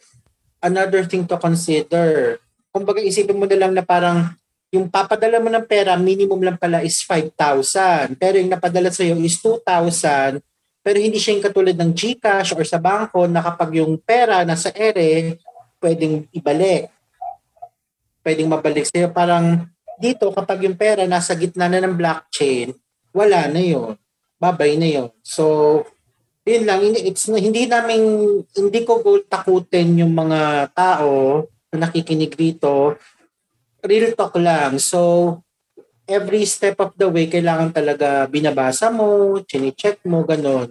another 0.63 1.03
thing 1.03 1.27
to 1.27 1.35
consider. 1.35 2.39
Kumbaga 2.71 3.03
isipin 3.03 3.35
mo 3.35 3.43
na 3.43 3.59
lang 3.59 3.75
na 3.75 3.83
parang 3.83 4.31
yung 4.71 4.87
papadala 4.87 5.43
mo 5.43 5.51
ng 5.51 5.67
pera, 5.67 5.99
minimum 5.99 6.39
lang 6.39 6.55
pala 6.55 6.79
is 6.79 7.03
5,000. 7.03 8.15
Pero 8.15 8.39
yung 8.39 8.55
napadala 8.55 8.87
sa 8.87 9.03
iyo 9.03 9.19
is 9.19 9.35
2,000. 9.43 10.39
Pero 10.79 10.97
hindi 10.97 11.19
siya 11.19 11.35
yung 11.35 11.45
katulad 11.45 11.75
ng 11.75 11.91
GCash 11.91 12.55
or 12.55 12.63
sa 12.63 12.79
bangko 12.79 13.27
na 13.27 13.43
kapag 13.43 13.83
yung 13.83 13.99
pera 13.99 14.47
nasa 14.47 14.71
ere, 14.71 15.35
pwedeng 15.81 16.29
ibalik. 16.31 16.87
Pwedeng 18.21 18.53
mabalik 18.53 18.85
sa'yo. 18.85 19.09
Parang 19.09 19.65
dito, 19.97 20.29
kapag 20.29 20.63
yung 20.63 20.77
pera 20.77 21.09
nasa 21.09 21.33
gitna 21.33 21.65
na 21.65 21.81
ng 21.81 21.97
blockchain, 21.97 22.71
wala 23.11 23.49
na 23.49 23.61
yun. 23.61 23.97
Babay 24.37 24.77
na 24.77 24.87
yun. 24.87 25.09
So, 25.25 25.83
yun 26.45 26.69
lang. 26.69 26.85
It's, 26.85 27.25
hindi 27.27 27.65
namin, 27.65 28.01
hindi 28.53 28.79
ko 28.85 29.01
goal 29.01 29.25
takutin 29.25 29.99
yung 29.99 30.13
mga 30.13 30.71
tao 30.71 31.45
na 31.73 31.89
nakikinig 31.89 32.37
dito 32.37 32.95
real 33.85 34.13
talk 34.13 34.37
lang. 34.37 34.77
So, 34.77 35.41
every 36.05 36.45
step 36.45 36.77
of 36.81 36.93
the 36.97 37.09
way, 37.09 37.27
kailangan 37.27 37.73
talaga 37.73 38.29
binabasa 38.29 38.93
mo, 38.93 39.37
chine-check 39.45 40.05
mo, 40.05 40.23
ganon. 40.25 40.69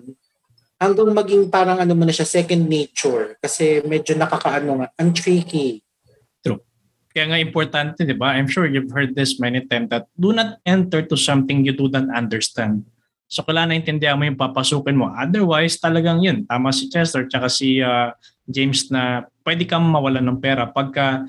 Hanggang 0.80 1.12
maging 1.12 1.52
parang 1.52 1.76
ano 1.76 1.92
mo 1.92 2.08
na 2.08 2.14
siya, 2.16 2.24
second 2.24 2.64
nature. 2.64 3.36
Kasi 3.36 3.84
medyo 3.84 4.16
nakakaano 4.16 4.80
nga, 4.80 4.88
ang 4.96 5.12
tricky. 5.12 5.84
True. 6.40 6.64
Kaya 7.12 7.28
nga 7.28 7.38
importante, 7.38 8.08
di 8.08 8.16
ba? 8.16 8.32
I'm 8.32 8.48
sure 8.48 8.64
you've 8.64 8.88
heard 8.88 9.12
this 9.12 9.36
many 9.36 9.60
times 9.68 9.92
that 9.92 10.08
do 10.16 10.32
not 10.32 10.56
enter 10.64 11.04
to 11.04 11.20
something 11.20 11.68
you 11.68 11.76
do 11.76 11.92
not 11.92 12.08
understand. 12.16 12.88
So 13.30 13.46
kailangan 13.46 13.76
naintindihan 13.76 14.18
mo 14.18 14.26
yung 14.26 14.40
papasukin 14.40 14.98
mo. 14.98 15.12
Otherwise, 15.14 15.78
talagang 15.78 16.18
yun. 16.18 16.42
Tama 16.50 16.74
si 16.74 16.90
Chester 16.90 17.30
tsaka 17.30 17.46
si 17.46 17.78
uh, 17.78 18.10
James 18.50 18.90
na 18.90 19.22
pwede 19.46 19.62
kang 19.70 19.86
mawalan 19.86 20.26
ng 20.26 20.42
pera 20.42 20.66
pagka 20.66 21.28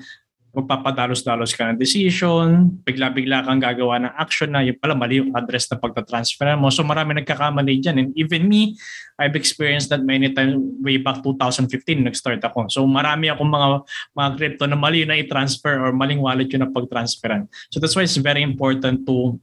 magpapadalos-dalos 0.52 1.56
ka 1.56 1.72
ng 1.72 1.80
decision, 1.80 2.68
bigla-bigla 2.84 3.40
kang 3.40 3.56
gagawa 3.56 3.96
ng 4.04 4.12
action 4.20 4.52
na 4.52 4.60
yung 4.60 4.76
pala 4.76 4.92
mali 4.92 5.24
yung 5.24 5.32
address 5.32 5.64
na 5.72 5.80
pagta-transfer 5.80 6.44
mo. 6.60 6.68
So 6.68 6.84
marami 6.84 7.16
nagkakamali 7.16 7.80
dyan. 7.80 7.96
And 7.96 8.08
even 8.20 8.52
me, 8.52 8.76
I've 9.16 9.32
experienced 9.32 9.88
that 9.96 10.04
many 10.04 10.28
times 10.36 10.60
way 10.84 11.00
back 11.00 11.24
2015 11.24 11.72
nag-start 12.04 12.44
ako. 12.44 12.68
So 12.68 12.84
marami 12.84 13.32
akong 13.32 13.48
mga 13.48 13.66
mga 14.12 14.28
crypto 14.36 14.64
na 14.68 14.76
mali 14.76 15.08
na 15.08 15.16
i-transfer 15.16 15.80
or 15.80 15.96
maling 15.96 16.20
wallet 16.20 16.52
yun 16.52 16.68
na 16.68 16.70
pag-transferan. 16.70 17.48
So 17.72 17.80
that's 17.80 17.96
why 17.96 18.04
it's 18.04 18.20
very 18.20 18.44
important 18.44 19.08
to 19.08 19.40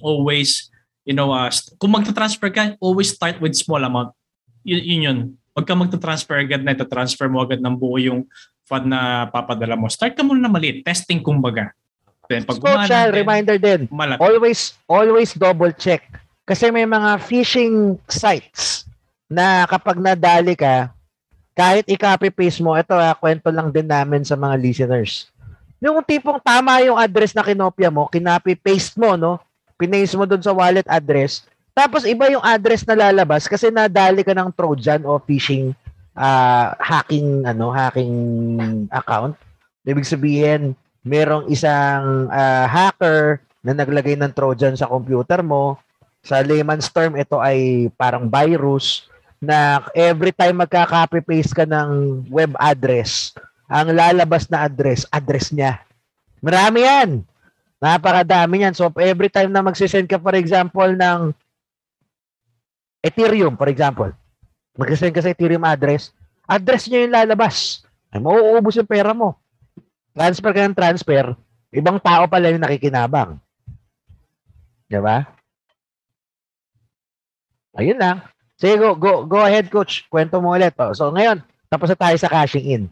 always, 0.00 0.72
you 1.04 1.12
know, 1.12 1.36
uh, 1.36 1.52
kung 1.76 1.92
magta-transfer 1.92 2.48
ka, 2.48 2.80
always 2.80 3.12
start 3.12 3.36
with 3.44 3.52
small 3.52 3.84
amount. 3.84 4.16
Y- 4.64 4.96
yun 4.96 5.04
yun. 5.04 5.18
Huwag 5.52 5.68
ka 5.68 5.76
magta-transfer 5.76 6.40
agad 6.40 6.64
na 6.64 6.72
ita-transfer 6.72 7.28
mo 7.28 7.44
agad 7.44 7.60
ng 7.60 7.76
buo 7.76 8.00
yung 8.00 8.24
fund 8.70 8.86
na 8.86 9.26
papadala 9.26 9.74
mo, 9.74 9.90
start 9.90 10.14
ka 10.14 10.22
muna 10.22 10.46
na 10.46 10.52
maliit. 10.52 10.86
Testing 10.86 11.18
kumbaga. 11.18 11.74
Then 12.30 12.46
pag 12.46 12.62
Social 12.62 13.10
then, 13.10 13.18
reminder 13.18 13.58
din. 13.58 13.90
Malaki. 13.90 14.22
Always 14.22 14.78
always 14.86 15.34
double 15.34 15.74
check. 15.74 16.06
Kasi 16.46 16.70
may 16.70 16.86
mga 16.86 17.18
phishing 17.18 17.98
sites 18.06 18.86
na 19.26 19.66
kapag 19.66 19.98
nadali 19.98 20.54
ka, 20.54 20.94
kahit 21.58 21.86
i-copy 21.90 22.30
paste 22.30 22.62
mo, 22.62 22.78
ito 22.78 22.94
ha, 22.94 23.10
ah, 23.10 23.14
kwento 23.18 23.50
lang 23.50 23.74
din 23.74 23.86
namin 23.86 24.22
sa 24.22 24.38
mga 24.38 24.54
listeners. 24.62 25.26
Yung 25.82 25.98
tipong 26.06 26.38
tama 26.38 26.78
yung 26.86 26.98
address 26.98 27.34
na 27.34 27.42
kinopya 27.42 27.90
mo, 27.90 28.06
kinopy 28.06 28.54
paste 28.54 28.94
mo, 28.94 29.18
no? 29.18 29.42
Pinaste 29.74 30.14
mo 30.14 30.24
doon 30.24 30.42
sa 30.42 30.54
wallet 30.54 30.86
address. 30.86 31.42
Tapos 31.74 32.04
iba 32.04 32.28
yung 32.30 32.42
address 32.42 32.84
na 32.84 32.98
lalabas 32.98 33.48
kasi 33.48 33.72
nadali 33.72 34.20
ka 34.20 34.34
ng 34.34 34.52
Trojan 34.52 35.02
o 35.06 35.16
phishing 35.18 35.72
uh, 36.16 36.74
hacking 36.78 37.46
ano 37.46 37.70
hacking 37.70 38.14
account. 38.90 39.36
Ibig 39.86 40.06
sabihin 40.06 40.74
merong 41.06 41.48
isang 41.48 42.28
uh, 42.28 42.66
hacker 42.68 43.40
na 43.64 43.76
naglagay 43.76 44.16
ng 44.16 44.32
trojan 44.32 44.76
sa 44.76 44.88
computer 44.88 45.40
mo. 45.44 45.80
Sa 46.20 46.44
layman's 46.44 46.92
term 46.92 47.16
ito 47.16 47.40
ay 47.40 47.88
parang 47.96 48.28
virus 48.28 49.08
na 49.40 49.80
every 49.96 50.36
time 50.36 50.60
magka-copy 50.60 51.24
paste 51.24 51.56
ka 51.56 51.64
ng 51.64 52.22
web 52.28 52.52
address 52.60 53.32
ang 53.72 53.88
lalabas 53.96 54.44
na 54.52 54.68
address 54.68 55.08
address 55.08 55.48
niya. 55.48 55.80
Marami 56.44 56.84
yan. 56.84 57.24
Napakadami 57.80 58.68
yan. 58.68 58.76
So 58.76 58.92
every 59.00 59.32
time 59.32 59.48
na 59.48 59.64
magsisend 59.64 60.04
ka 60.04 60.20
for 60.20 60.36
example 60.36 60.92
ng 60.92 61.32
Ethereum 63.00 63.56
for 63.56 63.72
example 63.72 64.12
mag-send 64.78 65.14
ka 65.14 65.22
sa 65.22 65.32
Ethereum 65.32 65.64
address, 65.66 66.14
address 66.46 66.86
niya 66.86 67.06
yung 67.06 67.14
lalabas. 67.14 67.86
Ay, 68.10 68.18
mauubos 68.18 68.74
yung 68.78 68.90
pera 68.90 69.14
mo. 69.14 69.38
Transfer 70.14 70.50
ka 70.50 70.66
ng 70.66 70.76
transfer, 70.76 71.26
ibang 71.70 72.02
tao 72.02 72.26
pala 72.26 72.50
yung 72.50 72.62
nakikinabang. 72.62 73.38
Di 74.90 74.98
ba? 74.98 75.22
Ayun 77.78 77.98
lang. 77.98 78.26
Sige, 78.58 78.76
go, 78.76 78.98
go, 78.98 79.24
go 79.24 79.40
ahead, 79.40 79.70
coach. 79.70 80.04
Kwento 80.10 80.42
mo 80.42 80.52
ulit. 80.52 80.74
Oh. 80.76 80.92
So, 80.92 81.14
ngayon, 81.14 81.40
tapos 81.70 81.88
na 81.88 81.96
tayo 81.96 82.16
sa 82.18 82.28
cashing 82.28 82.66
in. 82.66 82.84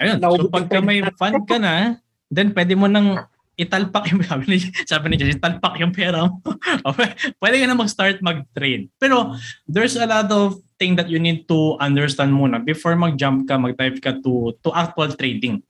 Ayun. 0.00 0.16
So, 0.18 0.48
pagka 0.48 0.80
may 0.80 1.04
fund 1.14 1.44
ka 1.44 1.60
na, 1.60 2.00
then 2.32 2.56
pwede 2.56 2.72
mo 2.74 2.88
nang 2.88 3.28
italpak 3.60 4.08
yung 4.08 4.24
sabi 4.30 4.44
ni 4.48 4.58
sabi 4.88 5.06
ni 5.12 5.16
Jess, 5.20 5.36
italpak 5.36 5.76
yung 5.76 5.92
pera 5.92 6.24
mo. 6.24 6.40
Pwede 7.40 7.56
ka 7.60 7.66
na 7.68 7.76
mag-start 7.76 8.24
mag-trade. 8.24 8.88
Pero 8.96 9.36
there's 9.68 10.00
a 10.00 10.08
lot 10.08 10.32
of 10.32 10.56
thing 10.80 10.96
that 10.96 11.12
you 11.12 11.20
need 11.20 11.44
to 11.44 11.76
understand 11.76 12.32
muna 12.32 12.56
before 12.56 12.96
mag-jump 12.96 13.44
ka, 13.44 13.60
mag-dive 13.60 14.00
ka 14.00 14.16
to 14.24 14.56
to 14.64 14.72
actual 14.72 15.12
trading. 15.12 15.60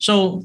So, 0.00 0.44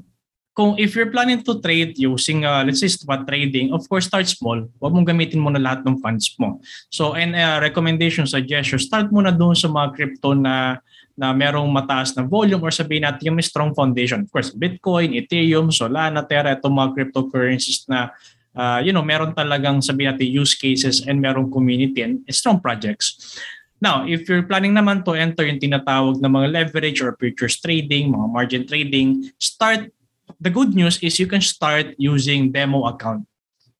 kung 0.59 0.75
if 0.75 0.91
you're 0.91 1.07
planning 1.07 1.39
to 1.47 1.63
trade 1.63 1.95
using 1.95 2.43
uh, 2.43 2.67
let's 2.67 2.83
say 2.83 2.91
spot 2.91 3.23
trading, 3.23 3.71
of 3.71 3.87
course 3.87 4.11
start 4.11 4.27
small. 4.27 4.67
Huwag 4.83 4.91
mong 4.91 5.07
gamitin 5.07 5.39
muna 5.39 5.55
lahat 5.55 5.87
ng 5.87 6.03
funds 6.03 6.35
mo. 6.35 6.59
So, 6.91 7.15
and 7.15 7.31
uh, 7.31 7.63
recommendation, 7.63 8.27
suggestion, 8.27 8.83
start 8.83 9.07
muna 9.07 9.31
doon 9.31 9.55
sa 9.55 9.71
mga 9.71 9.95
crypto 9.95 10.35
na 10.35 10.83
na 11.19 11.35
merong 11.35 11.67
mataas 11.67 12.15
na 12.15 12.23
volume 12.23 12.63
or 12.63 12.71
sabihin 12.71 13.03
natin 13.03 13.35
yung 13.35 13.39
strong 13.43 13.75
foundation. 13.75 14.23
Of 14.23 14.31
course, 14.31 14.55
Bitcoin, 14.55 15.19
Ethereum, 15.19 15.67
Solana, 15.67 16.23
Terra, 16.23 16.55
itong 16.55 16.71
mga 16.71 16.89
cryptocurrencies 16.95 17.83
na 17.91 18.15
uh, 18.55 18.79
you 18.79 18.95
know, 18.95 19.03
meron 19.03 19.35
talagang 19.35 19.83
sabihin 19.83 20.15
natin 20.15 20.31
use 20.31 20.55
cases 20.55 21.03
and 21.03 21.19
merong 21.19 21.51
community 21.51 22.07
and 22.07 22.23
strong 22.31 22.63
projects. 22.63 23.35
Now, 23.79 24.07
if 24.07 24.27
you're 24.27 24.47
planning 24.47 24.75
naman 24.75 25.03
to 25.07 25.15
enter 25.15 25.43
yung 25.43 25.59
tinatawag 25.59 26.19
na 26.23 26.31
mga 26.31 26.51
leverage 26.51 26.99
or 27.03 27.15
futures 27.15 27.59
trading, 27.59 28.11
mga 28.11 28.27
margin 28.31 28.63
trading, 28.63 29.27
start, 29.39 29.91
the 30.39 30.51
good 30.51 30.75
news 30.75 30.99
is 31.03 31.19
you 31.19 31.27
can 31.27 31.43
start 31.43 31.95
using 31.99 32.51
demo 32.51 32.87
account. 32.87 33.23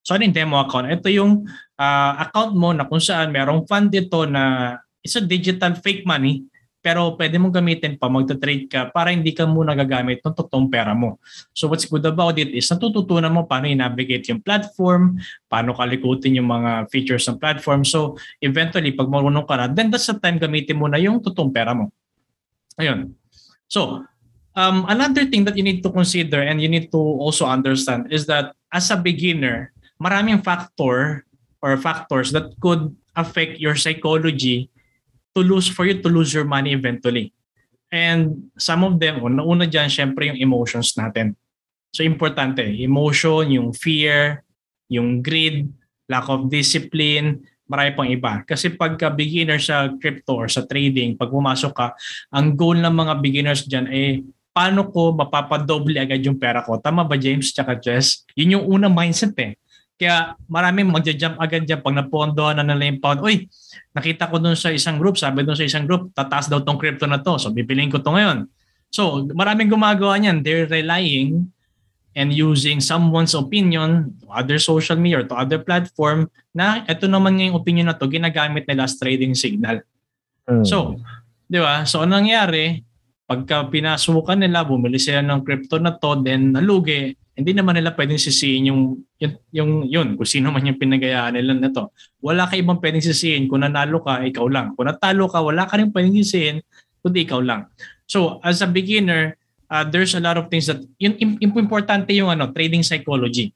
So, 0.04 0.16
ano 0.16 0.24
yung 0.24 0.36
demo 0.36 0.60
account? 0.64 0.88
Ito 0.88 1.12
yung 1.12 1.44
uh, 1.76 2.14
account 2.20 2.56
mo 2.56 2.72
na 2.72 2.88
kung 2.88 3.04
saan 3.04 3.36
merong 3.36 3.68
fund 3.68 3.92
dito 3.92 4.24
na 4.24 4.76
it's 5.04 5.20
a 5.20 5.24
digital 5.24 5.76
fake 5.76 6.08
money 6.08 6.48
pero 6.80 7.20
pwede 7.20 7.36
mong 7.36 7.60
gamitin 7.60 8.00
pa, 8.00 8.08
magta-trade 8.08 8.72
ka 8.72 8.82
para 8.96 9.12
hindi 9.12 9.36
ka 9.36 9.44
muna 9.44 9.76
gagamit 9.76 10.24
ng 10.24 10.32
totoong 10.32 10.72
pera 10.72 10.96
mo. 10.96 11.20
So 11.52 11.68
what's 11.68 11.84
good 11.84 12.08
about 12.08 12.40
it 12.40 12.56
is 12.56 12.72
natututunan 12.72 13.36
mo 13.36 13.44
paano 13.44 13.68
i-navigate 13.68 14.32
yung 14.32 14.40
platform, 14.40 15.20
paano 15.52 15.76
kalikutin 15.76 16.40
yung 16.40 16.48
mga 16.48 16.88
features 16.88 17.28
ng 17.28 17.36
platform. 17.36 17.84
So 17.84 18.16
eventually, 18.40 18.96
pag 18.96 19.12
marunong 19.12 19.44
ka 19.44 19.60
na, 19.60 19.68
then 19.68 19.92
that's 19.92 20.08
the 20.08 20.16
time 20.16 20.40
gamitin 20.40 20.80
mo 20.80 20.88
na 20.88 20.96
yung 20.96 21.20
totoong 21.20 21.52
pera 21.52 21.76
mo. 21.76 21.92
Ayun. 22.80 23.12
So, 23.68 24.08
um, 24.56 24.88
another 24.88 25.28
thing 25.28 25.44
that 25.44 25.60
you 25.60 25.64
need 25.68 25.84
to 25.84 25.92
consider 25.92 26.40
and 26.48 26.64
you 26.64 26.72
need 26.72 26.96
to 26.96 27.00
also 27.00 27.44
understand 27.44 28.08
is 28.08 28.24
that 28.32 28.56
as 28.72 28.88
a 28.88 28.96
beginner, 28.96 29.76
maraming 30.00 30.40
factor 30.40 31.28
or 31.60 31.76
factors 31.76 32.32
that 32.32 32.56
could 32.64 32.96
affect 33.20 33.60
your 33.60 33.76
psychology 33.76 34.72
to 35.40 35.42
lose 35.42 35.72
for 35.72 35.88
you 35.88 36.04
to 36.04 36.12
lose 36.12 36.36
your 36.36 36.44
money 36.44 36.76
eventually. 36.76 37.32
And 37.88 38.52
some 38.60 38.84
of 38.84 39.00
them, 39.00 39.24
una-una 39.24 39.66
dyan, 39.66 39.88
syempre 39.88 40.28
yung 40.28 40.38
emotions 40.38 40.94
natin. 41.00 41.34
So 41.96 42.04
importante, 42.04 42.62
emotion, 42.62 43.50
yung 43.50 43.72
fear, 43.72 44.44
yung 44.92 45.24
greed, 45.24 45.72
lack 46.06 46.28
of 46.28 46.52
discipline, 46.52 47.42
marami 47.66 47.90
pang 47.96 48.10
iba. 48.10 48.34
Kasi 48.44 48.74
pagka 48.74 49.10
beginner 49.10 49.58
sa 49.58 49.90
crypto 49.98 50.38
or 50.38 50.50
sa 50.50 50.66
trading, 50.66 51.18
pag 51.18 51.34
pumasok 51.34 51.74
ka, 51.74 51.88
ang 52.30 52.54
goal 52.54 52.78
ng 52.78 52.94
mga 52.94 53.14
beginners 53.24 53.66
dyan 53.66 53.90
ay 53.90 54.22
paano 54.54 54.90
ko 54.90 55.14
mapapadoble 55.14 55.98
agad 56.02 56.22
yung 56.26 56.38
pera 56.38 56.66
ko. 56.66 56.82
Tama 56.82 57.06
ba 57.06 57.16
James 57.16 57.54
tsaka 57.54 57.78
Jess? 57.78 58.26
Yun 58.34 58.60
yung 58.60 58.66
unang 58.68 58.94
mindset 58.94 59.38
eh. 59.42 59.58
Kaya 60.00 60.40
maraming 60.48 60.88
magja-jump 60.88 61.36
agad 61.44 61.68
dyan 61.68 61.84
pag 61.84 61.92
napondo 61.92 62.48
na 62.56 62.64
nila 62.64 62.88
yung 62.88 63.04
pound. 63.04 63.20
Uy, 63.20 63.52
nakita 63.92 64.32
ko 64.32 64.40
dun 64.40 64.56
sa 64.56 64.72
isang 64.72 64.96
group, 64.96 65.20
sabi 65.20 65.44
dun 65.44 65.60
sa 65.60 65.68
isang 65.68 65.84
group, 65.84 66.16
tataas 66.16 66.48
daw 66.48 66.64
tong 66.64 66.80
crypto 66.80 67.04
na 67.04 67.20
to. 67.20 67.36
So 67.36 67.52
bibiliin 67.52 67.92
ko 67.92 68.00
to 68.00 68.16
ngayon. 68.16 68.48
So 68.88 69.28
maraming 69.36 69.68
gumagawa 69.68 70.16
niyan. 70.16 70.40
They're 70.40 70.72
relying 70.72 71.52
and 72.16 72.32
using 72.32 72.80
someone's 72.80 73.36
opinion 73.36 74.16
to 74.24 74.32
other 74.32 74.58
social 74.58 74.96
media 74.96 75.22
or 75.22 75.28
to 75.28 75.36
other 75.36 75.60
platform 75.60 76.32
na 76.56 76.82
ito 76.88 77.06
naman 77.06 77.38
yung 77.38 77.60
opinion 77.60 77.92
na 77.92 77.96
to 78.00 78.08
ginagamit 78.08 78.66
nila 78.66 78.88
as 78.88 78.96
trading 78.96 79.36
signal. 79.36 79.84
Mm. 80.48 80.66
So, 80.66 80.98
di 81.46 81.60
ba? 81.62 81.86
So, 81.86 82.02
anong 82.02 82.26
nangyari? 82.26 82.82
Pagka 83.30 83.70
pinasukan 83.70 84.42
nila, 84.42 84.66
bumili 84.66 84.98
sila 84.98 85.22
ng 85.22 85.46
crypto 85.46 85.78
na 85.78 85.94
to, 85.94 86.18
then 86.26 86.50
nalugi, 86.50 87.14
hindi 87.40 87.56
naman 87.56 87.80
nila 87.80 87.96
pwedeng 87.96 88.20
sisihin 88.20 88.68
yung, 88.68 88.82
yung, 89.16 89.34
yung 89.56 89.72
yun, 89.88 90.08
kung 90.20 90.28
sino 90.28 90.52
man 90.52 90.68
yung 90.68 90.76
pinagayaan 90.76 91.40
nila 91.40 91.56
na 91.56 91.72
to. 91.72 91.88
Wala 92.20 92.44
ka 92.52 92.60
ibang 92.60 92.84
pwedeng 92.84 93.00
sisihin. 93.00 93.48
Kung 93.48 93.64
nanalo 93.64 94.04
ka, 94.04 94.20
ikaw 94.28 94.44
lang. 94.52 94.76
Kung 94.76 94.92
natalo 94.92 95.32
ka, 95.32 95.40
wala 95.40 95.64
ka 95.64 95.80
rin 95.80 95.88
pwedeng 95.96 96.20
sisihin, 96.20 96.60
kundi 97.00 97.24
ikaw 97.24 97.40
lang. 97.40 97.72
So, 98.04 98.44
as 98.44 98.60
a 98.60 98.68
beginner, 98.68 99.40
uh, 99.70 99.86
there's 99.86 100.18
a 100.18 100.22
lot 100.22 100.36
of 100.36 100.50
things 100.50 100.68
that 100.68 100.82
yung, 100.98 101.16
yung 101.40 101.54
importante 101.56 102.12
yung 102.12 102.34
ano 102.34 102.50
trading 102.50 102.82
psychology 102.82 103.54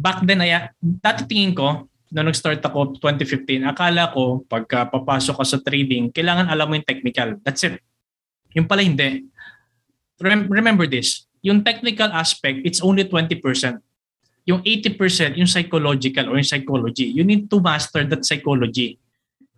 back 0.00 0.24
then 0.24 0.40
ay 0.40 0.72
dati 0.80 1.28
tingin 1.28 1.52
ko 1.52 1.86
nung 2.10 2.26
nag-start 2.26 2.58
ako 2.64 2.98
2015 2.98 3.68
akala 3.68 4.10
ko 4.10 4.42
pagka 4.48 4.88
papasok 4.88 5.36
ka 5.36 5.44
sa 5.46 5.58
trading 5.60 6.08
kailangan 6.10 6.48
alam 6.48 6.66
mo 6.66 6.74
yung 6.74 6.88
technical 6.88 7.36
that's 7.44 7.62
it 7.62 7.78
yung 8.56 8.66
pala 8.66 8.82
hindi 8.82 9.28
remember 10.24 10.88
this 10.88 11.28
yung 11.40 11.64
technical 11.64 12.08
aspect 12.12 12.62
it's 12.64 12.80
only 12.80 13.04
20% 13.04 13.40
yung 14.48 14.60
80% 14.64 15.36
yung 15.36 15.50
psychological 15.50 16.32
or 16.32 16.40
yung 16.40 16.48
psychology 16.48 17.08
you 17.12 17.24
need 17.24 17.48
to 17.48 17.60
master 17.60 18.04
that 18.04 18.24
psychology 18.24 18.96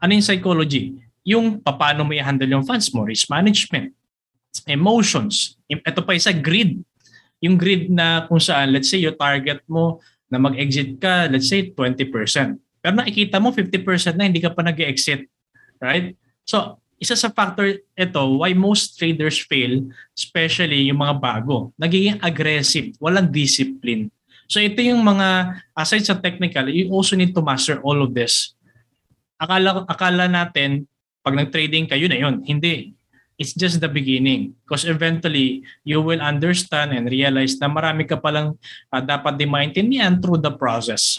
ano 0.02 0.14
yung 0.14 0.26
psychology 0.26 0.94
yung 1.22 1.62
paano 1.62 2.02
mo 2.02 2.12
i-handle 2.14 2.50
yung 2.50 2.66
funds 2.66 2.90
mo 2.90 3.06
risk 3.06 3.30
management 3.30 3.94
emotions. 4.68 5.56
Ito 5.68 6.04
pa 6.04 6.12
isa, 6.12 6.34
greed. 6.36 6.84
Yung 7.42 7.56
greed 7.56 7.88
na 7.88 8.28
kung 8.28 8.38
saan, 8.38 8.70
let's 8.70 8.92
say, 8.92 9.00
your 9.00 9.16
target 9.16 9.64
mo 9.66 9.98
na 10.28 10.38
mag-exit 10.38 11.00
ka, 11.00 11.26
let's 11.32 11.48
say, 11.48 11.72
20%. 11.72 12.60
Pero 12.82 12.92
nakikita 12.94 13.40
mo, 13.40 13.50
50% 13.50 14.18
na 14.18 14.28
hindi 14.28 14.42
ka 14.42 14.52
pa 14.52 14.62
nag-exit. 14.62 15.26
Right? 15.82 16.14
So, 16.46 16.81
isa 17.02 17.18
sa 17.18 17.34
factor 17.34 17.82
ito 17.98 18.22
why 18.38 18.54
most 18.54 18.94
traders 18.94 19.42
fail, 19.42 19.82
especially 20.14 20.86
yung 20.86 21.02
mga 21.02 21.18
bago. 21.18 21.74
Nagiging 21.74 22.22
aggressive, 22.22 22.94
walang 23.02 23.34
discipline. 23.34 24.06
So 24.46 24.62
ito 24.62 24.78
yung 24.78 25.02
mga, 25.02 25.58
aside 25.74 26.06
sa 26.06 26.14
technical, 26.14 26.70
you 26.70 26.86
also 26.94 27.18
need 27.18 27.34
to 27.34 27.42
master 27.42 27.82
all 27.82 28.06
of 28.06 28.14
this. 28.14 28.54
Akala, 29.42 29.82
akala 29.90 30.30
natin, 30.30 30.86
pag 31.26 31.34
nag-trading 31.34 31.90
kayo 31.90 32.06
na 32.06 32.18
yun. 32.22 32.46
Hindi 32.46 32.94
it's 33.42 33.58
just 33.58 33.82
the 33.82 33.90
beginning. 33.90 34.54
Because 34.62 34.86
eventually, 34.86 35.66
you 35.82 35.98
will 35.98 36.22
understand 36.22 36.94
and 36.94 37.10
realize 37.10 37.58
na 37.58 37.66
marami 37.66 38.06
ka 38.06 38.14
palang 38.14 38.54
uh, 38.94 39.02
dapat 39.02 39.34
di 39.34 39.50
maintindihan 39.50 40.22
through 40.22 40.38
the 40.38 40.54
process. 40.54 41.18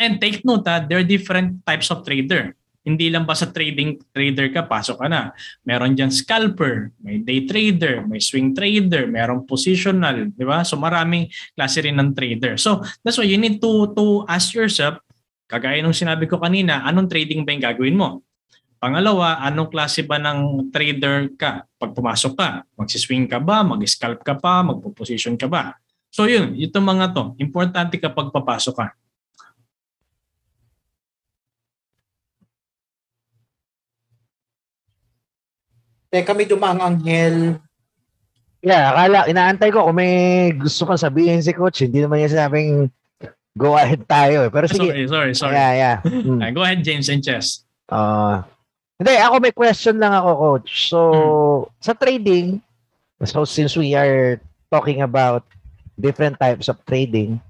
And 0.00 0.16
take 0.16 0.44
note 0.44 0.64
that 0.64 0.88
there 0.88 1.00
are 1.00 1.06
different 1.06 1.60
types 1.68 1.92
of 1.92 2.04
trader. 2.04 2.56
Hindi 2.86 3.10
lang 3.10 3.26
ba 3.26 3.34
sa 3.34 3.50
trading 3.50 3.98
trader 4.14 4.46
ka, 4.54 4.62
pasok 4.62 5.02
ka 5.02 5.10
na. 5.10 5.34
Meron 5.66 5.98
dyan 5.98 6.14
scalper, 6.14 6.94
may 7.02 7.18
day 7.18 7.42
trader, 7.42 8.06
may 8.06 8.22
swing 8.22 8.54
trader, 8.54 9.10
meron 9.10 9.42
positional, 9.42 10.30
di 10.30 10.46
ba? 10.46 10.62
So 10.62 10.78
maraming 10.78 11.26
klase 11.58 11.82
rin 11.82 11.98
ng 11.98 12.14
trader. 12.14 12.54
So 12.54 12.86
that's 13.02 13.18
why 13.18 13.26
you 13.26 13.42
need 13.42 13.58
to, 13.58 13.90
to 13.90 14.22
ask 14.30 14.54
yourself, 14.54 15.02
kagaya 15.50 15.82
nung 15.82 15.98
sinabi 15.98 16.30
ko 16.30 16.38
kanina, 16.38 16.86
anong 16.86 17.10
trading 17.10 17.42
ba 17.42 17.50
yung 17.50 17.64
gagawin 17.66 17.98
mo? 17.98 18.22
Pangalawa, 18.78 19.42
anong 19.42 19.66
klase 19.66 20.06
ba 20.06 20.22
ng 20.22 20.70
trader 20.70 21.34
ka 21.34 21.66
pag 21.66 21.90
pumasok 21.90 22.32
ka? 22.38 22.62
Magsiswing 22.78 23.26
ka 23.26 23.42
ba? 23.42 23.66
Mag-scalp 23.66 24.22
ka 24.22 24.38
pa? 24.38 24.62
Magpo-position 24.62 25.34
ka 25.34 25.50
ba? 25.50 25.74
So 26.14 26.30
yun, 26.30 26.54
itong 26.54 26.86
mga 26.86 27.10
to, 27.10 27.34
importante 27.42 27.98
kapag 27.98 28.30
papasok 28.30 28.74
ka. 28.78 28.86
Teka, 36.10 36.32
may 36.32 36.46
dumang 36.46 36.78
anghel. 36.78 37.58
Yeah, 38.64 38.94
akala, 38.94 39.30
inaantay 39.30 39.70
ko 39.70 39.86
kung 39.86 39.98
may 39.98 40.50
gusto 40.54 40.86
kang 40.86 40.98
sabihin 40.98 41.38
si 41.38 41.54
coach. 41.54 41.86
Hindi 41.86 42.02
naman 42.02 42.22
niya 42.22 42.34
sinabing 42.34 42.90
go 43.56 43.74
ahead 43.74 44.04
tayo. 44.04 44.46
Eh. 44.46 44.50
Pero 44.52 44.66
sige. 44.68 44.90
Sorry, 44.92 45.06
sorry, 45.08 45.32
sorry. 45.34 45.54
Yeah, 45.56 45.72
yeah. 45.72 45.96
Uh, 46.04 46.50
go 46.52 46.62
ahead, 46.66 46.84
James 46.84 47.08
and 47.08 47.24
Chess. 47.24 47.64
Uh, 47.88 48.44
hindi, 49.00 49.12
ako 49.16 49.34
may 49.40 49.54
question 49.54 49.96
lang 49.96 50.12
ako, 50.12 50.30
coach. 50.36 50.88
So, 50.88 50.98
hmm. 51.12 51.62
sa 51.80 51.92
trading, 51.96 52.60
so 53.24 53.44
since 53.48 53.76
we 53.76 53.96
are 53.96 54.40
talking 54.72 55.00
about 55.00 55.44
different 55.96 56.36
types 56.36 56.68
of 56.68 56.80
trading, 56.84 57.40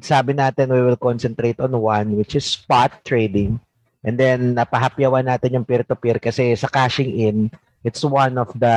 sabi 0.00 0.36
natin 0.36 0.70
we 0.70 0.80
will 0.80 1.00
concentrate 1.00 1.58
on 1.58 1.72
one, 1.74 2.16
which 2.16 2.36
is 2.36 2.44
spot 2.44 3.00
trading. 3.04 3.60
And 4.00 4.16
then, 4.16 4.56
napahapyawan 4.56 5.28
natin 5.28 5.60
yung 5.60 5.68
peer-to-peer 5.68 6.16
kasi 6.16 6.56
sa 6.56 6.68
cashing 6.72 7.12
in, 7.12 7.36
it's 7.84 8.04
one 8.04 8.36
of 8.38 8.52
the 8.58 8.76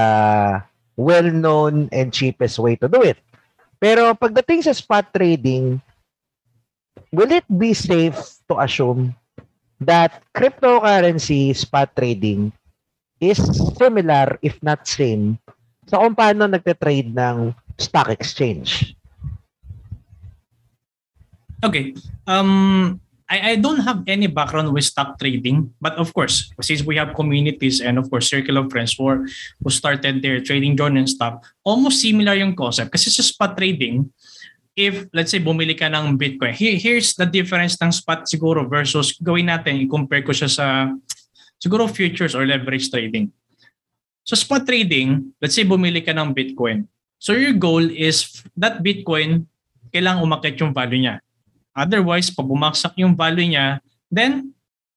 well-known 0.95 1.89
and 1.91 2.13
cheapest 2.13 2.59
way 2.59 2.75
to 2.77 2.87
do 2.87 3.01
it. 3.01 3.17
Pero 3.81 4.15
pagdating 4.15 4.63
sa 4.63 4.71
spot 4.71 5.11
trading, 5.11 5.81
will 7.11 7.31
it 7.31 7.45
be 7.51 7.75
safe 7.75 8.15
to 8.47 8.59
assume 8.63 9.11
that 9.83 10.23
cryptocurrency 10.31 11.51
spot 11.51 11.91
trading 11.95 12.53
is 13.19 13.39
similar 13.75 14.39
if 14.39 14.59
not 14.63 14.87
same 14.87 15.35
sa 15.87 15.99
kung 15.99 16.15
paano 16.15 16.47
nagte-trade 16.47 17.11
ng 17.11 17.51
stock 17.75 18.07
exchange. 18.07 18.95
Okay. 21.63 21.95
Um 22.27 22.99
I, 23.33 23.37
I 23.41 23.55
don't 23.57 23.81
have 23.81 24.05
any 24.05 24.29
background 24.29 24.69
with 24.69 24.85
stock 24.85 25.17
trading, 25.17 25.73
but 25.81 25.97
of 25.97 26.13
course, 26.13 26.53
since 26.61 26.85
we 26.85 27.01
have 27.01 27.17
communities 27.17 27.81
and 27.81 27.97
of 27.97 28.05
course 28.13 28.29
circle 28.29 28.61
of 28.61 28.69
friends 28.69 28.93
who, 28.93 29.25
who 29.57 29.69
started 29.73 30.21
their 30.21 30.37
trading 30.37 30.77
journey 30.77 31.01
and 31.01 31.09
stuff, 31.09 31.41
almost 31.65 31.97
similar 31.97 32.37
yung 32.37 32.53
concept. 32.53 32.93
Kasi 32.93 33.09
sa 33.09 33.25
spot 33.25 33.57
trading, 33.57 34.05
if 34.77 35.09
let's 35.17 35.33
say 35.33 35.41
bumili 35.41 35.73
ka 35.73 35.89
ng 35.89 36.13
Bitcoin, 36.13 36.53
here, 36.53 36.77
here's 36.77 37.17
the 37.17 37.25
difference 37.25 37.73
ng 37.81 37.89
spot 37.89 38.29
siguro 38.29 38.69
versus 38.69 39.17
gawin 39.17 39.49
natin, 39.49 39.81
i-compare 39.81 40.21
ko 40.21 40.29
siya 40.29 40.49
sa 40.53 40.93
siguro 41.57 41.89
futures 41.89 42.37
or 42.37 42.45
leverage 42.45 42.93
trading. 42.93 43.33
So 44.29 44.37
spot 44.37 44.69
trading, 44.69 45.33
let's 45.41 45.57
say 45.57 45.65
bumili 45.65 46.05
ka 46.05 46.13
ng 46.13 46.37
Bitcoin. 46.37 46.85
So 47.17 47.33
your 47.33 47.57
goal 47.57 47.81
is 47.81 48.45
that 48.61 48.85
Bitcoin, 48.85 49.49
kailangan 49.89 50.21
umakit 50.21 50.61
yung 50.61 50.69
value 50.69 51.01
niya. 51.01 51.22
Otherwise, 51.73 52.29
pag 52.29 52.45
bumaksak 52.45 52.93
yung 53.01 53.17
value 53.17 53.49
niya, 53.49 53.81
then 54.13 54.53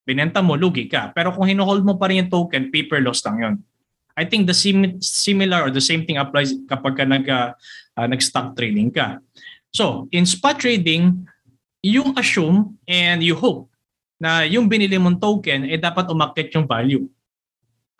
binenta 0.06 0.44
mo, 0.44 0.54
lugi 0.54 0.86
ka. 0.86 1.10
Pero 1.16 1.32
kung 1.32 1.48
hinohold 1.48 1.82
mo 1.82 1.96
pa 1.98 2.06
rin 2.12 2.24
yung 2.24 2.30
token, 2.30 2.70
paper 2.70 3.02
loss 3.02 3.24
lang 3.26 3.36
yun. 3.42 3.54
I 4.16 4.24
think 4.24 4.48
the 4.48 4.56
sim- 4.56 4.96
similar 5.02 5.66
or 5.66 5.70
the 5.72 5.82
same 5.82 6.06
thing 6.08 6.16
applies 6.16 6.54
kapag 6.70 6.96
ka 6.96 7.04
nag, 7.04 7.26
uh, 7.28 7.52
nag-stock 8.06 8.56
trading 8.56 8.88
ka. 8.88 9.20
So, 9.74 10.08
in 10.14 10.24
spot 10.24 10.62
trading, 10.62 11.26
yung 11.84 12.16
assume 12.16 12.80
and 12.88 13.20
you 13.20 13.36
hope 13.36 13.68
na 14.16 14.48
yung 14.48 14.66
binili 14.66 14.96
mong 14.96 15.20
token 15.20 15.68
eh 15.68 15.76
dapat 15.76 16.08
umakyat 16.08 16.48
yung 16.56 16.64
value. 16.64 17.04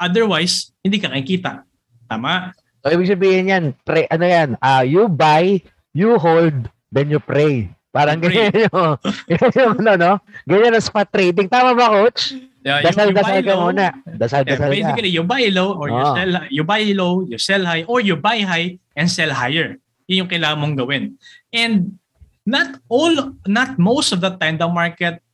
Otherwise, 0.01 0.73
hindi 0.81 0.97
ka 0.97 1.13
kikita. 1.13 1.65
Tama? 2.09 2.57
So, 2.81 2.93
ibig 2.93 3.11
sabihin 3.11 3.53
yan, 3.53 3.65
pray, 3.85 4.09
ano 4.09 4.25
yan, 4.25 4.49
uh, 4.61 4.85
you 4.85 5.11
buy, 5.11 5.61
you 5.93 6.17
hold, 6.17 6.71
then 6.89 7.11
you 7.13 7.21
pray. 7.21 7.69
Parang 7.97 8.21
ganyan 8.21 8.53
yung, 8.69 9.01
yung 9.57 9.75
ano, 9.81 9.93
no? 9.97 10.13
Ganyan 10.45 10.77
ang 10.77 10.85
spot 10.85 11.09
trading. 11.09 11.49
Tama 11.49 11.73
ba, 11.73 11.89
coach? 11.89 12.37
Yeah, 12.61 12.85
dasal, 12.85 13.09
you, 13.09 13.15
you 13.15 13.19
dasal 13.23 13.39
ka 13.41 13.55
low, 13.57 13.65
muna. 13.71 13.87
Dasal, 14.05 14.43
yeah, 14.45 14.53
dasal 14.53 14.69
basically, 14.69 15.11
ka. 15.15 15.17
you 15.17 15.25
buy 15.25 15.45
low 15.49 15.81
or 15.81 15.89
oh. 15.89 15.97
you 15.97 16.05
sell 16.13 16.33
you 16.53 16.63
buy 16.67 16.83
low, 16.93 17.25
you 17.25 17.39
sell 17.41 17.63
high, 17.65 17.89
or 17.89 18.05
you 18.05 18.21
buy 18.21 18.45
high 18.45 18.77
and 18.93 19.09
sell 19.09 19.33
higher. 19.33 19.81
Yun 20.11 20.27
yung 20.27 20.31
kailangan 20.31 20.59
mong 20.61 20.77
gawin. 20.77 21.17
And 21.55 21.97
not 22.45 22.77
all, 22.93 23.33
not 23.49 23.81
most 23.81 24.13
of 24.13 24.21
the 24.21 24.37
time, 24.37 24.61
the 24.61 24.69
market 24.69 25.25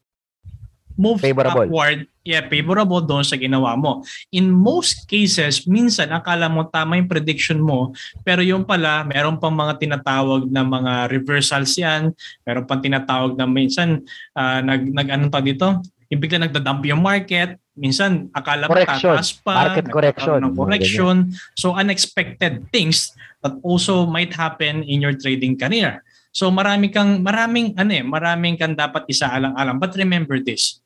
moves 1.03 1.19
Favorable. 1.19 1.67
upward. 1.67 2.07
Yeah, 2.23 2.47
favorable 2.47 3.03
doon 3.03 3.27
sa 3.27 3.35
ginawa 3.35 3.75
mo. 3.75 4.07
In 4.31 4.47
most 4.55 5.11
cases, 5.11 5.67
minsan 5.67 6.15
akala 6.15 6.47
mo 6.47 6.71
tama 6.71 6.95
yung 6.95 7.11
prediction 7.11 7.59
mo, 7.59 7.91
pero 8.23 8.39
yung 8.47 8.63
pala, 8.63 9.03
meron 9.03 9.43
pang 9.43 9.51
mga 9.51 9.83
tinatawag 9.83 10.47
na 10.47 10.63
mga 10.63 11.11
reversals 11.11 11.75
yan, 11.75 12.15
meron 12.47 12.63
pang 12.63 12.79
tinatawag 12.79 13.35
na 13.35 13.43
minsan, 13.51 14.07
uh, 14.39 14.63
nag, 14.63 14.95
nag 14.95 15.09
ano 15.11 15.27
pa 15.27 15.43
dito, 15.43 15.83
yung 16.15 16.21
bigla 16.23 16.47
nagda-dump 16.47 16.85
yung 16.87 17.03
market, 17.03 17.57
minsan 17.73 18.29
akala 18.37 18.69
mo 18.69 18.77
tataas 18.77 19.33
pa, 19.41 19.73
Market 19.73 19.89
correction. 19.89 20.39
ng 20.45 20.53
correction. 20.53 21.17
So 21.57 21.73
unexpected 21.73 22.69
things 22.69 23.17
that 23.41 23.57
also 23.65 24.05
might 24.05 24.37
happen 24.37 24.85
in 24.85 25.01
your 25.01 25.17
trading 25.17 25.57
career. 25.57 26.05
So 26.37 26.53
marami 26.53 26.93
kang 26.93 27.25
maraming 27.25 27.77
ano 27.81 27.93
eh, 27.93 28.05
maraming 28.05 28.61
kang 28.61 28.77
dapat 28.77 29.09
isaalang-alang. 29.09 29.81
But 29.81 29.97
remember 29.97 30.37
this. 30.37 30.82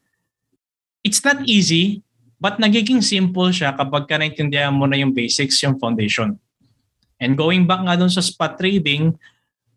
It's 1.06 1.22
not 1.22 1.46
easy, 1.46 2.02
but 2.42 2.58
nagiging 2.58 2.98
simple 2.98 3.54
siya 3.54 3.78
kapag 3.78 4.10
ka 4.10 4.18
naintindihan 4.18 4.74
mo 4.74 4.90
na 4.90 4.98
yung 4.98 5.14
basics, 5.14 5.62
yung 5.62 5.78
foundation. 5.78 6.34
And 7.22 7.38
going 7.38 7.64
back 7.70 7.86
nga 7.86 7.94
dun 7.94 8.10
sa 8.10 8.20
spot 8.20 8.58
trading, 8.58 9.14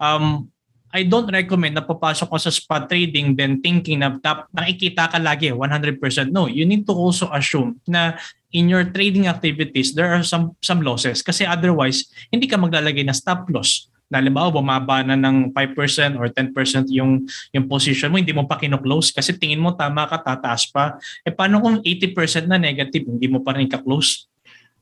um, 0.01 0.49
I 0.89 1.05
don't 1.05 1.29
recommend 1.29 1.77
na 1.77 1.85
papasok 1.85 2.33
ka 2.33 2.39
sa 2.41 2.49
spot 2.49 2.89
trading 2.89 3.37
then 3.37 3.61
thinking 3.61 4.01
na 4.01 4.17
tap, 4.17 4.49
nakikita 4.49 5.05
ka 5.05 5.21
lagi 5.21 5.53
100%. 5.53 6.33
No, 6.33 6.49
you 6.49 6.65
need 6.65 6.89
to 6.89 6.97
also 6.97 7.29
assume 7.29 7.77
na 7.85 8.17
in 8.49 8.65
your 8.65 8.89
trading 8.89 9.29
activities, 9.29 9.93
there 9.93 10.09
are 10.09 10.25
some 10.25 10.57
some 10.65 10.81
losses. 10.81 11.21
Kasi 11.21 11.45
otherwise, 11.45 12.09
hindi 12.33 12.49
ka 12.49 12.57
maglalagay 12.57 13.05
na 13.05 13.13
stop 13.13 13.45
loss. 13.53 13.88
Na 14.09 14.17
halimbawa, 14.17 14.49
bumaba 14.49 15.05
na 15.05 15.13
ng 15.13 15.53
5% 15.53 16.17
or 16.17 16.27
10% 16.33 16.89
yung, 16.89 17.29
yung 17.53 17.65
position 17.69 18.09
mo, 18.09 18.17
hindi 18.17 18.33
mo 18.33 18.49
pa 18.49 18.57
kino-close 18.57 19.13
kasi 19.13 19.37
tingin 19.37 19.61
mo 19.61 19.77
tama 19.77 20.09
ka, 20.09 20.17
tataas 20.17 20.65
pa. 20.73 20.97
Eh 21.21 21.29
paano 21.29 21.61
kung 21.61 21.77
80% 21.85 22.49
na 22.49 22.57
negative, 22.57 23.05
hindi 23.05 23.29
mo 23.29 23.45
pa 23.45 23.53
rin 23.53 23.69
ka-close? 23.69 24.25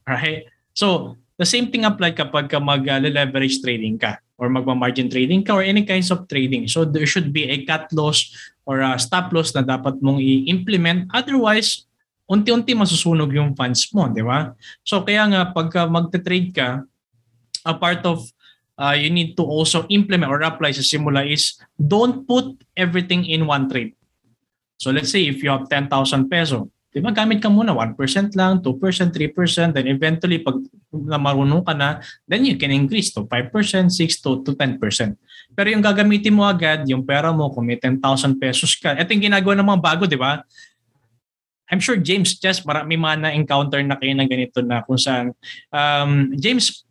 Right? 0.07 0.47
So, 0.71 1.19
the 1.35 1.43
same 1.43 1.67
thing 1.67 1.83
apply 1.83 2.15
kapag 2.15 2.47
ka 2.47 2.57
mag-leverage 2.63 3.59
trading 3.59 3.99
ka 3.99 4.23
or 4.39 4.47
magma-margin 4.47 5.11
trading 5.11 5.43
ka 5.43 5.59
or 5.59 5.61
any 5.61 5.83
kinds 5.83 6.07
of 6.07 6.23
trading. 6.31 6.71
So, 6.71 6.87
there 6.87 7.05
should 7.05 7.35
be 7.35 7.51
a 7.51 7.67
cut 7.67 7.91
loss 7.91 8.31
or 8.63 8.79
a 8.79 8.95
stop 8.95 9.35
loss 9.35 9.51
na 9.51 9.61
dapat 9.61 9.99
mong 9.99 10.23
i-implement. 10.23 11.11
Otherwise, 11.11 11.83
unti-unti 12.27 12.75
masusunog 12.75 13.31
yung 13.31 13.55
funds 13.55 13.87
mo, 13.91 14.07
di 14.11 14.23
ba? 14.23 14.55
So, 14.87 15.03
kaya 15.03 15.27
nga, 15.31 15.51
pagka 15.51 15.87
magte-trade 15.87 16.51
ka, 16.55 16.83
a 17.67 17.73
part 17.75 18.03
of 18.07 18.23
uh, 18.77 18.95
you 18.95 19.09
need 19.09 19.35
to 19.35 19.43
also 19.43 19.83
implement 19.89 20.29
or 20.29 20.39
apply 20.45 20.71
sa 20.71 20.85
simula 20.85 21.25
is 21.25 21.57
don't 21.75 22.23
put 22.29 22.57
everything 22.77 23.25
in 23.25 23.49
one 23.49 23.67
trade. 23.67 23.97
So 24.77 24.93
let's 24.93 25.09
say 25.09 25.25
if 25.25 25.41
you 25.41 25.49
have 25.49 25.65
10,000 25.65 25.89
peso, 26.29 26.69
di 26.93 27.01
ba 27.01 27.09
gamit 27.09 27.41
ka 27.41 27.49
muna 27.49 27.73
1% 27.73 27.97
lang, 28.37 28.61
2%, 28.61 28.63
3%, 28.69 29.73
then 29.73 29.85
eventually 29.89 30.41
pag 30.41 30.61
na 30.93 31.17
marunong 31.17 31.65
ka 31.65 31.73
na, 31.73 32.01
then 32.29 32.45
you 32.45 32.55
can 32.57 32.69
increase 32.69 33.09
to 33.13 33.25
5%, 33.25 33.49
6 33.89 34.23
to, 34.23 34.45
to 34.45 34.53
10%. 34.53 34.77
Pero 35.57 35.67
yung 35.73 35.81
gagamitin 35.81 36.37
mo 36.37 36.45
agad, 36.45 36.85
yung 36.85 37.01
pera 37.01 37.33
mo, 37.33 37.49
kung 37.49 37.65
may 37.65 37.81
10,000 37.81 38.01
pesos 38.37 38.77
ka, 38.77 38.93
ito 38.93 39.09
yung 39.13 39.33
ginagawa 39.33 39.53
ng 39.57 39.67
mga 39.67 39.81
bago, 39.81 40.03
di 40.05 40.17
ba? 40.17 40.45
I'm 41.67 41.83
sure 41.83 41.99
James, 41.99 42.39
just 42.39 42.63
marami 42.63 42.95
mga 42.95 43.27
na-encounter 43.27 43.81
na 43.83 43.99
kayo 43.99 44.15
ng 44.15 44.29
ganito 44.29 44.63
na 44.63 44.85
kung 44.87 44.95
saan, 44.95 45.35
um, 45.73 46.31
James, 46.39 46.86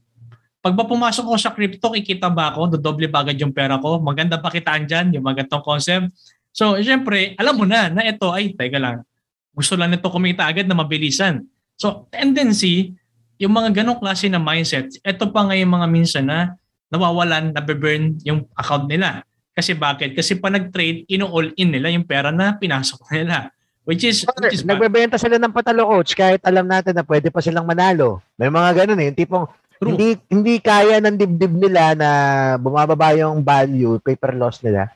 pag 0.66 0.74
ba 0.74 0.82
pumasok 0.82 1.30
ako 1.30 1.38
sa 1.38 1.54
crypto, 1.54 1.94
kikita 1.94 2.26
ba 2.26 2.50
ako? 2.50 2.74
Dodoble 2.74 3.06
ba 3.06 3.22
agad 3.22 3.38
yung 3.38 3.54
pera 3.54 3.78
ko? 3.78 4.02
Maganda 4.02 4.42
pa 4.42 4.50
kitaan 4.50 4.82
dyan, 4.82 5.14
yung 5.14 5.22
magandang 5.22 5.62
concept. 5.62 6.10
So, 6.50 6.74
syempre, 6.82 7.38
alam 7.38 7.54
mo 7.54 7.62
na 7.62 7.86
na 7.86 8.02
ito, 8.02 8.34
ay, 8.34 8.50
teka 8.50 8.82
lang, 8.82 9.06
gusto 9.54 9.78
lang 9.78 9.94
nito 9.94 10.10
kumita 10.10 10.42
agad 10.42 10.66
na 10.66 10.74
mabilisan. 10.74 11.46
So, 11.78 12.10
tendency, 12.10 12.98
yung 13.38 13.54
mga 13.54 13.78
ganong 13.78 14.02
klase 14.02 14.26
na 14.26 14.42
mindset, 14.42 14.90
ito 15.06 15.24
pa 15.30 15.46
nga 15.46 15.54
yung 15.54 15.70
mga 15.70 15.86
minsan 15.86 16.26
na 16.26 16.58
nawawalan, 16.90 17.54
nabe-burn 17.54 18.18
yung 18.26 18.50
account 18.58 18.90
nila. 18.90 19.22
Kasi 19.54 19.70
bakit? 19.78 20.18
Kasi 20.18 20.34
pa 20.34 20.50
nag-trade, 20.50 21.06
ino-all 21.06 21.54
in 21.54 21.78
nila 21.78 21.94
yung 21.94 22.02
pera 22.02 22.34
na 22.34 22.58
pinasok 22.58 23.06
nila. 23.22 23.54
Which 23.86 24.02
is, 24.02 24.26
which 24.26 24.50
is 24.50 24.66
bad. 24.66 24.82
Nagbebenta 24.82 25.14
sila 25.14 25.38
ng 25.38 25.54
patalo 25.54 25.86
coach 25.86 26.18
kahit 26.18 26.42
alam 26.42 26.66
natin 26.66 26.90
na 26.90 27.06
pwede 27.06 27.30
pa 27.30 27.38
silang 27.38 27.62
manalo. 27.62 28.18
May 28.34 28.50
mga 28.50 28.82
ganun 28.82 28.98
eh, 28.98 29.14
yung 29.14 29.18
tipong 29.22 29.46
True. 29.76 29.92
hindi 29.92 30.16
hindi 30.32 30.54
kaya 30.56 31.00
ng 31.04 31.20
dibdib 31.20 31.52
nila 31.52 31.92
na 31.92 32.10
bumababa 32.56 33.12
yung 33.12 33.44
value, 33.44 34.00
paper 34.00 34.32
loss 34.32 34.64
nila. 34.64 34.88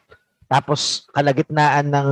Tapos 0.48 1.04
kalagitnaan 1.12 1.92
ng 1.92 2.08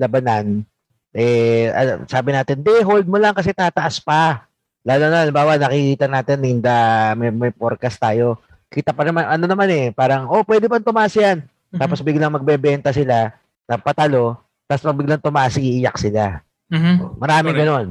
labanan, 0.00 0.64
eh 1.12 1.68
sabi 2.08 2.32
natin, 2.32 2.64
"Di, 2.64 2.80
hold 2.80 3.04
mo 3.04 3.20
lang 3.20 3.36
kasi 3.36 3.52
tataas 3.52 4.00
pa." 4.00 4.48
Lalo 4.88 5.04
na, 5.12 5.20
halimbawa, 5.20 5.60
nakikita 5.60 6.08
natin 6.08 6.40
in 6.48 6.64
the, 6.64 6.78
may, 7.20 7.28
may 7.28 7.52
forecast 7.52 8.00
tayo. 8.00 8.40
Kita 8.72 8.96
pa 8.96 9.04
naman, 9.04 9.28
ano 9.28 9.44
naman 9.44 9.68
eh, 9.68 9.86
parang, 9.92 10.32
oh, 10.32 10.40
pwede 10.48 10.64
ba 10.64 10.80
tumaas 10.80 11.12
yan? 11.12 11.44
Mhm. 11.44 11.80
Tapos 11.80 12.00
biglang 12.00 12.32
magbebenta 12.32 12.88
sila 12.88 13.36
na 13.68 13.76
patalo, 13.76 14.40
tapos 14.64 14.88
biglang 14.96 15.20
tumaas, 15.20 15.60
iiyak 15.60 16.00
sila. 16.00 16.40
Mhm. 16.72 17.20
Maraming 17.20 17.56
ganon. 17.56 17.88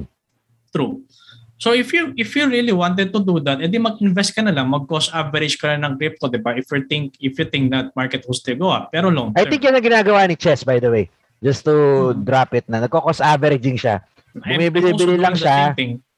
True. 0.74 1.06
So 1.58 1.74
if 1.74 1.90
you 1.90 2.14
if 2.14 2.38
you 2.38 2.46
really 2.46 2.70
wanted 2.72 3.10
to 3.10 3.20
do 3.20 3.42
that, 3.42 3.58
edi 3.60 3.82
mag-invest 3.82 4.38
ka 4.38 4.46
na 4.46 4.54
lang, 4.54 4.70
mag-cost 4.70 5.10
average 5.10 5.58
ka 5.58 5.74
na 5.74 5.90
ng 5.90 5.98
crypto, 5.98 6.30
'di 6.30 6.38
ba? 6.38 6.54
If 6.54 6.70
you 6.70 6.86
think 6.86 7.18
if 7.18 7.34
you 7.34 7.50
think 7.50 7.74
that 7.74 7.90
market 7.98 8.22
will 8.30 8.38
still 8.38 8.54
go 8.56 8.70
up, 8.70 8.94
pero 8.94 9.10
long 9.10 9.34
I 9.34 9.42
term. 9.42 9.50
think 9.50 9.62
yun 9.66 9.74
ang 9.74 9.82
ginagawa 9.82 10.30
ni 10.30 10.38
Chess, 10.38 10.62
by 10.62 10.78
the 10.78 10.94
way. 10.94 11.10
Just 11.42 11.66
to 11.66 11.74
Hmm. 12.14 12.22
drop 12.22 12.54
it 12.54 12.66
na. 12.70 12.78
Nagko-cost 12.80 13.22
averaging 13.22 13.78
siya. 13.78 14.06
Bumibili-bili 14.34 15.18
lang 15.18 15.34
siya. 15.34 15.74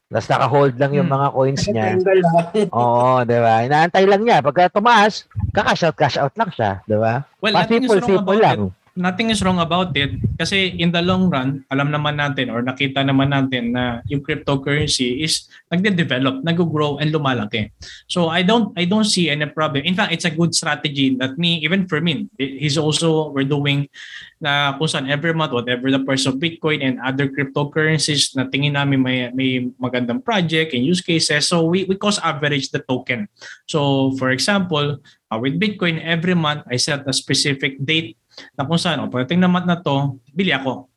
Tapos 0.09 0.25
naka-hold 0.25 0.75
lang 0.75 0.91
yung 0.91 1.07
Hmm. 1.07 1.15
mga 1.21 1.27
coins 1.31 1.63
niya. 1.69 1.87
Oo, 2.75 3.21
di 3.23 3.37
ba? 3.37 3.61
Inaantay 3.61 4.03
lang 4.09 4.21
niya. 4.25 4.41
Pagka 4.41 4.73
tumaas, 4.73 5.23
kakash 5.53 5.85
out, 5.85 5.95
cash 5.95 6.17
out 6.17 6.33
lang 6.33 6.49
siya. 6.49 6.81
Di 6.83 6.97
ba? 6.97 7.23
Well, 7.39 7.53
is 7.53 7.55
wrong 7.55 7.63
Pa-simple-simple 7.63 8.35
about 8.35 8.43
lang. 8.43 8.59
it. 8.59 8.78
Nothing 8.95 9.29
is 9.29 9.41
wrong 9.45 9.59
about 9.59 9.93
it 9.97 10.17
kasi 10.39 10.71
in 10.79 10.89
the 10.95 11.03
long 11.03 11.27
run, 11.27 11.67
alam 11.67 11.91
naman 11.91 12.15
natin 12.15 12.47
or 12.47 12.63
nakita 12.63 13.03
naman 13.03 13.35
natin 13.35 13.75
na 13.75 13.99
yung 14.07 14.23
cryptocurrency 14.23 15.19
is 15.19 15.51
nagde-develop, 15.67 16.41
nag-grow 16.47 16.97
and 16.97 17.11
lumalaki. 17.11 17.69
So 18.07 18.31
I 18.31 18.41
don't 18.41 18.71
I 18.79 18.87
don't 18.87 19.07
see 19.07 19.27
any 19.27 19.45
problem. 19.51 19.83
In 19.83 19.99
fact, 19.99 20.15
it's 20.15 20.25
a 20.25 20.33
good 20.33 20.55
strategy 20.55 21.19
that 21.19 21.35
me 21.35 21.59
even 21.67 21.91
for 21.91 21.99
me, 21.99 22.31
he's 22.39 22.79
also 22.79 23.35
we're 23.35 23.47
doing 23.47 23.91
na 24.39 24.79
kung 24.79 24.87
saan 24.87 25.11
every 25.11 25.35
month 25.35 25.51
whatever 25.51 25.91
the 25.91 25.99
price 26.07 26.23
of 26.23 26.39
Bitcoin 26.39 26.79
and 26.79 26.95
other 27.03 27.27
cryptocurrencies 27.27 28.31
na 28.39 28.47
tingin 28.47 28.79
namin 28.79 29.03
may 29.03 29.27
may 29.35 29.67
magandang 29.75 30.23
project 30.23 30.71
and 30.71 30.87
use 30.87 31.03
cases. 31.03 31.51
So 31.51 31.67
we 31.67 31.83
we 31.83 31.99
cost 31.99 32.23
average 32.23 32.71
the 32.71 32.79
token. 32.79 33.27
So 33.67 34.11
for 34.15 34.31
example, 34.31 35.03
uh, 35.27 35.37
with 35.37 35.59
Bitcoin 35.59 35.99
every 35.99 36.33
month 36.33 36.63
I 36.71 36.79
set 36.79 37.03
a 37.03 37.11
specific 37.11 37.83
date 37.83 38.15
na 38.57 38.65
kung 38.67 38.79
saan, 38.79 39.01
oh, 39.03 39.09
pagdating 39.11 39.41
na 39.41 39.77
to, 39.79 40.19
bili 40.31 40.51
ako 40.53 40.89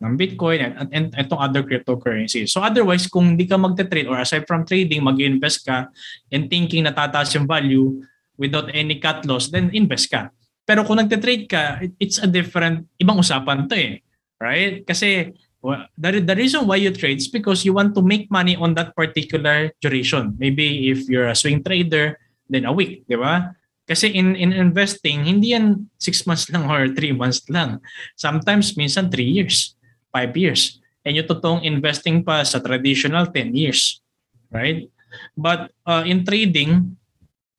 ng 0.00 0.16
Bitcoin 0.16 0.58
and, 0.64 0.72
and, 0.80 0.88
and 0.96 1.06
itong 1.12 1.40
other 1.40 1.60
cryptocurrencies. 1.60 2.48
So 2.48 2.64
otherwise, 2.64 3.04
kung 3.04 3.36
hindi 3.36 3.44
ka 3.44 3.60
magte-trade 3.60 4.08
or 4.08 4.16
aside 4.16 4.48
from 4.48 4.64
trading, 4.64 5.04
mag-invest 5.04 5.68
ka 5.68 5.92
and 6.32 6.48
thinking 6.48 6.88
na 6.88 6.96
tataas 6.96 7.36
yung 7.36 7.44
value 7.44 8.00
without 8.40 8.72
any 8.72 8.96
cut 8.96 9.28
loss, 9.28 9.52
then 9.52 9.68
invest 9.76 10.08
ka. 10.08 10.32
Pero 10.64 10.88
kung 10.88 10.96
nagte-trade 10.96 11.44
ka, 11.44 11.84
it- 11.84 11.96
it's 12.00 12.16
a 12.16 12.28
different, 12.28 12.88
ibang 12.96 13.20
usapan 13.20 13.68
to 13.68 13.76
eh. 13.76 14.00
Right? 14.40 14.88
Kasi 14.88 15.36
well, 15.60 15.84
the, 15.96 16.24
the 16.24 16.36
reason 16.36 16.64
why 16.64 16.80
you 16.80 16.90
trade 16.90 17.20
is 17.20 17.28
because 17.28 17.64
you 17.64 17.76
want 17.76 17.94
to 17.94 18.02
make 18.02 18.32
money 18.32 18.56
on 18.56 18.72
that 18.74 18.96
particular 18.96 19.68
duration. 19.80 20.36
Maybe 20.40 20.88
if 20.88 21.08
you're 21.08 21.28
a 21.28 21.36
swing 21.36 21.62
trader, 21.62 22.16
then 22.48 22.64
a 22.64 22.72
week, 22.72 23.04
di 23.06 23.16
ba? 23.20 23.54
Kasi 23.90 24.14
in, 24.14 24.38
in 24.38 24.54
investing, 24.54 25.26
hindi 25.26 25.50
yan 25.50 25.90
6 25.98 26.30
months 26.30 26.46
lang 26.54 26.70
or 26.70 26.86
3 26.94 27.10
months 27.10 27.42
lang. 27.50 27.82
Sometimes, 28.14 28.78
minsan 28.78 29.10
3 29.10 29.18
years, 29.26 29.74
5 30.14 30.30
years. 30.38 30.78
And 31.02 31.18
yung 31.18 31.26
totoong 31.26 31.66
investing 31.66 32.22
pa 32.22 32.46
sa 32.46 32.62
traditional 32.62 33.26
10 33.34 33.50
years. 33.50 33.98
Right? 34.46 34.86
But 35.34 35.74
uh, 35.82 36.06
in 36.06 36.22
trading, 36.22 36.94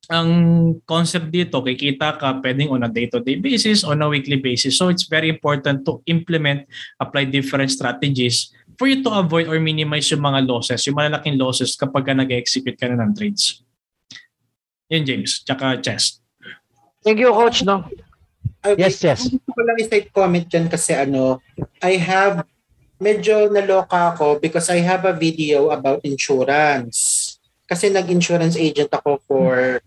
ang 0.08 0.32
concept 0.88 1.36
dito, 1.36 1.60
kikita 1.60 2.16
ka 2.16 2.40
pwedeng 2.40 2.72
on 2.72 2.88
a 2.88 2.92
day-to-day 2.92 3.44
basis, 3.44 3.84
on 3.84 4.00
a 4.00 4.08
weekly 4.08 4.40
basis. 4.40 4.80
So 4.80 4.88
it's 4.88 5.12
very 5.12 5.28
important 5.28 5.84
to 5.84 6.00
implement, 6.08 6.64
apply 6.96 7.28
different 7.28 7.76
strategies 7.76 8.56
for 8.80 8.88
you 8.88 9.04
to 9.04 9.12
avoid 9.12 9.52
or 9.52 9.60
minimize 9.60 10.08
yung 10.16 10.24
mga 10.24 10.48
losses, 10.48 10.88
yung 10.88 10.96
malalaking 10.96 11.36
losses 11.36 11.76
kapag 11.76 12.08
ka 12.08 12.14
nag-execute 12.16 12.80
ka 12.80 12.88
na 12.88 13.04
ng 13.04 13.12
trades. 13.20 13.68
Yun, 14.88 15.04
James. 15.04 15.44
Tsaka 15.44 15.80
Chess. 15.84 16.21
Thank 17.02 17.18
you, 17.18 17.34
coach, 17.34 17.66
no? 17.66 17.86
Okay. 18.62 18.78
Yes, 18.78 19.02
yes. 19.02 19.26
Gusto 19.26 19.50
ko 19.58 19.62
lang 19.66 19.78
i-side 19.82 20.14
comment 20.14 20.46
dyan 20.46 20.70
kasi 20.70 20.94
ano, 20.94 21.42
I 21.82 21.98
have, 21.98 22.46
medyo 23.02 23.50
naloka 23.50 24.14
ako 24.14 24.38
because 24.38 24.70
I 24.70 24.86
have 24.86 25.10
a 25.10 25.18
video 25.18 25.74
about 25.74 26.06
insurance. 26.06 27.38
Kasi 27.66 27.90
nag-insurance 27.90 28.54
agent 28.54 28.94
ako 28.94 29.18
for 29.26 29.82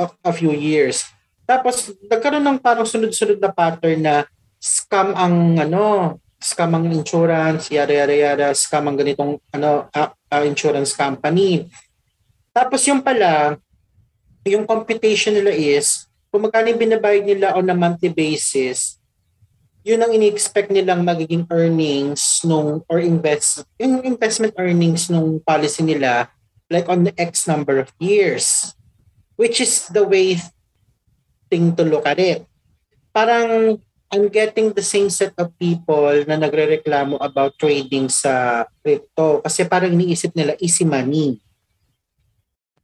a, 0.00 0.04
a 0.24 0.32
few 0.32 0.56
years. 0.56 1.04
Tapos, 1.44 1.92
nagkaroon 2.08 2.40
ng 2.40 2.60
parang 2.64 2.88
sunod-sunod 2.88 3.36
na 3.36 3.52
pattern 3.52 4.00
na 4.00 4.24
scam 4.56 5.12
ang 5.12 5.60
ano, 5.60 6.16
scam 6.40 6.72
ang 6.72 6.88
insurance, 6.88 7.68
yada 7.68 7.92
yada 7.92 8.16
yada, 8.16 8.46
scam 8.56 8.88
ang 8.88 8.96
ganitong 8.96 9.36
ano, 9.52 9.92
ah, 9.92 10.16
ah, 10.32 10.44
insurance 10.48 10.96
company. 10.96 11.68
Tapos 12.56 12.80
yung 12.88 13.04
pala, 13.04 13.60
yung 14.48 14.64
computation 14.64 15.36
nila 15.36 15.52
is, 15.52 16.08
kung 16.34 16.50
magkano 16.50 16.66
yung 16.66 16.82
binabayad 16.82 17.22
nila 17.22 17.54
on 17.54 17.70
a 17.70 17.78
monthly 17.78 18.10
basis, 18.10 18.98
yun 19.86 20.02
ang 20.02 20.10
ini-expect 20.10 20.74
nilang 20.74 21.06
magiging 21.06 21.46
earnings 21.46 22.42
nung 22.42 22.82
or 22.90 22.98
invest 22.98 23.62
yung 23.78 24.02
investment 24.02 24.50
earnings 24.58 25.06
nung 25.06 25.38
policy 25.46 25.86
nila 25.86 26.26
like 26.72 26.90
on 26.90 27.06
the 27.06 27.14
X 27.14 27.46
number 27.46 27.78
of 27.78 27.92
years 28.02 28.74
which 29.38 29.62
is 29.62 29.86
the 29.94 30.02
way 30.02 30.34
thing 31.52 31.70
to 31.78 31.86
look 31.86 32.02
at 32.02 32.18
it. 32.18 32.42
Parang 33.14 33.78
I'm 34.10 34.26
getting 34.26 34.74
the 34.74 34.82
same 34.82 35.14
set 35.14 35.38
of 35.38 35.54
people 35.54 36.18
na 36.26 36.34
nagrereklamo 36.34 37.20
about 37.22 37.54
trading 37.62 38.10
sa 38.10 38.66
crypto 38.82 39.38
kasi 39.38 39.68
parang 39.70 39.94
iniisip 39.94 40.34
nila 40.34 40.58
easy 40.58 40.82
money 40.82 41.38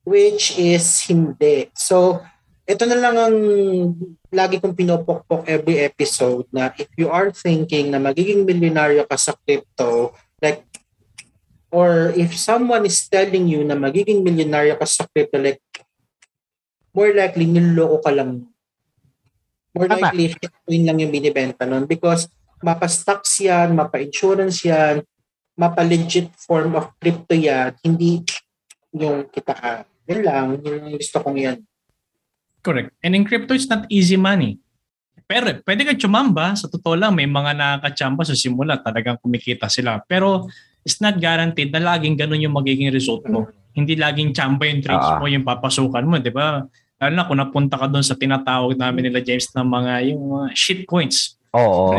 which 0.07 0.55
is 0.55 0.85
hindi. 1.11 1.67
So 1.75 2.23
ito 2.71 2.87
na 2.87 2.99
lang 3.03 3.17
ang 3.19 3.37
lagi 4.31 4.63
kong 4.63 4.79
pinopokpok 4.79 5.43
every 5.51 5.83
episode 5.83 6.47
na 6.55 6.71
if 6.79 6.87
you 6.95 7.11
are 7.11 7.35
thinking 7.35 7.91
na 7.91 7.99
magiging 7.99 8.47
milyonaryo 8.47 9.03
ka 9.11 9.19
sa 9.19 9.35
crypto, 9.43 10.15
like, 10.39 10.63
or 11.75 12.15
if 12.15 12.31
someone 12.39 12.87
is 12.87 13.11
telling 13.11 13.51
you 13.51 13.67
na 13.67 13.75
magiging 13.75 14.23
milyonaryo 14.23 14.79
ka 14.79 14.87
sa 14.87 15.03
crypto, 15.11 15.43
like, 15.43 15.59
more 16.95 17.11
likely, 17.11 17.51
niloloko 17.51 18.07
ka 18.07 18.15
lang. 18.15 18.47
More 19.75 19.91
Tama. 19.91 20.15
likely, 20.15 20.31
shitcoin 20.31 20.83
lang 20.87 20.99
yung 21.03 21.11
binibenta 21.11 21.67
nun 21.67 21.91
because 21.91 22.31
mapa-stocks 22.63 23.43
yan, 23.43 23.75
mapa-insurance 23.75 24.63
yan, 24.63 25.03
mapa-legit 25.59 26.31
form 26.39 26.79
of 26.79 26.95
crypto 27.03 27.35
yan, 27.35 27.75
hindi 27.83 28.23
yung 28.95 29.27
kitaan. 29.27 29.87
Yun 30.07 30.21
lang, 30.23 30.47
yun 30.63 30.87
yung 30.87 30.99
gusto 30.99 31.19
kong 31.19 31.39
yan. 31.39 31.59
Correct. 32.61 32.93
And 33.01 33.13
in 33.13 33.25
crypto, 33.25 33.53
it's 33.53 33.67
not 33.67 33.89
easy 33.89 34.15
money. 34.15 34.61
Pero 35.25 35.47
pwede 35.63 35.87
ka 35.87 35.95
chumamba. 35.95 36.53
Sa 36.55 36.67
totoo 36.67 36.99
lang, 36.99 37.15
may 37.15 37.25
mga 37.25 37.55
nakakachamba 37.55 38.27
sa 38.27 38.35
simula. 38.35 38.77
Talagang 38.77 39.17
kumikita 39.17 39.71
sila. 39.71 40.03
Pero 40.05 40.51
it's 40.83 40.99
not 40.99 41.17
guaranteed 41.17 41.71
na 41.71 41.95
laging 41.95 42.19
ganun 42.19 42.43
yung 42.43 42.53
magiging 42.53 42.91
result 42.91 43.23
mo. 43.27 43.47
Hindi 43.71 43.95
laging 43.95 44.35
chamba 44.35 44.67
yung 44.67 44.83
trades 44.83 45.07
Ah. 45.07 45.23
mo, 45.23 45.31
yung 45.31 45.47
papasukan 45.47 46.03
mo. 46.03 46.19
Di 46.19 46.35
ba? 46.35 46.67
Lalo 47.01 47.13
na 47.15 47.25
kung 47.25 47.39
napunta 47.39 47.79
ka 47.79 47.87
doon 47.87 48.03
sa 48.03 48.13
tinatawag 48.13 48.77
namin 48.77 49.09
nila 49.09 49.23
James 49.23 49.49
ng 49.49 49.65
mga 49.65 49.93
yung 50.13 50.21
mga 50.21 50.47
shit 50.53 50.83
coins. 50.85 51.39
Oo. 51.55 51.95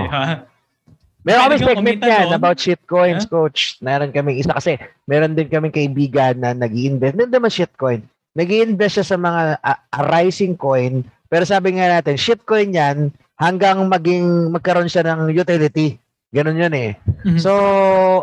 Meron 1.21 1.41
kami 1.47 1.55
kang 1.55 1.67
segment 1.73 2.01
yan 2.01 2.27
doon. 2.27 2.33
about 2.33 2.57
shitcoins, 2.57 3.23
Huh? 3.25 3.29
coach. 3.31 3.77
Meron 3.77 4.09
kaming 4.09 4.41
isa 4.41 4.51
kasi 4.51 4.77
meron 5.05 5.33
din 5.33 5.45
kaming 5.47 5.73
kaibigan 5.73 6.33
na 6.35 6.51
nag 6.51 6.73
invest 6.73 7.13
Hindi 7.13 7.29
naman 7.29 7.49
shitcoin. 7.49 8.01
Nag 8.31 8.49
invest 8.49 8.99
siya 9.01 9.07
sa 9.15 9.17
mga 9.19 9.59
ah, 9.59 9.79
rising 10.07 10.55
coin. 10.55 11.03
Pero 11.27 11.43
sabi 11.47 11.75
nga 11.75 11.87
natin, 11.99 12.19
shitcoin 12.19 12.75
yan 12.75 12.97
hanggang 13.39 13.87
maging 13.87 14.51
magkaroon 14.51 14.91
siya 14.91 15.03
ng 15.07 15.31
utility. 15.31 15.95
Ganun 16.31 16.59
yun 16.59 16.75
eh. 16.75 16.91
Mhm. 17.27 17.39
So, 17.39 17.51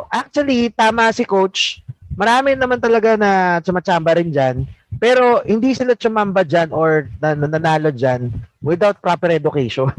actually, 0.08 0.72
tama 0.72 1.12
si 1.12 1.28
coach. 1.28 1.84
Marami 2.16 2.56
naman 2.56 2.80
talaga 2.80 3.20
na 3.20 3.60
sumachamba 3.60 4.16
rin 4.16 4.32
dyan. 4.32 4.64
Pero 4.96 5.44
hindi 5.44 5.76
sila 5.76 5.92
chumamba 5.92 6.40
dyan 6.42 6.72
or 6.72 7.06
na, 7.20 7.36
na- 7.36 7.52
nanalo 7.52 7.92
dyan 7.92 8.32
without 8.64 8.96
proper 9.04 9.28
education. 9.28 9.92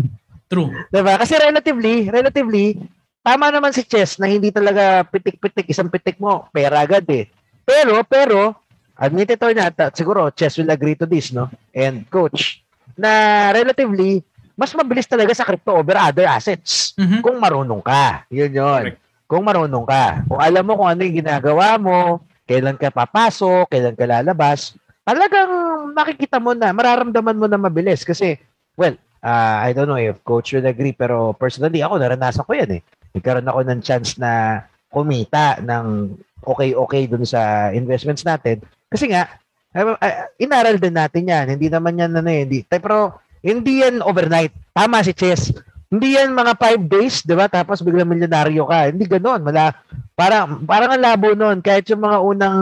True. 0.49 0.73
Diba? 0.93 1.21
Kasi 1.21 1.37
relatively, 1.37 2.09
relatively, 2.09 2.81
tama 3.21 3.53
naman 3.53 3.69
si 3.69 3.85
Chess 3.85 4.17
na 4.17 4.25
hindi 4.25 4.49
talaga 4.49 5.05
pitik-pitik, 5.05 5.69
isang 5.69 5.93
pitik 5.93 6.17
mo, 6.17 6.49
pera 6.49 6.81
agad 6.81 7.05
eh. 7.13 7.29
Pero, 7.61 8.01
pero, 8.01 8.57
admitted 8.99 9.39
or 9.39 9.55
not, 9.55 9.73
uh, 9.79 9.89
siguro 9.95 10.27
Chess 10.35 10.59
will 10.59 10.69
agree 10.69 10.99
to 10.99 11.07
this, 11.07 11.31
no? 11.31 11.47
And 11.71 12.03
coach, 12.11 12.59
na 12.99 13.49
relatively, 13.55 14.19
mas 14.59 14.75
mabilis 14.75 15.07
talaga 15.07 15.31
sa 15.31 15.47
crypto 15.47 15.71
over 15.71 15.95
other 15.95 16.27
assets. 16.27 16.91
Mhm. 16.99 17.23
Kung 17.23 17.39
marunong 17.39 17.79
ka. 17.79 18.27
Yun 18.27 18.51
yun. 18.51 18.83
Correct. 18.91 18.99
Kung 19.23 19.43
marunong 19.47 19.85
ka. 19.87 20.27
Kung 20.27 20.41
alam 20.43 20.63
mo 20.67 20.73
kung 20.75 20.89
ano 20.91 21.01
yung 21.07 21.17
ginagawa 21.23 21.79
mo, 21.79 22.19
kailan 22.43 22.75
ka 22.75 22.91
papasok, 22.91 23.71
kailan 23.71 23.95
ka 23.95 24.03
lalabas, 24.03 24.75
talagang 25.07 25.49
makikita 25.95 26.43
mo 26.43 26.51
na, 26.51 26.75
mararamdaman 26.75 27.39
mo 27.39 27.47
na 27.47 27.55
mabilis. 27.55 28.03
Kasi, 28.03 28.35
well, 28.75 28.99
ah, 29.23 29.63
I 29.63 29.71
don't 29.71 29.87
know 29.87 30.01
if 30.01 30.19
coach 30.27 30.51
will 30.51 30.67
agree, 30.67 30.91
pero 30.91 31.31
personally, 31.31 31.79
ako, 31.79 31.95
naranasan 31.95 32.43
ko 32.43 32.51
yan 32.51 32.71
eh. 32.77 32.81
Nagkaroon 33.15 33.47
ako 33.47 33.59
ng 33.63 33.81
chance 33.81 34.19
na 34.19 34.65
kumita 34.91 35.61
ng 35.63 36.17
okay-okay 36.43 37.05
dun 37.07 37.23
sa 37.23 37.71
investments 37.71 38.25
natin. 38.25 38.59
Kasi 38.89 39.05
nga, 39.13 39.29
ah, 39.77 39.95
ah, 40.01 40.27
inaral 40.41 40.81
din 40.81 40.97
natin 40.97 41.29
yan. 41.29 41.45
Hindi 41.55 41.69
naman 41.69 42.01
yan, 42.01 42.11
ano 42.17 42.29
eh, 42.29 42.41
hindi. 42.43 42.59
Pero, 42.65 43.13
hindi 43.39 43.85
yan 43.85 44.03
overnight. 44.03 44.51
Tama 44.75 45.05
si 45.05 45.13
Chess. 45.15 45.53
Hindi 45.89 46.17
yan 46.19 46.37
mga 46.37 46.53
five 46.59 46.83
days, 46.85 47.25
di 47.25 47.33
ba? 47.33 47.49
Tapos 47.49 47.81
biglang 47.81 48.09
milyonaryo 48.09 48.67
ka. 48.69 48.93
Hindi 48.93 49.05
ganon. 49.09 49.41
Wala, 49.41 49.73
parang, 50.13 50.61
parang 50.67 50.93
ang 50.93 51.01
labo 51.01 51.33
nun. 51.33 51.65
Kahit 51.65 51.89
yung 51.89 52.05
mga 52.05 52.17
unang 52.21 52.59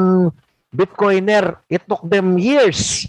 Bitcoiner, 0.72 1.60
it 1.68 1.84
took 1.88 2.04
them 2.08 2.40
years. 2.40 3.08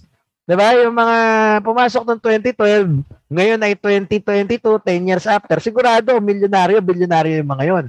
Di 0.48 0.56
ba? 0.56 0.74
Yung 0.74 0.96
mga 0.96 1.18
pumasok 1.60 2.02
ng 2.08 2.20
2012, 2.24 3.04
ngayon 3.28 3.60
ay 3.60 3.76
2022, 3.76 4.58
10 4.80 5.08
years 5.12 5.26
after. 5.28 5.60
Sigurado, 5.60 6.16
milyonaryo, 6.18 6.80
bilyonaryo 6.80 7.44
yung 7.44 7.52
mga 7.52 7.64
yon. 7.68 7.84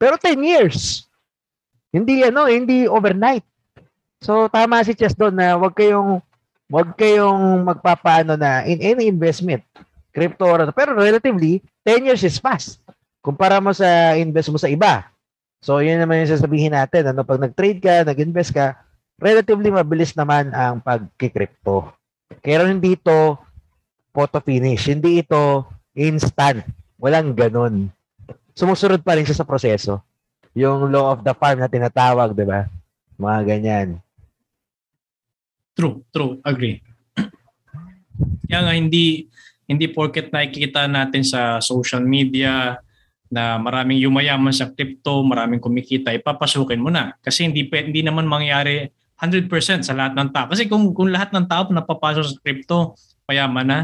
Pero 0.00 0.16
10 0.16 0.40
years. 0.40 1.04
Hindi 1.92 2.24
ano, 2.24 2.48
hindi 2.48 2.88
overnight. 2.88 3.44
So 4.22 4.50
tama 4.50 4.82
si 4.82 4.94
Chess 4.98 5.14
doon 5.14 5.34
na 5.34 5.54
wag 5.54 5.74
kayong 5.74 6.18
wag 6.68 6.92
kayong 6.98 7.64
magpapaano 7.64 8.36
na 8.36 8.66
in 8.68 8.82
any 8.82 9.08
investment, 9.08 9.64
crypto 10.12 10.44
or 10.44 10.60
ano. 10.66 10.72
Pero 10.74 10.92
relatively, 10.92 11.64
10 11.86 12.08
years 12.08 12.22
is 12.26 12.36
fast. 12.36 12.82
Kumpara 13.24 13.62
mo 13.62 13.72
sa 13.72 14.14
invest 14.18 14.52
mo 14.52 14.60
sa 14.60 14.68
iba. 14.68 15.08
So 15.64 15.80
yun 15.82 15.98
naman 15.98 16.22
yung 16.22 16.32
sasabihin 16.34 16.76
natin. 16.76 17.10
Ano, 17.10 17.26
pag 17.26 17.40
nag-trade 17.42 17.80
ka, 17.82 17.94
nag-invest 18.06 18.54
ka, 18.54 18.78
relatively 19.18 19.72
mabilis 19.72 20.14
naman 20.14 20.54
ang 20.54 20.78
pag-crypto. 20.78 21.90
Kaya 22.44 22.68
hindi 22.68 22.94
ito 22.94 23.40
photo 24.14 24.38
finish. 24.42 24.86
Hindi 24.86 25.22
ito 25.22 25.66
instant. 25.96 26.62
Walang 26.98 27.34
ganun. 27.34 27.90
Sumusunod 28.54 29.02
pa 29.02 29.14
rin 29.14 29.26
siya 29.26 29.42
sa 29.42 29.46
proseso. 29.46 30.02
Yung 30.58 30.90
law 30.90 31.14
of 31.14 31.22
the 31.22 31.30
farm 31.34 31.62
na 31.62 31.70
tinatawag, 31.70 32.34
di 32.34 32.42
ba? 32.42 32.66
Mga 33.18 33.38
ganyan. 33.46 33.88
True, 35.78 36.02
true, 36.10 36.42
agree. 36.42 36.82
Kaya 38.50 38.66
nga 38.66 38.74
hindi 38.74 39.30
hindi 39.70 39.86
porket 39.86 40.34
nakikita 40.34 40.90
natin 40.90 41.22
sa 41.22 41.62
social 41.62 42.02
media 42.02 42.82
na 43.30 43.62
maraming 43.62 44.02
yumayaman 44.02 44.50
sa 44.50 44.74
crypto, 44.74 45.22
maraming 45.22 45.62
kumikita, 45.62 46.10
ipapasukin 46.10 46.82
mo 46.82 46.90
na. 46.90 47.14
Kasi 47.22 47.46
hindi 47.46 47.70
hindi 47.70 48.02
naman 48.02 48.26
mangyari 48.26 48.90
100% 49.22 49.86
sa 49.86 49.94
lahat 49.94 50.18
ng 50.18 50.34
tao. 50.34 50.50
Kasi 50.50 50.66
kung 50.66 50.90
kung 50.90 51.14
lahat 51.14 51.30
ng 51.30 51.46
tao 51.46 51.70
napapasok 51.70 52.24
sa 52.26 52.36
crypto, 52.42 52.98
payaman 53.22 53.66
na, 53.70 53.78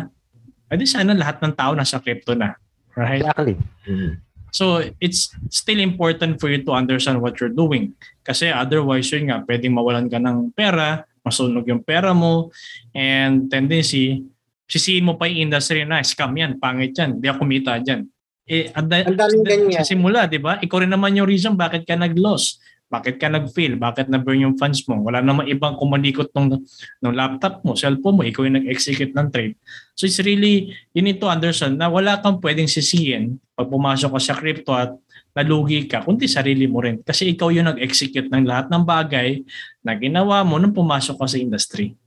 edi 0.74 0.90
sana 0.90 1.14
lahat 1.14 1.38
ng 1.46 1.54
tao 1.54 1.78
nasa 1.78 2.02
crypto 2.02 2.34
na. 2.34 2.58
Right? 2.98 3.22
Exactly. 3.22 3.54
Mhm. 3.86 4.18
So 4.50 4.82
it's 4.98 5.30
still 5.50 5.78
important 5.78 6.42
for 6.42 6.50
you 6.50 6.62
to 6.66 6.74
understand 6.74 7.22
what 7.22 7.38
you're 7.38 7.54
doing. 7.54 7.94
Kasi 8.26 8.50
otherwise, 8.50 9.10
yun 9.10 9.30
nga, 9.30 9.42
pwedeng 9.46 9.74
mawalan 9.74 10.06
ka 10.06 10.22
ng 10.22 10.54
pera, 10.54 11.02
masunog 11.24 11.64
yung 11.64 11.80
pera 11.80 12.12
mo, 12.12 12.52
and 12.92 13.48
tendency, 13.48 14.22
sisihin 14.68 15.08
mo 15.08 15.16
pa 15.16 15.24
yung 15.26 15.48
industry 15.50 15.88
na, 15.88 16.04
scam 16.04 16.36
yan, 16.36 16.60
pangit 16.60 16.92
yan, 16.92 17.16
di 17.16 17.26
ako 17.26 17.48
kumita 17.48 17.80
dyan. 17.80 18.04
Eh, 18.44 18.68
at 18.68 18.84
the, 18.84 19.08
Ang 19.08 19.16
daming 19.16 19.44
ganyan. 19.48 19.80
sa 19.80 19.88
simula, 19.88 20.28
di 20.28 20.36
ba? 20.36 20.60
Ikaw 20.60 20.84
rin 20.84 20.92
naman 20.92 21.16
yung 21.16 21.24
reason 21.24 21.56
bakit 21.56 21.88
ka 21.88 21.96
nag-loss. 21.96 22.60
Bakit 22.92 23.16
ka 23.16 23.32
nag-fail? 23.32 23.80
Bakit 23.80 24.12
na-burn 24.12 24.44
yung 24.44 24.56
funds 24.60 24.84
mo? 24.84 25.00
Wala 25.00 25.24
namang 25.24 25.48
ibang 25.48 25.80
kumalikot 25.80 26.28
ng, 26.36 26.60
ng 27.00 27.14
laptop 27.16 27.64
mo, 27.64 27.72
cellphone 27.72 28.20
mo, 28.20 28.22
ikaw 28.22 28.44
yung 28.44 28.60
nag-execute 28.60 29.16
ng 29.16 29.32
trade. 29.32 29.56
So 29.96 30.04
it's 30.04 30.20
really, 30.20 30.76
you 30.92 31.00
need 31.00 31.18
to 31.24 31.26
understand 31.32 31.80
na 31.80 31.88
wala 31.88 32.20
kang 32.20 32.38
pwedeng 32.44 32.68
sisihin 32.68 33.40
pag 33.56 33.72
pumasok 33.72 34.12
ka 34.12 34.20
sa 34.20 34.36
crypto 34.36 34.76
at 34.76 34.92
nalugi 35.34 35.90
ka, 35.90 36.06
kundi 36.06 36.30
sarili 36.30 36.70
mo 36.70 36.78
rin. 36.78 37.02
Kasi 37.02 37.34
ikaw 37.34 37.50
yung 37.50 37.66
nag-execute 37.66 38.30
ng 38.30 38.46
lahat 38.46 38.70
ng 38.70 38.86
bagay 38.86 39.42
na 39.82 39.98
ginawa 39.98 40.46
mo 40.46 40.62
nung 40.62 40.72
pumasok 40.72 41.18
ka 41.18 41.26
sa 41.26 41.36
industry. 41.42 41.98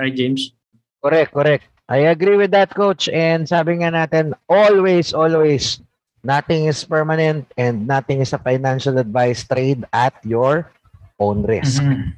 Right, 0.00 0.16
James? 0.16 0.56
Correct, 1.04 1.30
correct. 1.36 1.68
I 1.84 2.08
agree 2.08 2.40
with 2.40 2.56
that, 2.56 2.72
coach. 2.72 3.12
And 3.12 3.44
sabi 3.44 3.84
nga 3.84 3.92
natin, 3.92 4.32
always, 4.48 5.12
always, 5.12 5.84
nothing 6.24 6.64
is 6.64 6.80
permanent 6.80 7.44
and 7.60 7.84
nothing 7.84 8.24
is 8.24 8.32
a 8.32 8.40
financial 8.40 8.96
advice 8.96 9.44
trade 9.44 9.84
at 9.92 10.16
your 10.24 10.72
own 11.20 11.44
risk. 11.44 11.84
Mhm. 11.84 12.16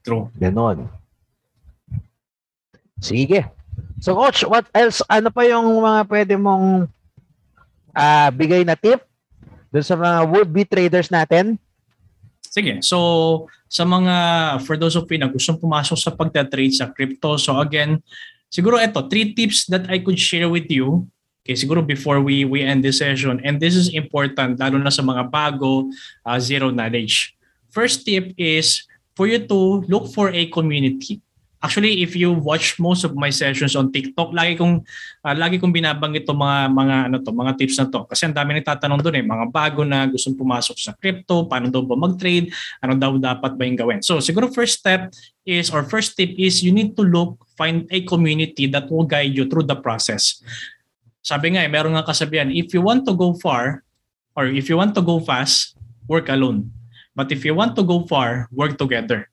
True. 0.00 0.32
Ganon. 0.40 0.88
Sige. 3.02 3.44
So 4.00 4.16
coach, 4.16 4.46
what 4.48 4.64
else? 4.72 5.04
Ano 5.10 5.28
pa 5.28 5.44
yung 5.44 5.66
mga 5.82 6.00
pwede 6.08 6.34
mong 6.40 6.88
ah 7.96 8.28
bigay 8.32 8.64
na 8.64 8.76
tip 8.76 9.04
dun 9.76 9.84
sa 9.84 10.00
mga 10.00 10.18
would-be 10.32 10.64
traders 10.64 11.12
natin? 11.12 11.60
Sige. 12.48 12.80
So, 12.80 13.44
sa 13.68 13.84
mga, 13.84 14.16
for 14.64 14.80
those 14.80 14.96
of 14.96 15.04
you 15.12 15.20
na 15.20 15.28
gustong 15.28 15.60
pumasok 15.60 16.00
sa 16.00 16.16
pagta-trade 16.16 16.72
sa 16.72 16.88
crypto, 16.88 17.36
so 17.36 17.60
again, 17.60 18.00
siguro 18.48 18.80
ito, 18.80 19.04
three 19.12 19.36
tips 19.36 19.68
that 19.68 19.84
I 19.92 20.00
could 20.00 20.16
share 20.16 20.48
with 20.48 20.72
you 20.72 21.04
Okay, 21.46 21.54
siguro 21.54 21.78
before 21.78 22.18
we 22.18 22.42
we 22.42 22.66
end 22.66 22.82
this 22.82 22.98
session, 22.98 23.38
and 23.46 23.62
this 23.62 23.78
is 23.78 23.94
important 23.94 24.58
lalo 24.58 24.82
na 24.82 24.90
sa 24.90 24.98
mga 24.98 25.30
bago, 25.30 25.86
uh, 26.26 26.38
zero 26.42 26.74
knowledge. 26.74 27.38
First 27.70 28.02
tip 28.02 28.34
is 28.34 28.82
for 29.14 29.30
you 29.30 29.38
to 29.46 29.86
look 29.86 30.10
for 30.10 30.34
a 30.34 30.50
community. 30.50 31.22
Actually, 31.56 32.04
if 32.04 32.12
you 32.12 32.36
watch 32.36 32.76
most 32.76 33.02
of 33.08 33.16
my 33.16 33.32
sessions 33.32 33.72
on 33.72 33.88
TikTok, 33.88 34.36
lagi 34.36 34.60
kong 34.60 34.84
uh, 35.24 35.34
lagi 35.34 35.56
kong 35.56 35.72
binabanggit 35.72 36.28
'tong 36.28 36.36
mga 36.36 36.58
mga 36.68 36.96
ano 37.08 37.16
to, 37.24 37.32
mga 37.32 37.52
tips 37.56 37.76
na 37.80 37.88
to 37.88 38.04
kasi 38.04 38.28
ang 38.28 38.36
dami 38.36 38.60
nagtatanong 38.60 39.00
doon 39.00 39.16
eh, 39.16 39.24
mga 39.24 39.44
bago 39.48 39.80
na 39.80 40.04
gustong 40.04 40.36
pumasok 40.36 40.76
sa 40.76 40.92
crypto, 40.92 41.48
paano 41.48 41.72
daw 41.72 41.80
ba 41.80 41.96
mag-trade, 41.96 42.52
ano 42.84 42.92
daw 42.92 43.16
dapat 43.16 43.56
ba 43.56 43.62
yung 43.64 43.78
gawin. 43.80 44.00
So, 44.04 44.20
siguro 44.20 44.52
first 44.52 44.84
step 44.84 45.16
is 45.48 45.72
or 45.72 45.80
first 45.88 46.12
tip 46.12 46.36
is 46.36 46.60
you 46.60 46.76
need 46.76 46.92
to 46.92 47.02
look 47.02 47.40
find 47.56 47.88
a 47.88 48.04
community 48.04 48.68
that 48.68 48.92
will 48.92 49.08
guide 49.08 49.32
you 49.32 49.48
through 49.48 49.64
the 49.64 49.80
process. 49.80 50.44
Sabi 51.24 51.56
nga 51.56 51.64
eh, 51.64 51.70
meron 51.72 51.96
nga 51.96 52.04
kasabihan, 52.04 52.52
if 52.52 52.70
you 52.76 52.84
want 52.84 53.08
to 53.08 53.16
go 53.16 53.32
far 53.32 53.82
or 54.36 54.46
if 54.46 54.68
you 54.68 54.76
want 54.76 54.92
to 54.92 55.02
go 55.02 55.18
fast, 55.18 55.74
work 56.06 56.28
alone. 56.28 56.70
But 57.16 57.32
if 57.32 57.42
you 57.48 57.56
want 57.56 57.74
to 57.80 57.82
go 57.82 58.04
far, 58.04 58.46
work 58.52 58.76
together. 58.76 59.32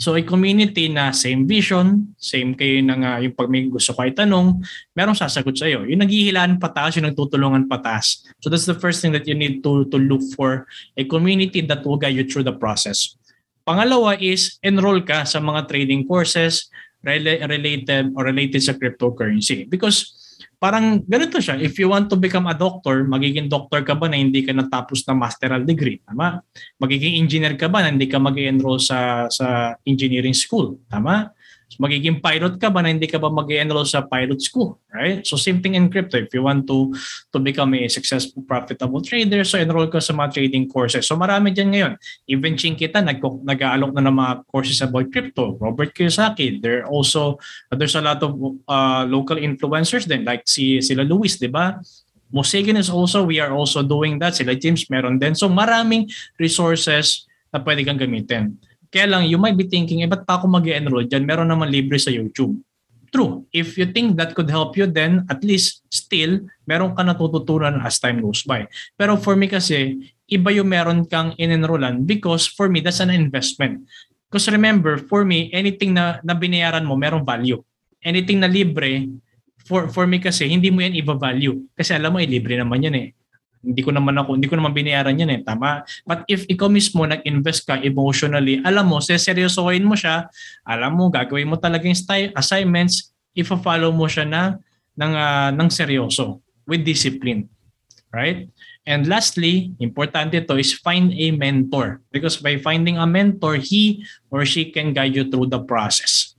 So 0.00 0.16
a 0.16 0.24
community 0.24 0.88
na 0.88 1.12
same 1.12 1.44
vision, 1.44 2.16
same 2.16 2.56
kayo 2.56 2.80
na 2.80 2.96
nga 2.96 3.12
yung 3.20 3.36
pag 3.36 3.52
may 3.52 3.68
gusto 3.68 3.92
kayo 3.92 4.08
tanong, 4.16 4.64
merong 4.96 5.16
sasagot 5.16 5.52
sa 5.52 5.68
iyo. 5.68 5.84
Yung 5.84 6.00
naghihilaan 6.00 6.56
pataas, 6.56 6.96
yung 6.96 7.12
nagtutulungan 7.12 7.68
pataas. 7.68 8.24
So 8.40 8.48
that's 8.48 8.64
the 8.64 8.78
first 8.78 9.04
thing 9.04 9.12
that 9.12 9.28
you 9.28 9.36
need 9.36 9.60
to 9.60 9.84
to 9.92 10.00
look 10.00 10.24
for 10.32 10.64
a 10.96 11.04
community 11.04 11.60
that 11.68 11.84
will 11.84 12.00
guide 12.00 12.16
you 12.16 12.24
through 12.24 12.48
the 12.48 12.56
process. 12.56 13.20
Pangalawa 13.68 14.16
is 14.16 14.56
enroll 14.64 15.04
ka 15.04 15.28
sa 15.28 15.38
mga 15.44 15.68
trading 15.68 16.08
courses 16.08 16.72
related 17.04 18.14
or 18.16 18.24
related 18.24 18.62
sa 18.62 18.72
cryptocurrency 18.78 19.68
because 19.68 20.21
parang 20.56 21.02
ganito 21.04 21.42
siya. 21.42 21.58
If 21.58 21.76
you 21.76 21.90
want 21.90 22.08
to 22.10 22.16
become 22.16 22.46
a 22.46 22.56
doctor, 22.56 23.04
magiging 23.04 23.50
doctor 23.50 23.82
ka 23.82 23.98
ba 23.98 24.06
na 24.08 24.18
hindi 24.18 24.46
ka 24.46 24.54
natapos 24.54 25.04
ng 25.06 25.18
masteral 25.18 25.62
degree? 25.66 26.00
Tama? 26.06 26.40
Magiging 26.78 27.18
engineer 27.20 27.58
ka 27.58 27.66
ba 27.66 27.82
na 27.82 27.90
hindi 27.90 28.06
ka 28.06 28.22
mag-enroll 28.22 28.78
sa, 28.78 29.26
sa 29.28 29.76
engineering 29.84 30.34
school? 30.34 30.78
Tama? 30.86 31.34
Magiging 31.78 32.20
pilot 32.20 32.58
ka 32.58 32.68
ba 32.68 32.82
na 32.82 32.90
hindi 32.90 33.06
ka 33.06 33.20
ba 33.20 33.30
mag-enroll 33.30 33.86
sa 33.86 34.04
pilot 34.04 34.40
school, 34.42 34.80
right? 34.90 35.22
So 35.22 35.38
same 35.38 35.62
thing 35.62 35.78
in 35.78 35.88
crypto. 35.88 36.18
If 36.18 36.34
you 36.34 36.44
want 36.44 36.66
to 36.68 36.92
to 37.32 37.38
become 37.38 37.72
a 37.78 37.88
successful, 37.88 38.42
profitable 38.44 39.00
trader, 39.00 39.44
so 39.46 39.60
enroll 39.60 39.88
ka 39.88 40.02
sa 40.02 40.12
mga 40.12 40.36
trading 40.36 40.68
courses. 40.68 41.06
So 41.06 41.14
marami 41.14 41.54
dyan 41.54 41.70
ngayon. 41.72 41.92
Even 42.28 42.58
Chinkita, 42.58 43.00
nag 43.00 43.20
nag-aalok 43.20 43.92
na 43.96 44.02
ng 44.08 44.16
mga 44.16 44.32
courses 44.50 44.82
about 44.82 45.08
crypto. 45.12 45.56
Robert 45.60 45.94
Kiyosaki, 45.94 46.60
there 46.60 46.84
also, 46.88 47.38
there's 47.72 47.96
a 47.96 48.04
lot 48.04 48.20
of 48.20 48.34
uh, 48.66 49.06
local 49.06 49.38
influencers 49.38 50.04
din, 50.08 50.26
like 50.26 50.44
si 50.44 50.82
sila 50.82 51.06
Luis, 51.06 51.38
di 51.38 51.48
ba? 51.48 51.78
Mosegan 52.32 52.80
is 52.80 52.88
also, 52.88 53.28
we 53.28 53.36
are 53.38 53.52
also 53.52 53.84
doing 53.84 54.16
that. 54.16 54.32
Sila 54.32 54.56
James 54.56 54.88
meron 54.88 55.20
din. 55.20 55.36
So 55.36 55.52
maraming 55.52 56.08
resources 56.40 57.28
na 57.52 57.60
pwede 57.60 57.84
kang 57.84 58.00
gamitin. 58.00 58.56
Kaya 58.92 59.08
lang, 59.08 59.24
you 59.24 59.40
might 59.40 59.56
be 59.56 59.64
thinking, 59.64 60.04
eh, 60.04 60.08
ba't 60.10 60.28
pa 60.28 60.36
ako 60.36 60.52
mag 60.52 60.68
enroll 60.68 61.08
dyan? 61.08 61.24
Meron 61.24 61.48
naman 61.48 61.72
libre 61.72 61.96
sa 61.96 62.12
YouTube. 62.12 62.60
True. 63.08 63.48
If 63.52 63.80
you 63.80 63.88
think 63.88 64.20
that 64.20 64.36
could 64.36 64.52
help 64.52 64.76
you, 64.76 64.84
then 64.84 65.24
at 65.32 65.40
least 65.40 65.84
still, 65.88 66.44
meron 66.68 66.92
ka 66.92 67.00
natututunan 67.00 67.80
as 67.80 67.96
time 67.96 68.20
goes 68.20 68.44
by. 68.44 68.68
Pero 69.00 69.16
for 69.16 69.32
me 69.32 69.48
kasi, 69.48 69.96
iba 70.28 70.52
yung 70.52 70.68
meron 70.68 71.08
kang 71.08 71.32
in-enrollan 71.40 72.04
because 72.04 72.44
for 72.44 72.68
me, 72.68 72.84
that's 72.84 73.00
an 73.00 73.12
investment. 73.12 73.84
Because 74.28 74.48
remember, 74.52 75.00
for 75.00 75.24
me, 75.24 75.48
anything 75.52 75.96
na, 75.96 76.20
na 76.24 76.36
binayaran 76.36 76.84
mo, 76.84 76.96
merong 76.96 77.24
value. 77.24 77.60
Anything 78.04 78.44
na 78.44 78.48
libre, 78.48 79.08
for, 79.64 79.88
for 79.88 80.04
me 80.04 80.20
kasi, 80.20 80.48
hindi 80.48 80.68
mo 80.68 80.84
yan 80.84 80.96
iba-value. 80.96 81.68
Kasi 81.76 81.96
alam 81.96 82.12
mo, 82.12 82.20
eh, 82.20 82.28
libre 82.28 82.60
naman 82.60 82.80
yan 82.80 82.96
eh 82.96 83.08
hindi 83.62 83.80
ko 83.80 83.94
naman 83.94 84.18
ako, 84.18 84.34
hindi 84.36 84.50
ko 84.50 84.58
naman 84.58 84.74
binayaran 84.74 85.14
yan 85.14 85.30
eh, 85.30 85.40
tama? 85.46 85.86
But 86.02 86.26
if 86.26 86.42
ikaw 86.50 86.66
mismo 86.66 87.06
nag-invest 87.06 87.62
ka 87.62 87.78
emotionally, 87.78 88.58
alam 88.66 88.90
mo, 88.90 88.98
seseryosohin 88.98 89.86
mo 89.86 89.94
siya, 89.94 90.26
alam 90.66 90.98
mo, 90.98 91.08
gagawin 91.08 91.46
mo 91.46 91.56
talaga 91.56 91.86
yung 91.86 91.96
style, 91.96 92.34
assignments, 92.34 93.14
if-follow 93.38 93.94
mo 93.94 94.10
siya 94.10 94.26
na 94.26 94.42
ng, 94.98 95.12
uh, 95.14 95.50
ng 95.54 95.68
seryoso, 95.70 96.42
with 96.66 96.82
discipline. 96.82 97.46
Right? 98.12 98.50
And 98.82 99.06
lastly, 99.06 99.72
importante 99.78 100.36
ito 100.36 100.58
is 100.58 100.74
find 100.74 101.14
a 101.14 101.30
mentor. 101.32 102.02
Because 102.10 102.42
by 102.42 102.58
finding 102.58 102.98
a 102.98 103.06
mentor, 103.06 103.56
he 103.56 104.02
or 104.28 104.44
she 104.44 104.68
can 104.74 104.90
guide 104.92 105.14
you 105.14 105.30
through 105.30 105.48
the 105.48 105.62
process. 105.62 106.34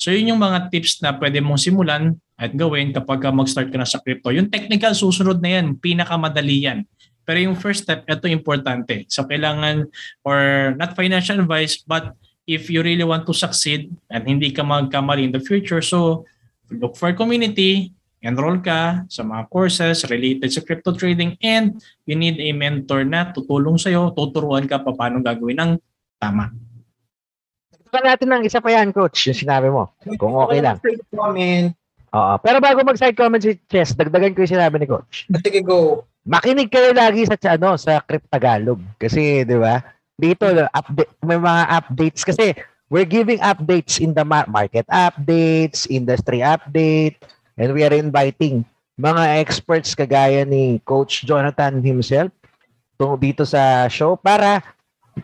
So 0.00 0.10
yun 0.10 0.34
yung 0.34 0.42
mga 0.42 0.72
tips 0.74 0.98
na 1.04 1.14
pwede 1.14 1.38
mong 1.44 1.60
simulan 1.60 2.18
at 2.34 2.50
gawin 2.58 2.90
kapag 2.90 3.22
mag-start 3.30 3.70
ka 3.70 3.78
na 3.78 3.86
sa 3.86 4.02
crypto. 4.02 4.34
Yung 4.34 4.50
technical 4.50 4.90
susunod 4.94 5.38
na 5.38 5.60
yan, 5.60 5.78
pinakamadali 5.78 6.66
yan. 6.66 6.82
Pero 7.24 7.40
yung 7.40 7.56
first 7.56 7.88
step, 7.88 8.04
ito 8.04 8.28
importante. 8.28 9.08
So 9.08 9.24
kailangan, 9.24 9.88
or 10.26 10.72
not 10.76 10.92
financial 10.98 11.40
advice, 11.40 11.80
but 11.80 12.12
if 12.44 12.68
you 12.68 12.84
really 12.84 13.06
want 13.06 13.24
to 13.24 13.32
succeed 13.32 13.88
and 14.12 14.28
hindi 14.28 14.52
ka 14.52 14.60
magkamali 14.60 15.30
in 15.30 15.32
the 15.32 15.40
future, 15.40 15.80
so 15.80 16.28
look 16.68 16.98
for 17.00 17.14
a 17.14 17.16
community, 17.16 17.94
enroll 18.20 18.60
ka 18.60 19.08
sa 19.08 19.24
mga 19.24 19.48
courses 19.48 20.04
related 20.08 20.52
sa 20.52 20.60
crypto 20.60 20.92
trading 20.92 21.36
and 21.40 21.80
you 22.04 22.16
need 22.16 22.36
a 22.40 22.52
mentor 22.52 23.04
na 23.04 23.32
tutulong 23.32 23.80
sa'yo, 23.80 24.12
tuturuan 24.12 24.68
ka 24.68 24.80
pa 24.80 24.92
paano 24.92 25.24
gagawin 25.24 25.60
ng 25.60 25.72
tama. 26.20 26.52
Dagdagan 27.72 28.04
natin 28.10 28.28
ng 28.32 28.42
isa 28.44 28.58
pa 28.58 28.68
yan, 28.74 28.90
coach, 28.90 29.30
yung 29.30 29.38
sinabi 29.38 29.70
mo. 29.70 29.94
Kung 30.18 30.34
okay 30.34 30.60
lang. 30.60 30.82
Comment. 31.14 31.72
Oo. 32.14 32.34
Pero 32.38 32.62
bago 32.62 32.78
mag-side 32.86 33.18
comment 33.18 33.42
si 33.42 33.58
Chess, 33.66 33.98
dagdagan 33.98 34.38
ko 34.38 34.46
yung 34.46 34.54
sinabi 34.54 34.78
ni 34.78 34.86
Coach. 34.86 35.26
Sige, 35.42 35.60
go. 35.66 36.06
Makinig 36.24 36.70
kayo 36.70 36.94
lagi 36.94 37.26
sa 37.26 37.36
ano 37.52 37.76
sa 37.76 38.00
Crypt 38.00 38.30
Tagalog 38.32 38.80
kasi 38.96 39.44
'di 39.44 39.58
ba? 39.60 39.82
Dito 40.16 40.46
update 40.48 41.12
may 41.20 41.36
mga 41.36 41.62
updates 41.68 42.22
kasi 42.24 42.54
we're 42.88 43.04
giving 43.04 43.42
updates 43.42 44.00
in 44.00 44.14
the 44.16 44.24
market 44.24 44.86
updates, 44.88 45.84
industry 45.90 46.40
update, 46.40 47.18
and 47.60 47.76
we 47.76 47.84
are 47.84 47.92
inviting 47.92 48.64
mga 48.94 49.42
experts 49.42 49.92
kagaya 49.92 50.46
ni 50.46 50.78
Coach 50.86 51.26
Jonathan 51.26 51.82
himself 51.82 52.30
to 52.94 53.18
dito 53.18 53.42
sa 53.42 53.90
show 53.90 54.14
para 54.14 54.62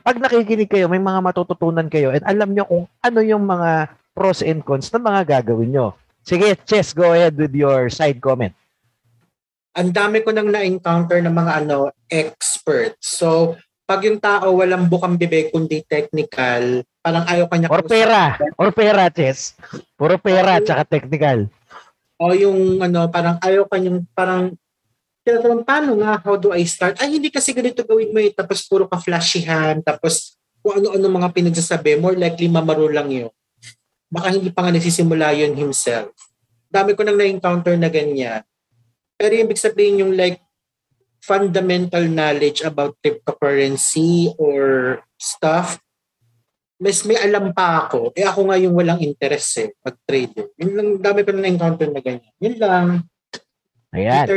pag 0.03 0.19
nakikinig 0.19 0.71
kayo, 0.71 0.87
may 0.91 1.03
mga 1.03 1.23
matututunan 1.23 1.87
kayo 1.87 2.11
and 2.11 2.27
alam 2.27 2.51
nyo 2.51 2.67
kung 2.67 2.85
ano 3.03 3.21
yung 3.23 3.47
mga 3.47 3.95
pros 4.11 4.43
and 4.43 4.67
cons 4.67 4.91
na 4.91 5.01
mga 5.01 5.39
gagawin 5.39 5.71
nyo. 5.71 5.95
Sige, 6.21 6.53
Chess, 6.69 6.93
go 6.93 7.13
ahead 7.17 7.35
with 7.37 7.53
your 7.57 7.89
side 7.89 8.21
comment. 8.21 8.53
Ang 9.73 9.95
dami 9.95 10.21
ko 10.21 10.35
nang 10.35 10.51
na-encounter 10.51 11.23
ng 11.25 11.33
mga 11.33 11.53
ano 11.65 11.95
experts. 12.11 13.17
So, 13.17 13.57
pag 13.87 14.05
yung 14.05 14.21
tao 14.21 14.55
walang 14.55 14.87
bukang 14.87 15.17
bibig 15.17 15.51
kundi 15.51 15.83
technical, 15.87 16.85
parang 17.01 17.25
ayaw 17.27 17.47
kanya 17.49 17.71
Or 17.71 17.83
pera. 17.83 18.37
Or 18.61 18.71
pera, 18.75 19.09
Chess. 19.09 19.57
Puro 19.97 20.21
pera 20.21 20.61
at 20.61 20.67
saka 20.67 20.85
technical. 20.87 21.49
O 22.21 22.37
yung 22.37 22.85
ano, 22.85 23.09
parang 23.09 23.41
ayaw 23.41 23.65
kanyang 23.67 24.05
parang 24.13 24.53
tinatanong, 25.25 25.65
paano 25.65 25.91
nga, 26.03 26.21
how 26.21 26.37
do 26.37 26.53
I 26.53 26.67
start? 26.69 27.01
Ay, 27.01 27.17
hindi 27.17 27.33
kasi 27.33 27.57
ganito 27.57 27.83
gawin 27.87 28.13
mo 28.13 28.21
eh. 28.21 28.31
Tapos 28.35 28.61
puro 28.69 28.85
ka 28.91 29.01
flashyhan. 29.01 29.81
Tapos 29.81 30.37
kung 30.61 30.77
ano-ano 30.83 31.07
mga 31.09 31.33
pinagsasabi, 31.33 31.97
more 31.97 32.19
likely 32.19 32.51
mamarulang 32.51 33.09
yun 33.09 33.33
baka 34.11 34.35
hindi 34.35 34.51
pa 34.51 34.67
nga 34.67 34.75
nagsisimula 34.75 35.33
yun 35.39 35.55
himself. 35.55 36.11
Dami 36.67 36.99
ko 36.99 37.07
nang 37.07 37.17
na-encounter 37.17 37.79
na 37.79 37.87
ganyan. 37.87 38.43
Pero 39.15 39.33
yung 39.39 39.49
big 39.49 39.63
sabihin 39.63 40.03
yung 40.03 40.13
like 40.19 40.43
fundamental 41.23 42.03
knowledge 42.11 42.67
about 42.67 42.99
cryptocurrency 42.99 44.35
or 44.37 44.99
stuff, 45.15 45.79
mas 46.81 47.05
may 47.07 47.21
alam 47.21 47.53
pa 47.55 47.87
ako. 47.87 48.11
Eh 48.17 48.27
ako 48.27 48.51
nga 48.51 48.57
yung 48.59 48.75
walang 48.75 48.99
interest 48.99 49.63
eh, 49.63 49.69
pag-trade. 49.79 50.57
Yun 50.59 50.73
lang, 50.75 50.89
dami 50.99 51.21
ko 51.23 51.31
na 51.31 51.41
na-encounter 51.47 51.89
na 51.93 52.01
ganyan. 52.03 52.35
Yun 52.41 52.57
lang. 52.59 52.87
Ayan. 53.91 54.27
so, 54.27 54.35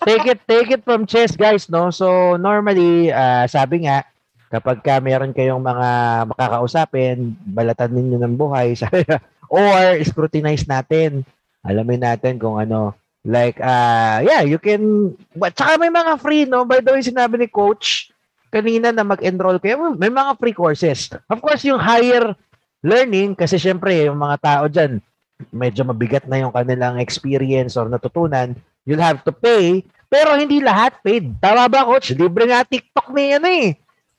take 0.08 0.24
it 0.24 0.40
take 0.48 0.72
it 0.72 0.80
from 0.80 1.04
chess 1.04 1.36
guys 1.36 1.68
no. 1.68 1.92
So 1.92 2.40
normally 2.40 3.12
uh, 3.12 3.44
sabi 3.44 3.84
nga 3.84 4.08
kapag 4.50 4.78
ka 4.82 5.02
meron 5.02 5.34
kayong 5.34 5.62
mga 5.62 5.88
makakausapin, 6.30 7.34
balatan 7.42 7.92
ninyo 7.92 8.18
ng 8.22 8.34
buhay, 8.38 8.78
or 9.50 9.98
scrutinize 10.06 10.66
natin, 10.66 11.26
alamin 11.66 12.02
natin 12.02 12.38
kung 12.38 12.58
ano, 12.58 12.94
like, 13.26 13.58
uh, 13.58 14.22
yeah, 14.22 14.46
you 14.46 14.58
can, 14.62 15.14
but 15.34 15.54
saka 15.58 15.78
may 15.82 15.90
mga 15.90 16.12
free, 16.22 16.46
no? 16.46 16.62
By 16.62 16.78
the 16.78 16.94
way, 16.94 17.02
sinabi 17.02 17.42
ni 17.42 17.48
coach, 17.50 18.14
kanina 18.54 18.94
na 18.94 19.02
mag-enroll 19.02 19.58
kayo, 19.58 19.98
may 19.98 20.10
mga 20.10 20.38
free 20.38 20.54
courses. 20.54 21.10
Of 21.26 21.42
course, 21.42 21.66
yung 21.66 21.82
higher 21.82 22.38
learning, 22.86 23.34
kasi 23.34 23.58
syempre, 23.58 24.06
yung 24.06 24.22
mga 24.22 24.36
tao 24.38 24.64
dyan, 24.70 25.02
medyo 25.50 25.82
mabigat 25.82 26.24
na 26.30 26.38
yung 26.38 26.54
kanilang 26.54 27.02
experience 27.02 27.74
or 27.74 27.90
natutunan, 27.90 28.54
you'll 28.86 29.02
have 29.02 29.26
to 29.26 29.34
pay, 29.34 29.82
pero 30.06 30.38
hindi 30.38 30.62
lahat 30.62 31.02
paid. 31.02 31.34
Tama 31.42 31.66
ba, 31.66 31.82
coach? 31.82 32.14
Libre 32.14 32.46
nga 32.46 32.62
TikTok 32.62 33.10
na 33.10 33.22
yan 33.34 33.44
eh 33.50 33.66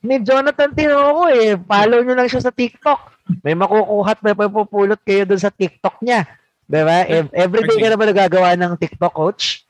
ni 0.02 0.22
Jonathan 0.24 0.72
Tinoco 0.72 1.28
eh. 1.28 1.60
Follow 1.60 2.00
nyo 2.02 2.14
lang 2.16 2.30
siya 2.32 2.48
sa 2.48 2.54
TikTok. 2.54 3.00
May 3.44 3.60
makukuha 3.60 4.16
at 4.16 4.22
may 4.24 4.32
papupulot 4.32 5.02
kayo 5.04 5.28
dun 5.28 5.42
sa 5.42 5.52
TikTok 5.52 6.00
niya. 6.00 6.24
Diba? 6.68 7.04
Every 7.36 7.64
day 7.68 7.78
ka 7.80 7.92
na 7.92 8.00
ba 8.00 8.08
nagagawa 8.08 8.56
ng 8.56 8.80
TikTok, 8.80 9.12
coach? 9.12 9.67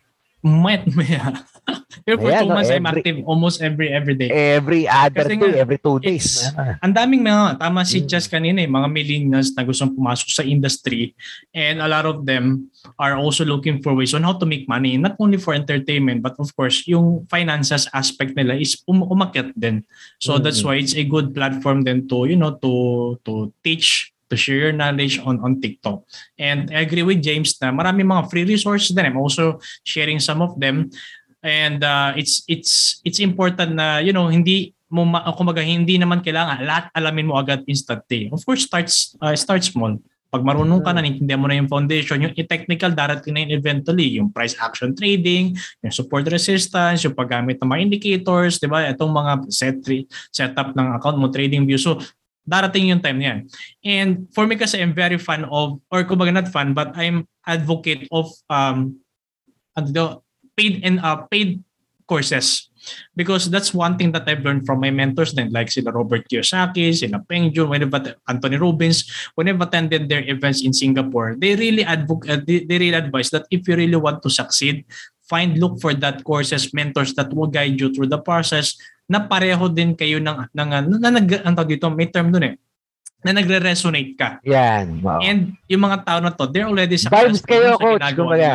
Might, 0.48 0.88
yeah. 1.04 1.44
Pero 2.08 2.16
for 2.24 2.32
Ayan, 2.32 2.48
two 2.48 2.48
no, 2.48 2.56
months, 2.56 2.72
I'm 2.72 2.88
every- 2.88 3.04
active 3.04 3.18
almost 3.28 3.58
every 3.60 3.92
every 3.92 4.16
day. 4.16 4.32
Every 4.32 4.88
other 4.88 5.28
Kasi 5.28 5.36
day, 5.36 5.44
nga, 5.44 5.60
every 5.60 5.76
two 5.76 6.00
days. 6.00 6.48
Ang 6.80 6.96
daming 6.96 7.20
mga, 7.28 7.60
tama 7.60 7.84
si 7.84 8.00
Mm. 8.00 8.08
Chess 8.08 8.32
kanina 8.32 8.64
eh, 8.64 8.70
mga 8.72 8.88
millennials 8.88 9.52
na 9.52 9.68
gustong 9.68 9.92
pumasok 9.92 10.30
sa 10.32 10.48
industry 10.48 11.12
and 11.52 11.84
a 11.84 11.90
lot 11.92 12.08
of 12.08 12.24
them 12.24 12.72
are 12.96 13.20
also 13.20 13.44
looking 13.44 13.84
for 13.84 13.92
ways 13.92 14.16
on 14.16 14.24
how 14.24 14.32
to 14.32 14.48
make 14.48 14.64
money, 14.72 14.96
not 14.96 15.20
only 15.20 15.36
for 15.36 15.52
entertainment, 15.52 16.24
but 16.24 16.40
of 16.40 16.48
course, 16.56 16.88
yung 16.88 17.28
finances 17.28 17.92
aspect 17.92 18.32
nila 18.40 18.56
is 18.56 18.80
um- 18.88 19.04
umakyat 19.04 19.52
din. 19.60 19.84
So 20.24 20.40
that's 20.40 20.64
Mm. 20.64 20.68
why 20.72 20.76
it's 20.80 20.96
a 20.96 21.04
good 21.04 21.36
platform 21.36 21.84
then 21.84 22.08
to, 22.08 22.24
you 22.24 22.40
know, 22.40 22.56
to 22.64 22.74
to 23.28 23.52
teach 23.60 24.16
to 24.30 24.36
share 24.36 24.70
your 24.70 24.76
knowledge 24.76 25.20
on 25.24 25.40
on 25.44 25.60
TikTok. 25.60 26.04
And 26.38 26.72
I 26.72 26.84
agree 26.84 27.04
with 27.04 27.24
James 27.24 27.56
na 27.60 27.72
marami 27.72 28.04
mga 28.04 28.28
free 28.32 28.46
resources 28.46 28.92
din. 28.92 29.08
I'm 29.08 29.20
also 29.20 29.60
sharing 29.88 30.20
some 30.20 30.44
of 30.44 30.56
them. 30.60 30.92
And 31.44 31.84
uh, 31.84 32.18
it's 32.18 32.44
it's 32.50 33.00
it's 33.08 33.20
important 33.24 33.78
na 33.78 34.04
you 34.04 34.12
know 34.12 34.28
hindi 34.28 34.76
mo 34.88 35.04
ma- 35.04 35.24
kumbaga 35.36 35.60
hindi 35.64 36.00
naman 36.00 36.24
kailangan 36.24 36.64
lahat 36.64 36.86
alamin 36.96 37.28
mo 37.28 37.36
agad 37.40 37.64
instantly. 37.68 38.32
Of 38.32 38.44
course 38.44 38.68
starts 38.68 39.16
uh, 39.20 39.36
start 39.36 39.64
small. 39.64 40.00
Pag 40.28 40.44
marunong 40.44 40.84
ka 40.84 40.92
na, 40.92 41.00
naintindihan 41.00 41.40
mo 41.40 41.48
na 41.48 41.56
yung 41.56 41.72
foundation, 41.72 42.20
yung 42.20 42.36
technical 42.36 42.92
darating 42.92 43.32
na 43.32 43.48
yun 43.48 43.56
eventually, 43.56 44.20
yung 44.20 44.28
price 44.28 44.60
action 44.60 44.92
trading, 44.92 45.56
yung 45.80 45.94
support 45.96 46.28
resistance, 46.28 47.08
yung 47.08 47.16
paggamit 47.16 47.56
ng 47.64 47.70
mga 47.72 47.82
indicators, 47.88 48.60
di 48.60 48.68
ba? 48.68 48.84
Itong 48.92 49.08
mga 49.08 49.48
set 49.48 49.80
setup 50.36 50.76
ng 50.76 51.00
account 51.00 51.16
mo, 51.16 51.32
trading 51.32 51.64
view. 51.64 51.80
So, 51.80 52.04
darating 52.48 52.90
yung 52.90 53.04
time 53.04 53.20
niyan. 53.20 53.38
And 53.84 54.32
for 54.32 54.48
me 54.48 54.56
kasi, 54.56 54.80
I'm 54.80 54.96
very 54.96 55.20
fan 55.20 55.46
of, 55.52 55.84
or 55.92 56.08
kumbaga 56.08 56.34
not 56.34 56.48
fan, 56.48 56.74
but 56.74 56.96
I'm 56.96 57.28
advocate 57.46 58.08
of 58.12 58.32
um, 58.50 59.04
ano 59.76 60.24
paid 60.58 60.82
and 60.82 60.98
uh, 61.04 61.28
paid 61.30 61.62
courses 62.08 62.72
because 63.20 63.52
that's 63.52 63.76
one 63.76 64.00
thing 64.00 64.16
that 64.16 64.24
I've 64.26 64.42
learned 64.42 64.66
from 64.66 64.80
my 64.80 64.90
mentors 64.90 65.36
then 65.36 65.52
like 65.52 65.70
sila 65.70 65.92
Robert 65.92 66.24
Kiyosaki, 66.32 66.96
sila 66.96 67.20
Peng 67.20 67.52
Joon, 67.52 67.70
whenever 67.70 68.16
Anthony 68.28 68.58
Robbins, 68.58 69.06
whenever 69.36 69.68
attended 69.68 70.08
their 70.08 70.24
events 70.24 70.64
in 70.64 70.74
Singapore, 70.74 71.36
they 71.38 71.56
really 71.56 71.84
advocate, 71.84 72.48
they, 72.48 72.64
they 72.64 72.80
really 72.80 72.98
advise 72.98 73.30
that 73.30 73.46
if 73.52 73.68
you 73.68 73.76
really 73.76 74.00
want 74.00 74.24
to 74.24 74.30
succeed, 74.30 74.86
find 75.28 75.60
look 75.60 75.80
for 75.84 75.94
that 75.94 76.24
courses, 76.24 76.72
mentors 76.72 77.14
that 77.16 77.32
will 77.32 77.52
guide 77.52 77.76
you 77.76 77.92
through 77.92 78.08
the 78.08 78.20
process 78.20 78.80
na 79.08 79.24
pareho 79.24 79.72
din 79.72 79.96
kayo 79.96 80.20
ng, 80.20 80.52
ng 80.52 80.70
na, 80.72 80.80
na, 80.84 81.10
nag, 81.20 81.28
ang 81.44 81.56
tawag 81.56 81.80
dito, 81.80 81.88
may 81.92 82.12
term 82.12 82.32
dun 82.32 82.44
eh, 82.44 82.56
na 83.24 83.32
nagre-resonate 83.36 84.16
ka. 84.20 84.44
Yan. 84.44 85.00
Wow. 85.00 85.24
And 85.24 85.56
yung 85.72 85.84
mga 85.84 86.04
tao 86.04 86.20
na 86.20 86.32
to, 86.32 86.48
they're 86.48 86.68
already 86.68 87.00
Vibes 87.00 87.40
successful 87.44 87.48
kayo, 87.48 87.72
sa 87.76 87.84
coach. 87.84 88.04
Kumbaga. 88.16 88.52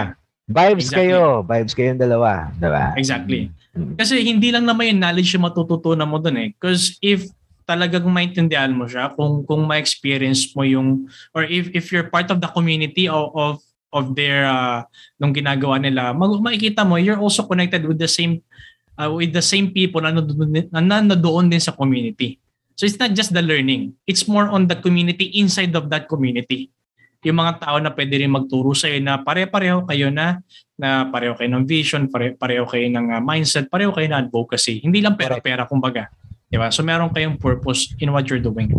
Vibes 0.49 0.85
Exactly. 0.91 0.99
kayo. 1.09 1.21
Vibes 1.47 1.73
kayong 1.73 2.01
dalawa. 2.01 2.31
Diba? 2.61 2.85
Exactly. 2.99 3.49
Mm. 3.73 3.97
Kasi 3.97 4.21
hindi 4.21 4.53
lang 4.53 4.69
naman 4.69 4.93
yung 4.93 5.01
knowledge 5.01 5.33
yung 5.33 5.49
matututunan 5.49 6.09
mo 6.09 6.21
dun 6.21 6.37
eh. 6.37 6.49
Because 6.53 7.01
if 7.01 7.33
talagang 7.65 8.05
maintindihan 8.11 8.75
mo 8.75 8.85
siya, 8.85 9.09
kung 9.17 9.47
kung 9.49 9.65
ma-experience 9.65 10.53
mo 10.53 10.67
yung, 10.67 11.09
or 11.33 11.49
if 11.49 11.73
if 11.73 11.89
you're 11.89 12.11
part 12.11 12.29
of 12.29 12.43
the 12.43 12.51
community 12.53 13.09
of 13.09 13.33
of, 13.33 13.53
of 13.93 14.17
their, 14.17 14.49
uh, 14.49 14.83
nung 15.21 15.37
ginagawa 15.37 15.79
nila, 15.79 16.17
mag, 16.17 16.33
makikita 16.41 16.83
mo, 16.83 16.97
you're 16.97 17.21
also 17.21 17.45
connected 17.45 17.85
with 17.85 18.01
the 18.01 18.09
same 18.09 18.41
uh, 18.99 19.13
with 19.13 19.33
the 19.33 19.45
same 19.45 19.73
people 19.73 20.03
na 20.03 20.13
nandoon, 20.13 20.69
na 20.73 20.81
nandoon 20.81 21.49
din 21.53 21.63
sa 21.63 21.73
community. 21.73 22.41
So 22.77 22.89
it's 22.89 22.99
not 22.99 23.13
just 23.13 23.37
the 23.37 23.45
learning. 23.45 23.95
It's 24.09 24.25
more 24.25 24.49
on 24.49 24.67
the 24.67 24.77
community 24.77 25.29
inside 25.37 25.77
of 25.77 25.93
that 25.93 26.09
community. 26.09 26.73
Yung 27.23 27.39
mga 27.39 27.63
tao 27.63 27.79
na 27.79 27.95
pwede 27.95 28.19
rin 28.19 28.33
magturo 28.33 28.75
sa'yo 28.75 28.99
na 28.99 29.23
pare-pareho 29.23 29.87
kayo 29.87 30.11
na 30.11 30.43
na 30.75 31.07
pareho 31.07 31.39
kayo 31.39 31.55
ng 31.55 31.63
vision, 31.63 32.11
pare, 32.11 32.35
pareho 32.35 32.67
kayo 32.67 32.91
ng 32.91 33.15
uh, 33.15 33.23
mindset, 33.23 33.71
pareho 33.71 33.95
kayo 33.95 34.11
ng 34.11 34.27
advocacy. 34.27 34.83
Hindi 34.83 34.99
lang 34.99 35.15
pera-pera 35.15 35.63
kumbaga. 35.71 36.11
Di 36.51 36.59
ba? 36.59 36.75
So 36.75 36.83
meron 36.83 37.15
kayong 37.15 37.39
purpose 37.39 37.95
in 38.03 38.11
what 38.11 38.27
you're 38.27 38.43
doing. 38.43 38.75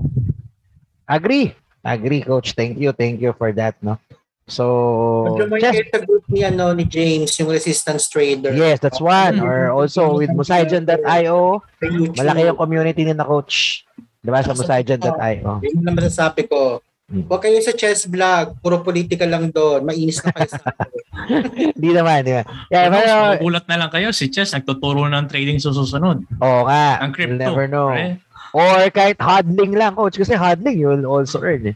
Agree. 1.07 1.55
Agree, 1.84 2.24
coach. 2.24 2.51
Thank 2.55 2.80
you. 2.80 2.91
Thank 2.91 3.24
you 3.24 3.32
for 3.36 3.51
that, 3.55 3.80
no? 3.80 3.99
So, 4.44 5.39
just, 5.56 5.88
sa 5.88 6.04
group 6.04 6.28
ni, 6.28 6.44
ano, 6.44 6.76
ni 6.76 6.84
James, 6.84 7.32
yung 7.39 7.48
resistance 7.48 8.12
trader. 8.12 8.52
yes, 8.52 8.80
that's 8.80 9.00
one. 9.00 9.39
Mm. 9.39 9.48
Or 9.48 9.72
also 9.72 10.20
with 10.20 10.36
Musaijan.io, 10.36 11.64
Sa 11.64 11.86
YouTube. 11.88 12.20
malaki 12.20 12.52
yung 12.52 12.60
community 12.60 13.02
ni 13.08 13.16
na 13.16 13.24
coach. 13.24 13.88
Diba? 14.20 14.44
Sa 14.44 14.52
Musaijan.io. 14.52 15.64
Yun 15.64 15.80
na 15.80 15.96
masasabi 15.96 16.44
ko. 16.46 16.84
Mm. 17.08 17.24
Huwag 17.28 17.39
kayo 17.39 17.60
sa 17.60 17.72
chess 17.72 18.04
vlog. 18.04 18.60
Puro 18.60 18.84
politika 18.84 19.24
lang 19.24 19.48
doon. 19.48 19.84
Mainis 19.84 20.20
na 20.24 20.32
kayo 20.32 20.50
sa 20.50 20.60
Hindi 21.80 21.89
naman, 21.96 22.28
di 22.28 22.36
ba? 22.36 22.44
Yeah, 22.68 22.91
pero, 22.91 23.12
magugulat 23.39 23.66
na 23.72 23.78
lang 23.80 23.91
kayo 23.96 24.12
si 24.12 24.28
Chess 24.28 24.52
nagtuturo 24.52 25.08
ng 25.08 25.24
trading 25.32 25.56
sa 25.56 25.72
susunod. 25.72 26.20
oo 26.20 26.62
nga, 26.68 27.00
Ang 27.00 27.16
crypto. 27.16 27.32
you'll 27.39 27.48
never 27.48 27.66
know. 27.72 27.88
right? 27.88 28.20
Or 28.52 28.91
kahit 28.91 29.16
hodling 29.24 29.72
lang, 29.72 29.96
coach. 29.96 30.20
Kasi 30.20 30.36
hodling, 30.36 30.76
you'll 30.76 31.08
also 31.08 31.39
earn. 31.39 31.72
Eh. 31.72 31.76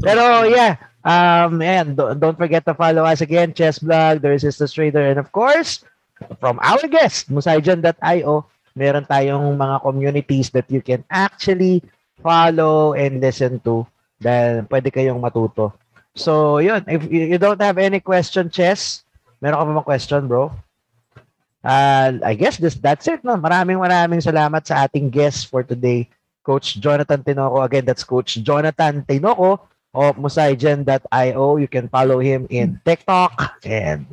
Pero 0.00 0.48
yeah, 0.48 0.80
um, 1.06 1.62
and 1.62 1.96
don't, 1.96 2.18
don't 2.18 2.36
forget 2.36 2.66
to 2.66 2.74
follow 2.74 3.06
us 3.06 3.22
again, 3.22 3.54
Chess 3.54 3.78
Blog, 3.78 4.20
The 4.20 4.30
Resistance 4.34 4.74
Trader, 4.74 5.06
and 5.06 5.22
of 5.22 5.30
course, 5.30 5.86
from 6.42 6.58
our 6.60 6.82
guest, 6.90 7.30
musaijan.io, 7.30 8.44
meron 8.74 9.06
tayong 9.06 9.54
mga 9.54 9.76
communities 9.86 10.50
that 10.50 10.66
you 10.66 10.82
can 10.82 11.06
actually 11.08 11.80
follow 12.18 12.92
and 12.98 13.22
listen 13.22 13.62
to 13.62 13.86
dahil 14.18 14.66
pwede 14.66 14.90
kayong 14.90 15.22
matuto. 15.22 15.72
So, 16.16 16.58
yun. 16.58 16.82
If 16.88 17.06
you 17.06 17.38
don't 17.38 17.60
have 17.60 17.78
any 17.78 18.00
question, 18.00 18.48
Chess, 18.48 19.04
meron 19.38 19.60
ka 19.60 19.64
pa 19.64 19.72
bang 19.76 19.88
question, 19.88 20.22
bro? 20.26 20.50
Uh, 21.60 22.18
I 22.24 22.34
guess 22.34 22.56
this 22.56 22.78
that's 22.78 23.06
it. 23.10 23.20
No? 23.22 23.36
Maraming 23.36 23.76
maraming 23.76 24.22
salamat 24.22 24.64
sa 24.64 24.86
ating 24.86 25.12
guest 25.12 25.50
for 25.50 25.66
today, 25.66 26.08
Coach 26.40 26.78
Jonathan 26.80 27.20
Tinoco. 27.20 27.60
Again, 27.62 27.84
that's 27.84 28.06
Coach 28.06 28.40
Jonathan 28.40 29.04
Tinoco 29.04 29.60
of 29.96 30.20
musaijan.io. 30.20 31.46
You 31.56 31.68
can 31.68 31.88
follow 31.88 32.20
him 32.20 32.44
in 32.52 32.76
TikTok 32.84 33.56
and 33.64 34.04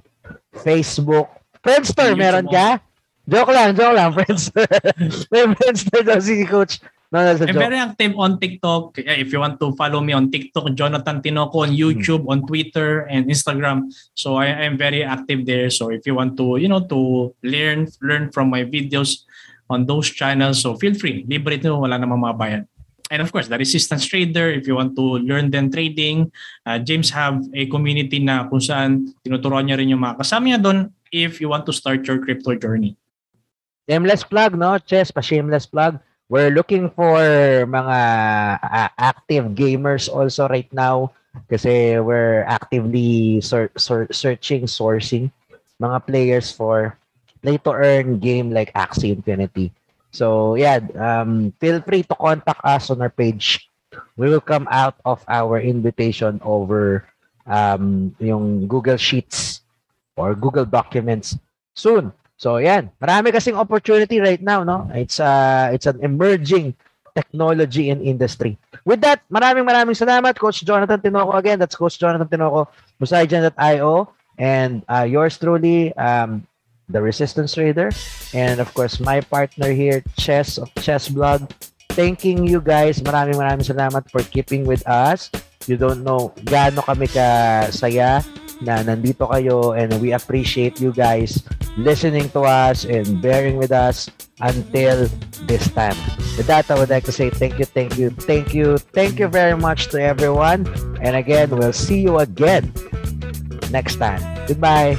Facebook. 0.55 1.27
Friendster, 1.59 2.15
YouTube 2.15 2.23
meron 2.23 2.47
ka? 2.47 2.79
Joke 3.23 3.51
lang, 3.51 3.75
joke 3.75 3.95
lang, 3.95 4.11
Friendster. 4.15 4.67
May 5.31 5.47
Friendster 5.55 6.01
daw 6.03 6.19
si 6.19 6.43
Coach. 6.47 6.79
No, 7.13 7.21
that's 7.21 7.39
a 7.39 7.47
I'm 7.47 7.53
joke. 7.53 7.69
very 7.69 7.77
active 7.77 8.17
on 8.17 8.41
TikTok. 8.41 8.97
Eh, 8.99 9.21
If 9.21 9.29
you 9.29 9.37
want 9.39 9.61
to 9.61 9.71
follow 9.77 10.01
me 10.01 10.17
on 10.17 10.33
TikTok, 10.33 10.73
Jonathan 10.73 11.21
Tinoco 11.21 11.61
on 11.61 11.69
YouTube, 11.69 12.25
on 12.25 12.41
Twitter 12.43 13.05
and 13.05 13.29
Instagram. 13.29 13.87
So 14.17 14.35
I 14.41 14.49
am 14.65 14.81
very 14.81 15.05
active 15.05 15.45
there. 15.45 15.69
So 15.69 15.93
if 15.93 16.03
you 16.09 16.15
want 16.17 16.35
to, 16.41 16.57
you 16.57 16.67
know, 16.67 16.81
to 16.89 17.31
learn 17.45 17.85
learn 18.01 18.33
from 18.33 18.49
my 18.49 18.65
videos 18.65 19.29
on 19.69 19.85
those 19.85 20.09
channels, 20.09 20.59
so 20.65 20.73
feel 20.75 20.97
free. 20.97 21.21
Libre 21.29 21.61
ito, 21.61 21.69
wala 21.77 22.01
namang 22.01 22.17
mga 22.27 22.35
bayad. 22.35 22.63
And 23.13 23.21
of 23.21 23.29
course, 23.29 23.45
the 23.45 23.61
resistance 23.61 24.09
trader, 24.09 24.49
if 24.49 24.65
you 24.65 24.73
want 24.73 24.97
to 24.97 25.21
learn 25.21 25.53
then 25.53 25.69
trading, 25.69 26.33
uh, 26.65 26.81
James 26.81 27.13
have 27.13 27.45
a 27.53 27.69
community 27.69 28.17
na 28.17 28.49
kung 28.49 28.57
saan 28.57 29.13
tinuturuan 29.21 29.69
niya 29.69 29.77
rin 29.77 29.93
yung 29.93 30.01
mga 30.01 30.17
kasama 30.25 30.49
niya 30.49 30.57
doon 30.57 30.89
if 31.13 31.37
you 31.37 31.45
want 31.45 31.61
to 31.61 31.69
start 31.69 32.01
your 32.09 32.17
crypto 32.17 32.57
journey. 32.57 32.97
Shameless 33.85 34.25
plug, 34.25 34.57
no? 34.57 34.81
Chess, 34.81 35.13
pa 35.13 35.21
shameless 35.21 35.69
plug. 35.69 36.01
We're 36.25 36.49
looking 36.49 36.89
for 36.89 37.21
mga 37.69 37.99
uh, 38.65 38.89
active 38.97 39.53
gamers 39.53 40.09
also 40.09 40.49
right 40.49 40.71
now 40.73 41.13
kasi 41.53 42.01
we're 42.01 42.49
actively 42.49 43.45
ser- 43.45 43.69
ser- 43.77 44.09
searching, 44.09 44.65
sourcing 44.65 45.29
mga 45.77 46.01
players 46.09 46.49
for 46.49 46.97
play 47.45 47.61
to 47.61 47.71
earn 47.77 48.17
game 48.17 48.49
like 48.49 48.73
Axie 48.73 49.13
Infinity. 49.13 49.69
So 50.13 50.55
yeah, 50.55 50.77
um, 50.95 51.51
feel 51.57 51.81
free 51.81 52.05
to 52.05 52.15
contact 52.15 52.61
us 52.63 52.93
on 52.93 53.01
our 53.01 53.09
page. 53.09 53.67
We 54.15 54.29
will 54.29 54.41
come 54.41 54.69
out 54.69 54.95
of 55.05 55.25
our 55.27 55.59
invitation 55.59 56.39
over 56.45 57.09
um, 57.49 58.15
yung 58.21 58.69
Google 58.69 58.97
Sheets 58.97 59.61
or 60.15 60.37
Google 60.37 60.65
Documents 60.65 61.37
soon. 61.73 62.13
So 62.37 62.57
yan, 62.61 62.93
marami 63.01 63.33
kasing 63.33 63.57
opportunity 63.57 64.21
right 64.21 64.41
now, 64.41 64.61
no? 64.61 64.89
It's 64.93 65.17
uh 65.17 65.69
it's 65.73 65.85
an 65.89 66.01
emerging 66.05 66.77
technology 67.13 67.89
and 67.89 68.01
industry. 68.01 68.57
With 68.85 69.01
that, 69.05 69.21
maraming 69.29 69.65
maraming 69.65 69.97
salamat 69.97 70.37
Coach 70.37 70.65
Jonathan 70.65 71.01
Tinoco 71.01 71.33
again. 71.37 71.57
That's 71.61 71.77
Coach 71.77 71.97
Jonathan 71.97 72.29
Tinoco, 72.29 72.69
musaijan.io 73.01 74.09
and 74.37 74.81
uh, 74.89 75.05
yours 75.05 75.37
truly 75.37 75.93
um 75.93 76.45
the 76.93 77.01
Resistance 77.01 77.57
Trader 77.57 77.89
and 78.37 78.61
of 78.61 78.69
course 78.77 79.01
my 79.01 79.19
partner 79.19 79.73
here 79.73 80.05
Chess 80.15 80.61
of 80.61 80.69
Chess 80.77 81.09
Blog. 81.09 81.49
Thanking 81.97 82.45
you 82.45 82.61
guys. 82.61 83.01
Maraming 83.01 83.37
maraming 83.37 83.65
salamat 83.65 84.09
for 84.13 84.21
keeping 84.21 84.63
with 84.63 84.85
us. 84.85 85.33
You 85.65 85.75
don't 85.75 86.05
know 86.05 86.31
gaano 86.45 86.85
kami 86.85 87.09
ka 87.09 87.67
saya 87.73 88.21
na 88.61 88.85
nandito 88.85 89.25
kayo 89.27 89.73
and 89.75 89.91
we 89.97 90.13
appreciate 90.13 90.77
you 90.79 90.93
guys 90.93 91.41
listening 91.77 92.29
to 92.31 92.45
us 92.45 92.85
and 92.85 93.21
bearing 93.21 93.57
with 93.57 93.73
us 93.73 94.09
until 94.41 95.09
this 95.45 95.69
time. 95.71 95.97
With 96.37 96.47
that, 96.47 96.69
I 96.69 96.77
would 96.77 96.89
like 96.89 97.05
to 97.05 97.11
say 97.11 97.29
thank 97.29 97.59
you, 97.59 97.65
thank 97.65 97.97
you, 97.97 98.09
thank 98.09 98.53
you, 98.53 98.77
thank 98.77 99.19
you 99.19 99.27
very 99.27 99.57
much 99.57 99.87
to 99.89 100.01
everyone. 100.01 100.67
And 101.01 101.15
again, 101.15 101.49
we'll 101.49 101.73
see 101.73 102.01
you 102.01 102.19
again 102.19 102.73
next 103.71 103.97
time. 103.97 104.21
Goodbye. 104.47 104.97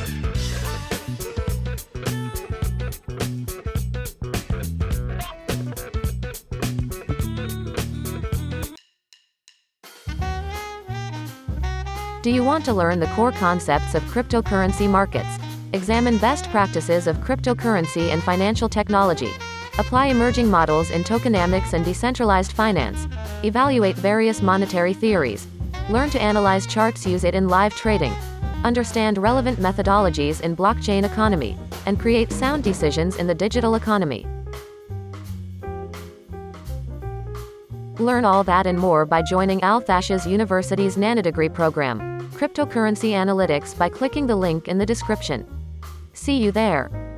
Do 12.24 12.30
you 12.30 12.42
want 12.42 12.64
to 12.64 12.72
learn 12.72 13.00
the 13.00 13.06
core 13.08 13.32
concepts 13.32 13.94
of 13.94 14.02
cryptocurrency 14.04 14.88
markets? 14.88 15.28
Examine 15.74 16.16
best 16.16 16.48
practices 16.48 17.06
of 17.06 17.18
cryptocurrency 17.18 18.12
and 18.14 18.22
financial 18.22 18.66
technology. 18.66 19.30
Apply 19.78 20.06
emerging 20.06 20.50
models 20.50 20.90
in 20.90 21.04
tokenomics 21.04 21.74
and 21.74 21.84
decentralized 21.84 22.52
finance. 22.52 23.06
Evaluate 23.44 23.96
various 23.96 24.40
monetary 24.40 24.94
theories. 24.94 25.46
Learn 25.90 26.08
to 26.08 26.18
analyze 26.18 26.66
charts, 26.66 27.06
use 27.06 27.24
it 27.24 27.34
in 27.34 27.46
live 27.46 27.74
trading. 27.74 28.14
Understand 28.64 29.18
relevant 29.18 29.58
methodologies 29.58 30.40
in 30.40 30.56
blockchain 30.56 31.04
economy 31.04 31.58
and 31.84 32.00
create 32.00 32.32
sound 32.32 32.64
decisions 32.64 33.16
in 33.16 33.26
the 33.26 33.34
digital 33.34 33.74
economy. 33.74 34.26
Learn 38.00 38.24
all 38.24 38.42
that 38.42 38.66
and 38.66 38.76
more 38.76 39.06
by 39.06 39.22
joining 39.22 39.60
Althashes 39.60 40.28
University's 40.28 40.96
Nanodegree 40.96 41.54
program, 41.54 42.28
Cryptocurrency 42.30 43.10
Analytics 43.10 43.78
by 43.78 43.88
clicking 43.88 44.26
the 44.26 44.34
link 44.34 44.66
in 44.66 44.78
the 44.78 44.86
description. 44.86 45.46
See 46.12 46.38
you 46.38 46.50
there. 46.50 47.13